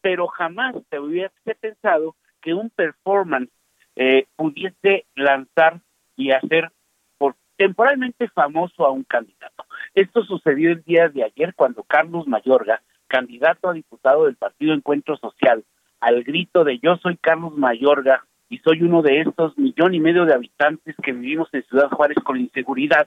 [0.00, 3.50] pero jamás te hubiese pensado que un performance
[3.96, 5.80] eh, pudiese lanzar
[6.16, 6.70] y hacer
[7.18, 9.64] por temporalmente famoso a un candidato.
[9.94, 15.16] Esto sucedió el día de ayer cuando Carlos Mayorga, candidato a diputado del Partido Encuentro
[15.16, 15.64] Social,
[16.00, 20.24] al grito de yo soy Carlos Mayorga y soy uno de estos millón y medio
[20.24, 23.06] de habitantes que vivimos en Ciudad Juárez con inseguridad,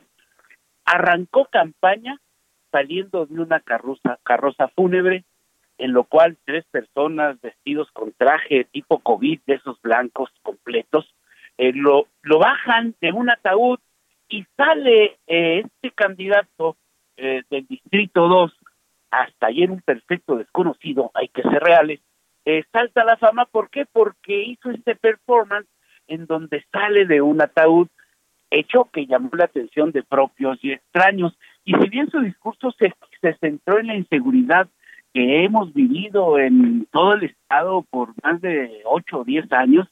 [0.85, 2.19] arrancó campaña
[2.75, 5.23] saliendo de una carroza, carroza fúnebre,
[5.77, 11.05] en lo cual tres personas vestidos con traje tipo COVID de esos blancos completos,
[11.57, 13.79] eh, lo, lo bajan de un ataúd
[14.27, 16.75] y sale eh, este candidato
[17.15, 18.51] eh, del Distrito 2,
[19.11, 22.01] hasta ayer un perfecto desconocido, hay que ser reales,
[22.43, 23.45] eh, salta la fama.
[23.45, 23.85] ¿Por qué?
[23.85, 25.69] Porque hizo este performance
[26.07, 27.87] en donde sale de un ataúd
[28.51, 31.37] hecho que llamó la atención de propios y extraños.
[31.65, 34.67] Y si bien su discurso se, se centró en la inseguridad
[35.13, 39.87] que hemos vivido en todo el estado por más de ocho o diez años,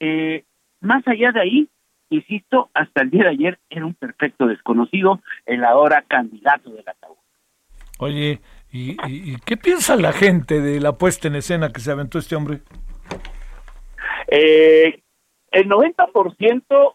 [0.00, 0.44] eh,
[0.80, 1.68] más allá de ahí,
[2.10, 7.16] insisto, hasta el día de ayer era un perfecto desconocido, el ahora candidato del ataúd.
[7.98, 8.40] Oye,
[8.72, 12.18] ¿y, y- y qué piensa la gente de la puesta en escena que se aventó
[12.18, 12.60] este hombre?
[14.28, 15.02] Eh,
[15.50, 16.94] el 90%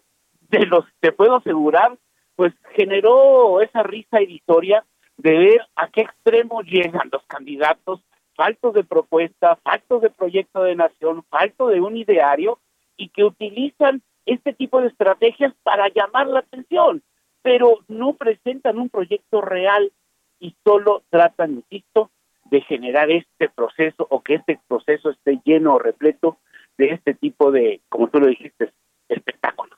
[0.49, 1.97] de los, te puedo asegurar,
[2.37, 4.85] pues generó esa risa irrisoria
[5.17, 8.01] de ver a qué extremo llegan los candidatos,
[8.35, 12.59] faltos de propuesta, faltos de proyecto de nación, falto de un ideario
[12.95, 17.01] y que utilizan este tipo de estrategias para llamar la atención,
[17.41, 19.91] pero no presentan un proyecto real
[20.39, 22.11] y solo tratan, insisto,
[22.51, 26.37] de generar este proceso o que este proceso esté lleno o repleto
[26.77, 28.71] de este tipo de, como tú lo dijiste,
[29.09, 29.76] espectáculos.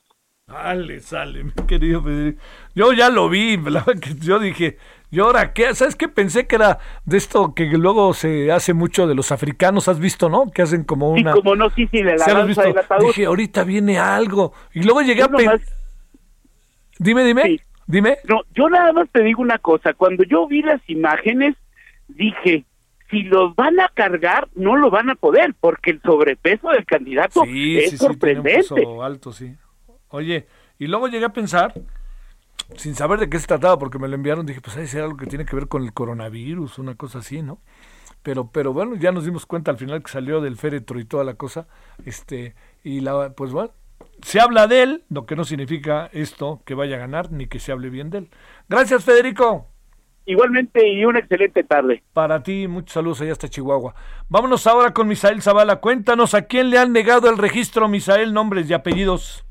[0.49, 2.41] Sale, sale, mi querido Federico.
[2.73, 3.57] Yo ya lo vi,
[4.01, 4.77] que yo dije,
[5.11, 5.75] ¿y ahora qué?
[5.75, 6.07] ¿Sabes qué?
[6.07, 10.27] Pensé que era de esto que luego se hace mucho de los africanos, ¿has visto,
[10.27, 10.49] no?
[10.51, 11.33] Que hacen como Sí, una...
[11.33, 12.63] como no, sí, sí, de la ¿Sí visto?
[12.63, 13.05] del ataúd.
[13.07, 14.53] Dije, ahorita viene algo.
[14.73, 15.61] Y luego llegué a Yo nomás-
[16.97, 18.17] Dime, dime, dime.
[18.27, 21.55] No, yo nada más te digo una cosa, cuando yo vi las imágenes,
[22.07, 22.65] dije,
[23.09, 27.43] si los van a cargar, no lo van a poder, porque el sobrepeso del candidato
[27.45, 28.73] Sí, es sí, sí, sorprendente.
[28.75, 29.55] peso alto, sí.
[30.09, 31.73] Oye, y luego llegué a pensar,
[32.75, 35.17] sin saber de qué se trataba, porque me lo enviaron, dije, pues debe ser algo
[35.17, 37.59] que tiene que ver con el coronavirus, una cosa así, ¿no?
[38.23, 41.23] Pero, pero bueno, ya nos dimos cuenta al final que salió del féretro y toda
[41.23, 41.67] la cosa,
[42.05, 43.71] este, y la, pues bueno,
[44.21, 47.59] se habla de él, lo que no significa esto que vaya a ganar, ni que
[47.59, 48.29] se hable bien de él.
[48.67, 49.67] Gracias, Federico.
[50.25, 52.03] Igualmente, y una excelente tarde.
[52.13, 53.95] Para ti, muchos saludos allá hasta Chihuahua.
[54.27, 55.77] Vámonos ahora con Misael Zavala.
[55.77, 59.43] Cuéntanos a quién le han negado el registro, Misael, nombres y apellidos.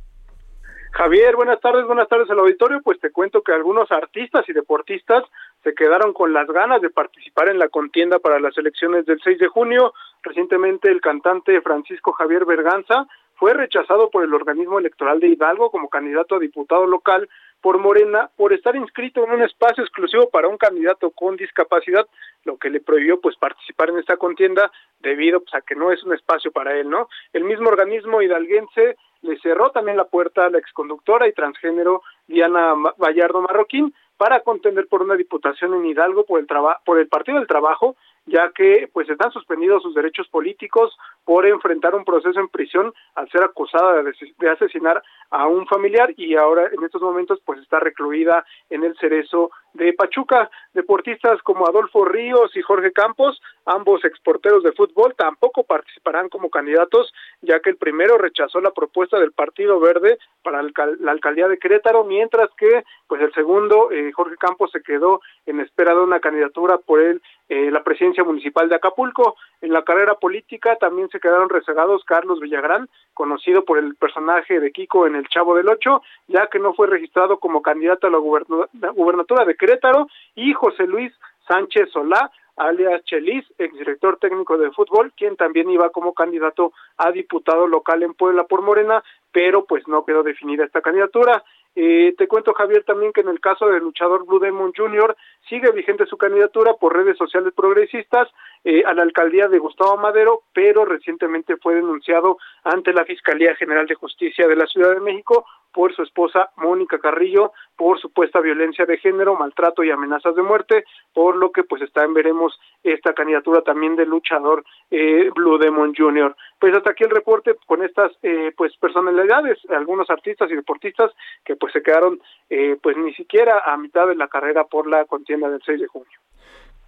[0.92, 2.80] Javier, buenas tardes, buenas tardes al auditorio.
[2.82, 5.24] Pues te cuento que algunos artistas y deportistas
[5.62, 9.38] se quedaron con las ganas de participar en la contienda para las elecciones del 6
[9.38, 9.92] de junio.
[10.22, 15.88] Recientemente el cantante Francisco Javier Berganza fue rechazado por el organismo electoral de Hidalgo como
[15.88, 17.28] candidato a diputado local
[17.60, 22.06] por Morena por estar inscrito en un espacio exclusivo para un candidato con discapacidad,
[22.44, 24.70] lo que le prohibió pues participar en esta contienda
[25.00, 27.08] debido pues a que no es un espacio para él, ¿no?
[27.32, 32.74] El mismo organismo hidalguense le cerró también la puerta a la exconductora y transgénero Diana
[32.98, 37.38] Vallardo Marroquín para contender por una diputación en Hidalgo por el traba- por el Partido
[37.38, 37.94] del Trabajo,
[38.26, 43.30] ya que pues están suspendidos sus derechos políticos por enfrentar un proceso en prisión al
[43.30, 47.78] ser acusada de, de asesinar a un familiar y ahora en estos momentos pues está
[47.78, 50.50] recluida en el cerezo de Pachuca.
[50.74, 57.12] Deportistas como Adolfo Ríos y Jorge Campos, ambos exporteros de fútbol, tampoco participarán como candidatos,
[57.42, 62.04] ya que el primero rechazó la propuesta del Partido Verde para la alcaldía de Querétaro,
[62.04, 66.78] mientras que pues el segundo, eh, Jorge Campos, se quedó en espera de una candidatura
[66.78, 69.36] por el, eh, la presidencia municipal de Acapulco.
[69.62, 74.70] En la carrera política también se quedaron rezagados Carlos Villagrán, conocido por el personaje de
[74.70, 78.18] Kiko en El Chavo del Ocho, ya que no fue registrado como candidato a la
[78.18, 81.12] gubernatura de Querétaro, y José Luis
[81.46, 87.66] Sánchez Solá, alias Chelis, exdirector técnico de fútbol, quien también iba como candidato a diputado
[87.66, 89.02] local en Puebla por Morena,
[89.32, 91.44] pero pues no quedó definida esta candidatura.
[91.76, 95.16] Eh, te cuento, Javier, también que en el caso del luchador Blue Demon Jr.
[95.48, 98.28] sigue vigente su candidatura por redes sociales progresistas
[98.64, 103.86] eh, a la alcaldía de Gustavo Madero, pero recientemente fue denunciado ante la Fiscalía General
[103.86, 108.84] de Justicia de la Ciudad de México por su esposa Mónica Carrillo por supuesta violencia
[108.86, 110.84] de género, maltrato y amenazas de muerte,
[111.14, 115.94] por lo que pues está en veremos esta candidatura también del luchador eh, Blue Demon
[115.96, 116.34] Jr.
[116.58, 121.12] Pues hasta aquí el reporte con estas eh, pues personalidades, algunos artistas y deportistas
[121.44, 122.20] que pues se quedaron
[122.50, 125.86] eh, pues ni siquiera a mitad de la carrera por la contienda del 6 de
[125.86, 126.18] junio.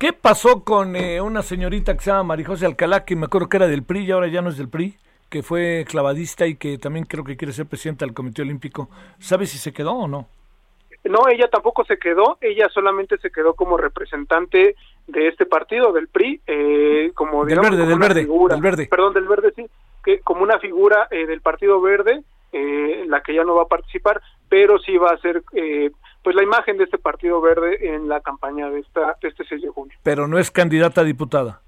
[0.01, 3.59] ¿Qué pasó con eh, una señorita que se llama Marijose Alcalá, que me acuerdo que
[3.59, 4.97] era del PRI y ahora ya no es del PRI,
[5.31, 8.91] que fue clavadista y que también creo que quiere ser presidenta del Comité Olímpico?
[9.19, 10.29] ¿Sabes si se quedó o no?
[11.05, 14.75] No, ella tampoco se quedó, ella solamente se quedó como representante
[15.07, 18.55] de este partido, del PRI, eh, como Del digamos, verde, como del una verde, figura,
[18.55, 18.87] del verde.
[18.91, 19.67] perdón, del verde, sí,
[20.05, 23.63] que como una figura eh, del Partido Verde, eh, en la que ya no va
[23.63, 25.91] a participar, pero sí va a ser eh,
[26.23, 29.63] pues la imagen de este Partido Verde en la campaña de esta de este 6
[29.63, 29.97] de junio.
[30.03, 31.63] Pero no es candidata a diputada.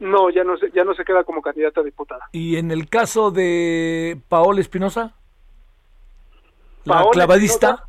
[0.00, 2.28] No, ya no se, ya no se queda como candidata a diputada.
[2.32, 5.14] ¿Y en el caso de Paola Espinosa?
[6.84, 7.70] La Paola clavadista.
[7.70, 7.88] Espinosa,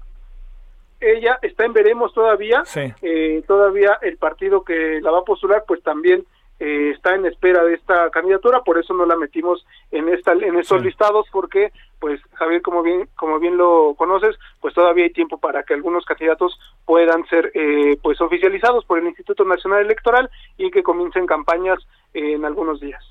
[0.99, 2.63] ella está en veremos todavía.
[2.65, 2.93] Sí.
[3.01, 6.25] Eh, todavía el partido que la va a postular, pues también
[6.59, 10.57] eh, está en espera de esta candidatura, por eso no la metimos en esta en
[10.57, 15.37] estos listados porque pues Javier como bien como bien lo conoces, pues todavía hay tiempo
[15.37, 20.71] para que algunos candidatos puedan ser eh, pues oficializados por el Instituto Nacional Electoral y
[20.71, 21.79] que comiencen campañas
[22.13, 23.03] eh, en algunos días.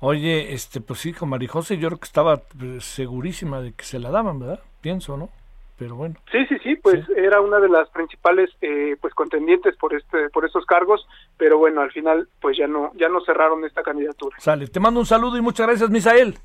[0.00, 3.98] Oye, este, pues sí, con Marijose yo creo que estaba pues, segurísima de que se
[3.98, 4.60] la daban, ¿verdad?
[4.82, 5.30] Pienso, ¿no?
[5.78, 6.16] Pero bueno.
[6.32, 10.46] Sí, sí, sí, pues era una de las principales eh, pues contendientes por este por
[10.46, 14.36] estos cargos, pero bueno, al final pues ya no ya no cerraron esta candidatura.
[14.38, 16.38] Sale, te mando un saludo y muchas gracias, Misael.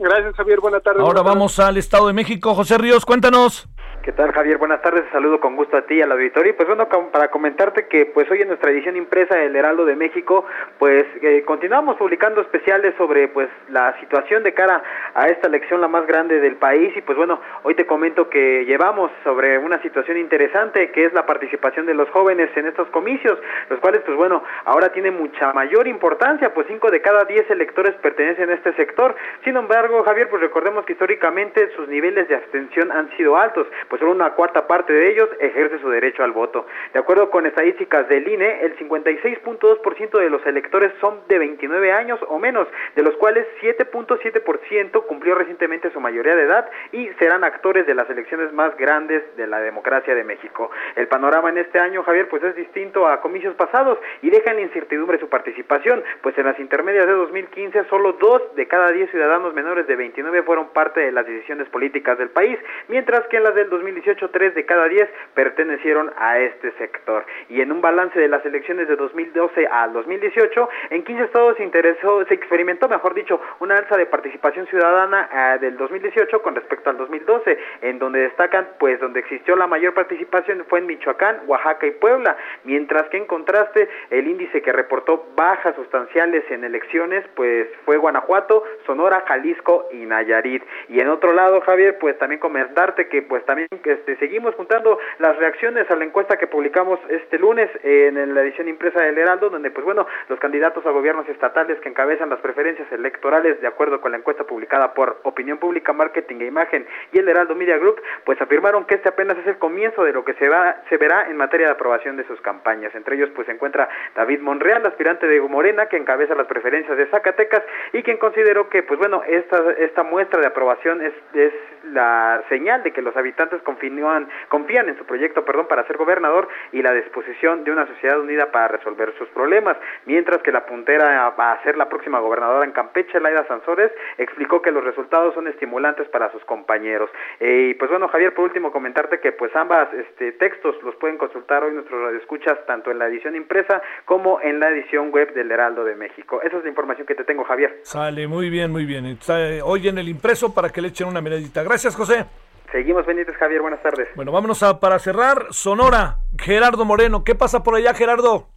[0.00, 1.00] Gracias, Javier, buena tarde.
[1.00, 1.34] Ahora buenas tardes.
[1.34, 2.54] vamos al Estado de México.
[2.54, 3.68] José Ríos, cuéntanos.
[4.02, 4.56] ¿Qué tal, Javier?
[4.56, 6.52] Buenas tardes, saludo con gusto a ti y al auditorio.
[6.52, 9.94] Y pues bueno, para comentarte que pues hoy en nuestra edición impresa del Heraldo de
[9.94, 10.46] México,
[10.78, 14.82] pues eh, continuamos publicando especiales sobre pues la situación de cara
[15.12, 18.64] a esta elección la más grande del país y pues bueno, hoy te comento que
[18.64, 23.38] llevamos sobre una situación interesante que es la participación de los jóvenes en estos comicios,
[23.68, 27.94] los cuales pues bueno, ahora tiene mucha mayor importancia, pues cinco de cada diez electores
[27.96, 29.14] pertenecen a este sector.
[29.44, 33.98] Sin embargo, Javier, pues recordemos que históricamente sus niveles de abstención han sido altos, pues
[33.98, 36.64] solo una cuarta parte de ellos ejerce su derecho al voto.
[36.94, 42.20] De acuerdo con estadísticas del INE, el 56.2% de los electores son de 29 años
[42.28, 47.84] o menos, de los cuales 7.7% cumplió recientemente su mayoría de edad y serán actores
[47.86, 50.70] de las elecciones más grandes de la democracia de México.
[50.94, 54.60] El panorama en este año, Javier, pues es distinto a comicios pasados y deja en
[54.60, 59.52] incertidumbre su participación, pues en las intermedias de 2015 solo dos de cada diez ciudadanos
[59.52, 62.56] menores de 29 fueron parte de las decisiones políticas del país,
[62.88, 67.24] mientras que en las del 2018 tres de cada diez pertenecieron a este sector.
[67.48, 71.64] Y en un balance de las elecciones de 2012 al 2018, en 15 estados se
[71.64, 76.90] interesó, se experimentó, mejor dicho, una alza de participación ciudadana eh, del 2018 con respecto
[76.90, 81.86] al 2012, en donde destacan, pues, donde existió la mayor participación fue en Michoacán, Oaxaca
[81.86, 87.68] y Puebla, mientras que en contraste el índice que reportó bajas sustanciales en elecciones, pues,
[87.84, 90.62] fue Guanajuato, Sonora, Jalisco y Nayarit.
[90.88, 95.36] Y en otro lado, Javier, pues también comentarte que, pues, también este, seguimos juntando las
[95.36, 99.70] reacciones a la encuesta que publicamos este lunes en la edición impresa del Heraldo, donde
[99.70, 104.10] pues bueno, los candidatos a gobiernos estatales que encabezan las preferencias electorales de acuerdo con
[104.10, 108.40] la encuesta publicada por Opinión Pública, Marketing e Imagen y el Heraldo Media Group, pues
[108.42, 111.36] afirmaron que este apenas es el comienzo de lo que se va se verá en
[111.36, 112.92] materia de aprobación de sus campañas.
[112.96, 117.06] Entre ellos pues se encuentra David Monreal, aspirante de Morena, que encabeza las preferencias de
[117.06, 121.52] Zacatecas y quien consideró que pues bueno, esta esta muestra de aprobación es es
[121.92, 126.48] la señal de que los habitantes confían confían en su proyecto, perdón, para ser gobernador
[126.72, 129.76] y la disposición de una sociedad unida para resolver sus problemas,
[130.06, 134.62] mientras que la puntera a, a ser la próxima gobernadora en Campeche, Laida Sansores, explicó
[134.62, 137.10] que los resultados son estimulantes para sus compañeros.
[137.38, 141.18] Eh, y pues bueno, Javier, por último comentarte que pues ambas este textos los pueden
[141.18, 145.50] consultar hoy nuestros radioescuchas tanto en la edición impresa como en la edición web del
[145.50, 146.40] Heraldo de México.
[146.42, 147.78] Esa es la información que te tengo, Javier.
[147.82, 149.06] Sale, muy bien, muy bien.
[149.06, 151.62] Está eh, hoy en el impreso para que le echen una miradita.
[151.62, 152.26] Gracias, José.
[152.70, 153.62] Seguimos pendientes, Javier.
[153.62, 154.08] Buenas tardes.
[154.14, 155.46] Bueno, vámonos a, para cerrar.
[155.50, 157.24] Sonora, Gerardo Moreno.
[157.24, 158.48] ¿Qué pasa por allá, Gerardo?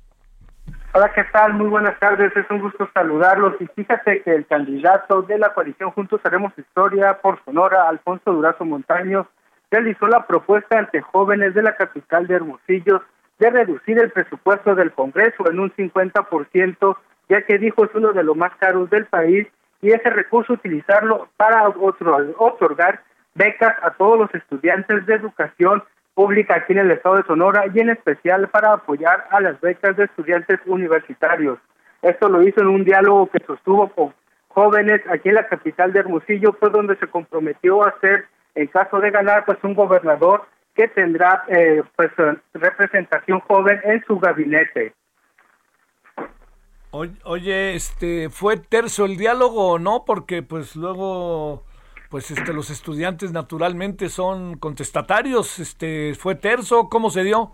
[0.93, 1.53] Hola, ¿qué tal?
[1.53, 3.55] Muy buenas tardes, es un gusto saludarlos.
[3.59, 8.65] Y fíjate que el candidato de la coalición Juntos Haremos Historia por Sonora, Alfonso Durazo
[8.65, 9.25] Montaños,
[9.71, 13.01] realizó la propuesta ante jóvenes de la capital de Hermosillo
[13.39, 16.97] de reducir el presupuesto del Congreso en un 50%,
[17.29, 19.47] ya que dijo es uno de los más caros del país,
[19.81, 23.01] y ese recurso utilizarlo para otro, otorgar
[23.35, 25.83] becas a todos los estudiantes de educación
[26.13, 29.95] pública aquí en el estado de Sonora y en especial para apoyar a las becas
[29.97, 31.59] de estudiantes universitarios.
[32.01, 34.13] Esto lo hizo en un diálogo que sostuvo con
[34.49, 38.99] jóvenes aquí en la capital de Hermosillo, fue donde se comprometió a ser, en caso
[38.99, 40.45] de ganar, pues un gobernador
[40.75, 42.11] que tendrá eh, pues
[42.53, 44.93] representación joven en su gabinete.
[46.91, 50.03] Oye, este, ¿fue terzo el diálogo o no?
[50.05, 51.63] Porque pues luego
[52.13, 57.53] pues este los estudiantes naturalmente son contestatarios, este fue terzo, ¿cómo se dio?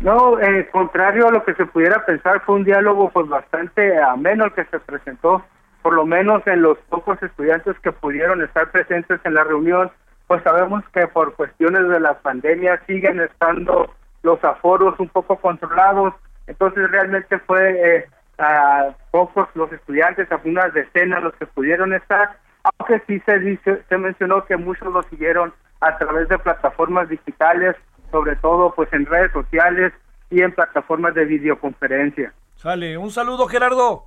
[0.00, 4.46] No, eh, contrario a lo que se pudiera pensar, fue un diálogo pues bastante ameno
[4.46, 5.44] el que se presentó,
[5.80, 9.92] por lo menos en los pocos estudiantes que pudieron estar presentes en la reunión,
[10.26, 13.94] pues sabemos que por cuestiones de la pandemia siguen estando
[14.24, 16.14] los aforos un poco controlados,
[16.48, 18.06] entonces realmente fue eh,
[18.38, 22.44] a pocos los estudiantes, a unas decenas los que pudieron estar,
[22.78, 27.76] aunque sí se dice, se mencionó que muchos lo siguieron a través de plataformas digitales,
[28.10, 29.92] sobre todo pues en redes sociales
[30.30, 32.32] y en plataformas de videoconferencia.
[32.56, 34.06] Sale, un saludo Gerardo.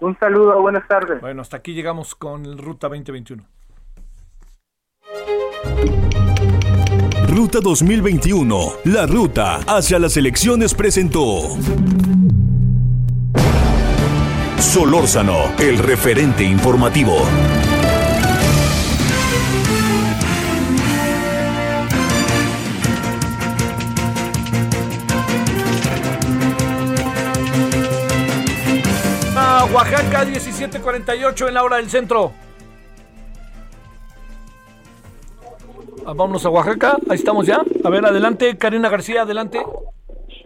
[0.00, 1.20] Un saludo, buenas tardes.
[1.20, 3.44] Bueno, hasta aquí llegamos con el Ruta 2021.
[7.28, 11.40] Ruta 2021, la ruta hacia las elecciones presentó.
[14.58, 17.16] Solórzano, el referente informativo.
[29.84, 32.32] Oaxaca 1748 en la hora del centro.
[36.06, 37.58] Ah, vámonos a Oaxaca, ahí estamos ya.
[37.84, 39.58] A ver, adelante, Karina García, adelante.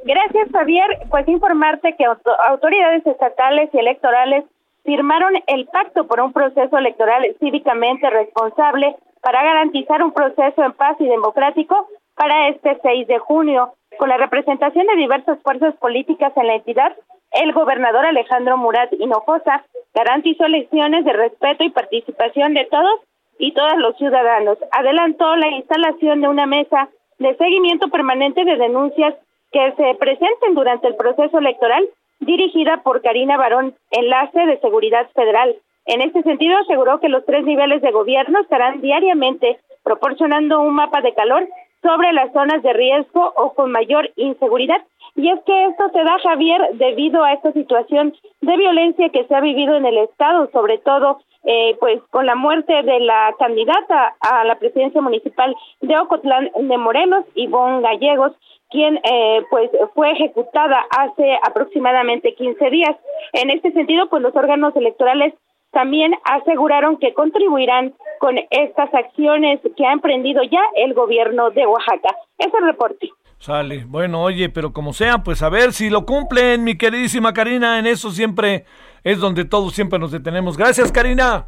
[0.05, 0.87] Gracias, Javier.
[1.09, 4.45] Pues informarte que auto- autoridades estatales y electorales
[4.85, 10.97] firmaron el pacto por un proceso electoral cívicamente responsable para garantizar un proceso en paz
[10.99, 11.87] y democrático
[12.17, 13.73] para este 6 de junio.
[14.01, 16.93] Con la representación de diversas fuerzas políticas en la entidad,
[17.33, 19.65] el gobernador Alejandro Murat Hinojosa
[19.95, 23.01] garantizó elecciones de respeto y participación de todos
[23.39, 24.59] y todas los ciudadanos.
[24.73, 26.89] Adelantó la instalación de una mesa
[27.19, 29.15] de seguimiento permanente de denuncias
[29.53, 31.89] que se presenten durante el proceso electoral
[32.21, 35.57] dirigida por Karina Barón, enlace de Seguridad Federal.
[35.87, 41.01] En este sentido, aseguró que los tres niveles de gobierno estarán diariamente proporcionando un mapa
[41.01, 41.49] de calor
[41.83, 44.83] sobre las zonas de riesgo o con mayor inseguridad.
[45.17, 49.35] Y es que esto se da, Javier, debido a esta situación de violencia que se
[49.35, 54.17] ha vivido en el Estado, sobre todo eh, pues con la muerte de la candidata
[54.21, 58.33] a la presidencia municipal de Ocotlán de Morelos, Ivonne Gallegos,
[58.71, 62.97] quien eh, pues fue ejecutada hace aproximadamente 15 días.
[63.33, 65.35] En este sentido, pues los órganos electorales
[65.71, 72.17] también aseguraron que contribuirán con estas acciones que ha emprendido ya el gobierno de Oaxaca.
[72.39, 73.11] Es el reporte.
[73.39, 73.85] Sale.
[73.87, 77.79] Bueno, oye, pero como sea, pues a ver si lo cumplen, mi queridísima Karina.
[77.79, 78.65] En eso siempre
[79.05, 80.57] es donde todos siempre nos detenemos.
[80.57, 81.47] Gracias, Karina.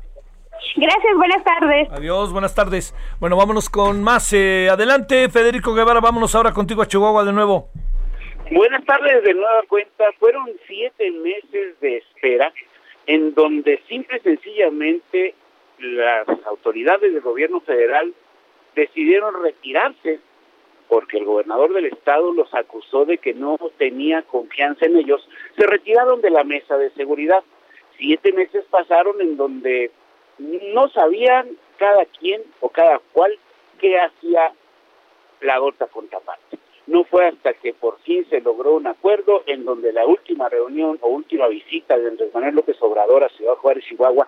[0.76, 1.88] Gracias, buenas tardes.
[1.90, 2.94] Adiós, buenas tardes.
[3.18, 4.32] Bueno, vámonos con más.
[4.32, 7.70] eh, adelante, Federico Guevara, vámonos ahora contigo a Chihuahua de nuevo.
[8.52, 10.04] Buenas tardes de nueva cuenta.
[10.18, 12.52] Fueron siete meses de espera
[13.06, 15.34] en donde simple y sencillamente
[15.78, 18.12] las autoridades del gobierno federal
[18.76, 20.20] decidieron retirarse
[20.90, 25.26] porque el gobernador del estado los acusó de que no tenía confianza en ellos.
[25.56, 27.44] Se retiraron de la mesa de seguridad.
[27.96, 29.92] Siete meses pasaron en donde
[30.38, 31.48] no sabían
[31.78, 33.38] cada quien o cada cual
[33.78, 34.52] qué hacía
[35.42, 36.58] la gota contraparte.
[36.88, 40.98] No fue hasta que por fin se logró un acuerdo en donde la última reunión
[41.02, 44.26] o última visita de Andrés Manuel López Obrador a Ciudad Juárez, Chihuahua,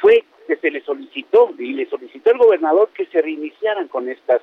[0.00, 4.42] fue que se le solicitó y le solicitó el gobernador que se reiniciaran con estas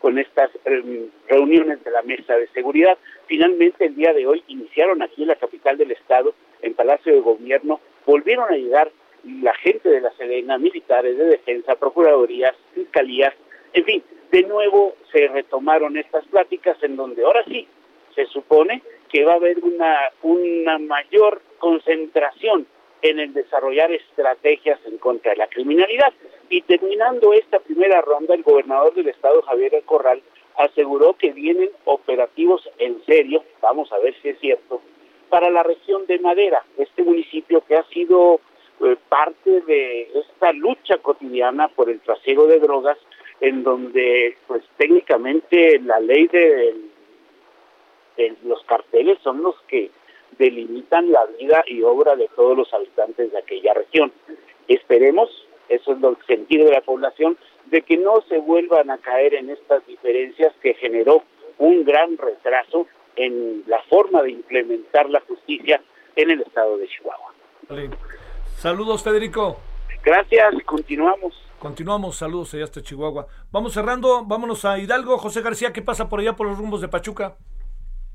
[0.00, 2.98] con estas eh, reuniones de la mesa de seguridad.
[3.26, 7.20] Finalmente el día de hoy iniciaron aquí en la capital del estado, en Palacio de
[7.20, 8.90] Gobierno, volvieron a llegar
[9.24, 13.34] la gente de la Sedena, militares de defensa, procuradurías, fiscalías,
[13.72, 14.02] en fin,
[14.32, 17.68] de nuevo se retomaron estas pláticas en donde ahora sí
[18.14, 22.66] se supone que va a haber una, una mayor concentración
[23.02, 26.12] en el desarrollar estrategias en contra de la criminalidad.
[26.48, 30.22] Y terminando esta primera ronda, el gobernador del estado, Javier El Corral,
[30.56, 34.82] aseguró que vienen operativos en serio, vamos a ver si es cierto,
[35.28, 38.40] para la región de Madera, este municipio que ha sido
[38.82, 42.98] eh, parte de esta lucha cotidiana por el trasiego de drogas,
[43.40, 46.74] en donde pues técnicamente la ley de,
[48.16, 49.90] de los carteles son los que
[50.38, 54.12] delimitan la vida y obra de todos los habitantes de aquella región.
[54.68, 55.28] Esperemos,
[55.68, 57.36] eso es lo sentido de la población,
[57.66, 61.22] de que no se vuelvan a caer en estas diferencias que generó
[61.58, 62.86] un gran retraso
[63.16, 65.82] en la forma de implementar la justicia
[66.16, 67.34] en el estado de Chihuahua.
[67.68, 67.90] Vale.
[68.56, 69.58] Saludos, Federico.
[70.02, 71.34] Gracias, continuamos.
[71.58, 73.26] Continuamos, saludos allá hasta Chihuahua.
[73.52, 75.18] Vamos cerrando, vámonos a Hidalgo.
[75.18, 77.36] José García, ¿qué pasa por allá por los rumbos de Pachuca?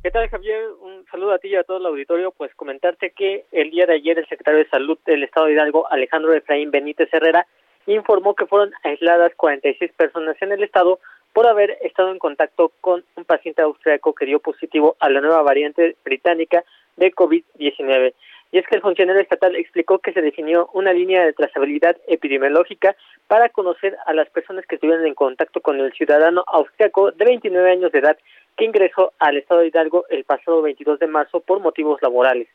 [0.05, 0.67] ¿Qué tal, Javier?
[0.81, 2.29] Un saludo a ti y a todo el auditorio.
[2.29, 5.91] Pues comentarte que el día de ayer el secretario de Salud del Estado de Hidalgo,
[5.91, 7.47] Alejandro Efraín Benítez Herrera,
[7.87, 10.99] informó que fueron aisladas 46 personas en el estado
[11.33, 15.41] por haber estado en contacto con un paciente austriaco que dio positivo a la nueva
[15.41, 16.63] variante británica
[16.97, 18.13] de COVID-19.
[18.55, 22.95] Y es que el funcionario estatal explicó que se definió una línea de trazabilidad epidemiológica
[23.27, 27.69] para conocer a las personas que estuvieron en contacto con el ciudadano austriaco de 29
[27.69, 28.17] años de edad
[28.55, 32.47] que ingresó al estado de Hidalgo el pasado 22 de marzo por motivos laborales.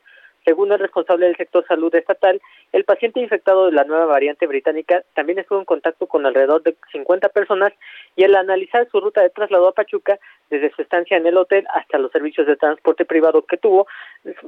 [0.44, 2.40] Según el responsable del sector salud estatal,
[2.72, 6.76] el paciente infectado de la nueva variante británica también estuvo en contacto con alrededor de
[6.92, 7.72] 50 personas
[8.16, 10.18] y al analizar su ruta de traslado a Pachuca,
[10.48, 13.86] desde su estancia en el hotel hasta los servicios de transporte privado que tuvo,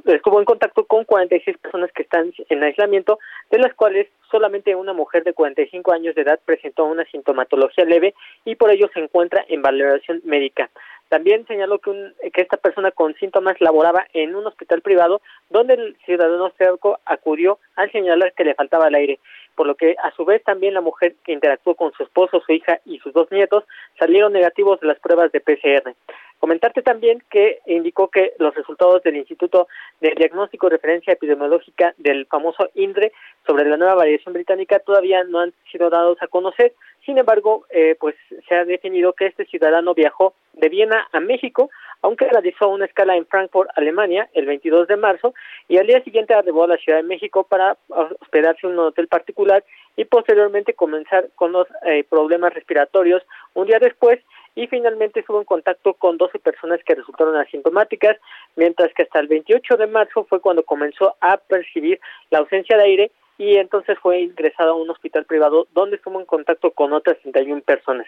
[0.05, 3.19] estuvo en contacto con 46 personas que están en aislamiento,
[3.51, 8.13] de las cuales solamente una mujer de 45 años de edad presentó una sintomatología leve
[8.45, 10.69] y por ello se encuentra en valoración médica.
[11.13, 15.21] También señaló que, un- que esta persona con síntomas laboraba en un hospital privado
[15.51, 19.19] donde el ciudadano austriaco acudió al señalar que le faltaba el aire,
[19.53, 22.51] por lo que a su vez también la mujer que interactuó con su esposo, su
[22.51, 23.63] hija y sus dos nietos
[23.99, 25.93] salieron negativos de las pruebas de PCR.
[26.43, 29.69] Comentarte también que indicó que los resultados del Instituto
[30.01, 33.13] de Diagnóstico y Referencia Epidemiológica del famoso INDRE
[33.47, 36.73] sobre la nueva variación británica todavía no han sido dados a conocer.
[37.05, 38.15] Sin embargo, eh, pues
[38.49, 41.69] se ha definido que este ciudadano viajó de Viena a México,
[42.01, 45.33] aunque realizó una escala en Frankfurt, Alemania, el 22 de marzo,
[45.69, 49.07] y al día siguiente arribó a la Ciudad de México para hospedarse en un hotel
[49.07, 49.63] particular
[49.95, 54.19] y posteriormente comenzar con los eh, problemas respiratorios un día después
[54.55, 58.17] y finalmente estuvo en contacto con 12 personas que resultaron asintomáticas,
[58.55, 61.99] mientras que hasta el 28 de marzo fue cuando comenzó a percibir
[62.29, 66.25] la ausencia de aire y entonces fue ingresado a un hospital privado donde estuvo en
[66.25, 68.07] contacto con otras 31 personas.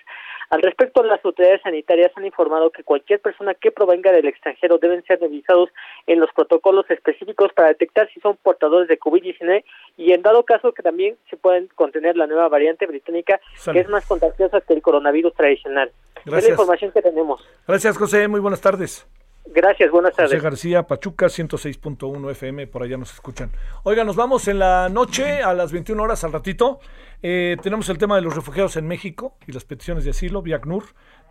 [0.49, 5.03] Al respecto, las autoridades sanitarias han informado que cualquier persona que provenga del extranjero deben
[5.03, 5.69] ser revisados
[6.05, 9.63] en los protocolos específicos para detectar si son portadores de COVID-19
[9.97, 13.39] y en dado caso que también se pueden contener la nueva variante británica
[13.72, 15.91] que es más contagiosa que el coronavirus tradicional.
[16.26, 16.49] Es Gracias.
[16.49, 17.41] la información que tenemos.
[17.68, 18.27] Gracias, José.
[18.27, 19.07] Muy buenas tardes.
[19.47, 20.43] Gracias, buenas José tardes.
[20.43, 23.52] García, Pachuca, 106.1 FM, por allá nos escuchan.
[23.84, 26.80] Oiga, nos vamos en la noche a las 21 horas al ratito.
[27.22, 30.56] Eh, tenemos el tema de los refugiados en México y las peticiones de asilo, vía
[30.57, 30.85] ACNUR.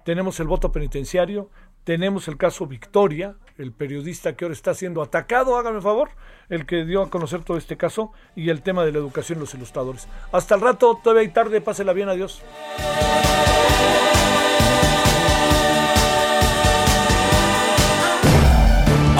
[0.05, 1.51] Tenemos el voto penitenciario.
[1.83, 6.09] Tenemos el caso Victoria, el periodista que ahora está siendo atacado, hágame favor,
[6.49, 9.41] el que dio a conocer todo este caso, y el tema de la educación y
[9.41, 10.09] los ilustradores.
[10.33, 12.43] Hasta el rato, todavía hay tarde, pásela bien, adiós.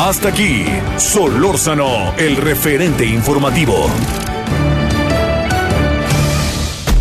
[0.05, 0.67] Hasta aquí,
[0.99, 3.87] Solórzano, el referente informativo.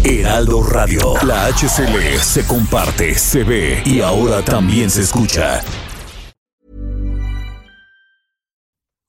[0.06, 5.62] Heraldo Radio, la HCL se comparte, se ve y ahora también se escucha.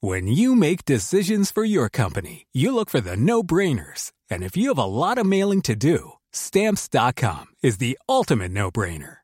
[0.01, 4.11] When you make decisions for your company, you look for the no brainers.
[4.29, 8.73] And if you have a lot of mailing to do, stamps.com is the ultimate no
[8.73, 9.24] brainer.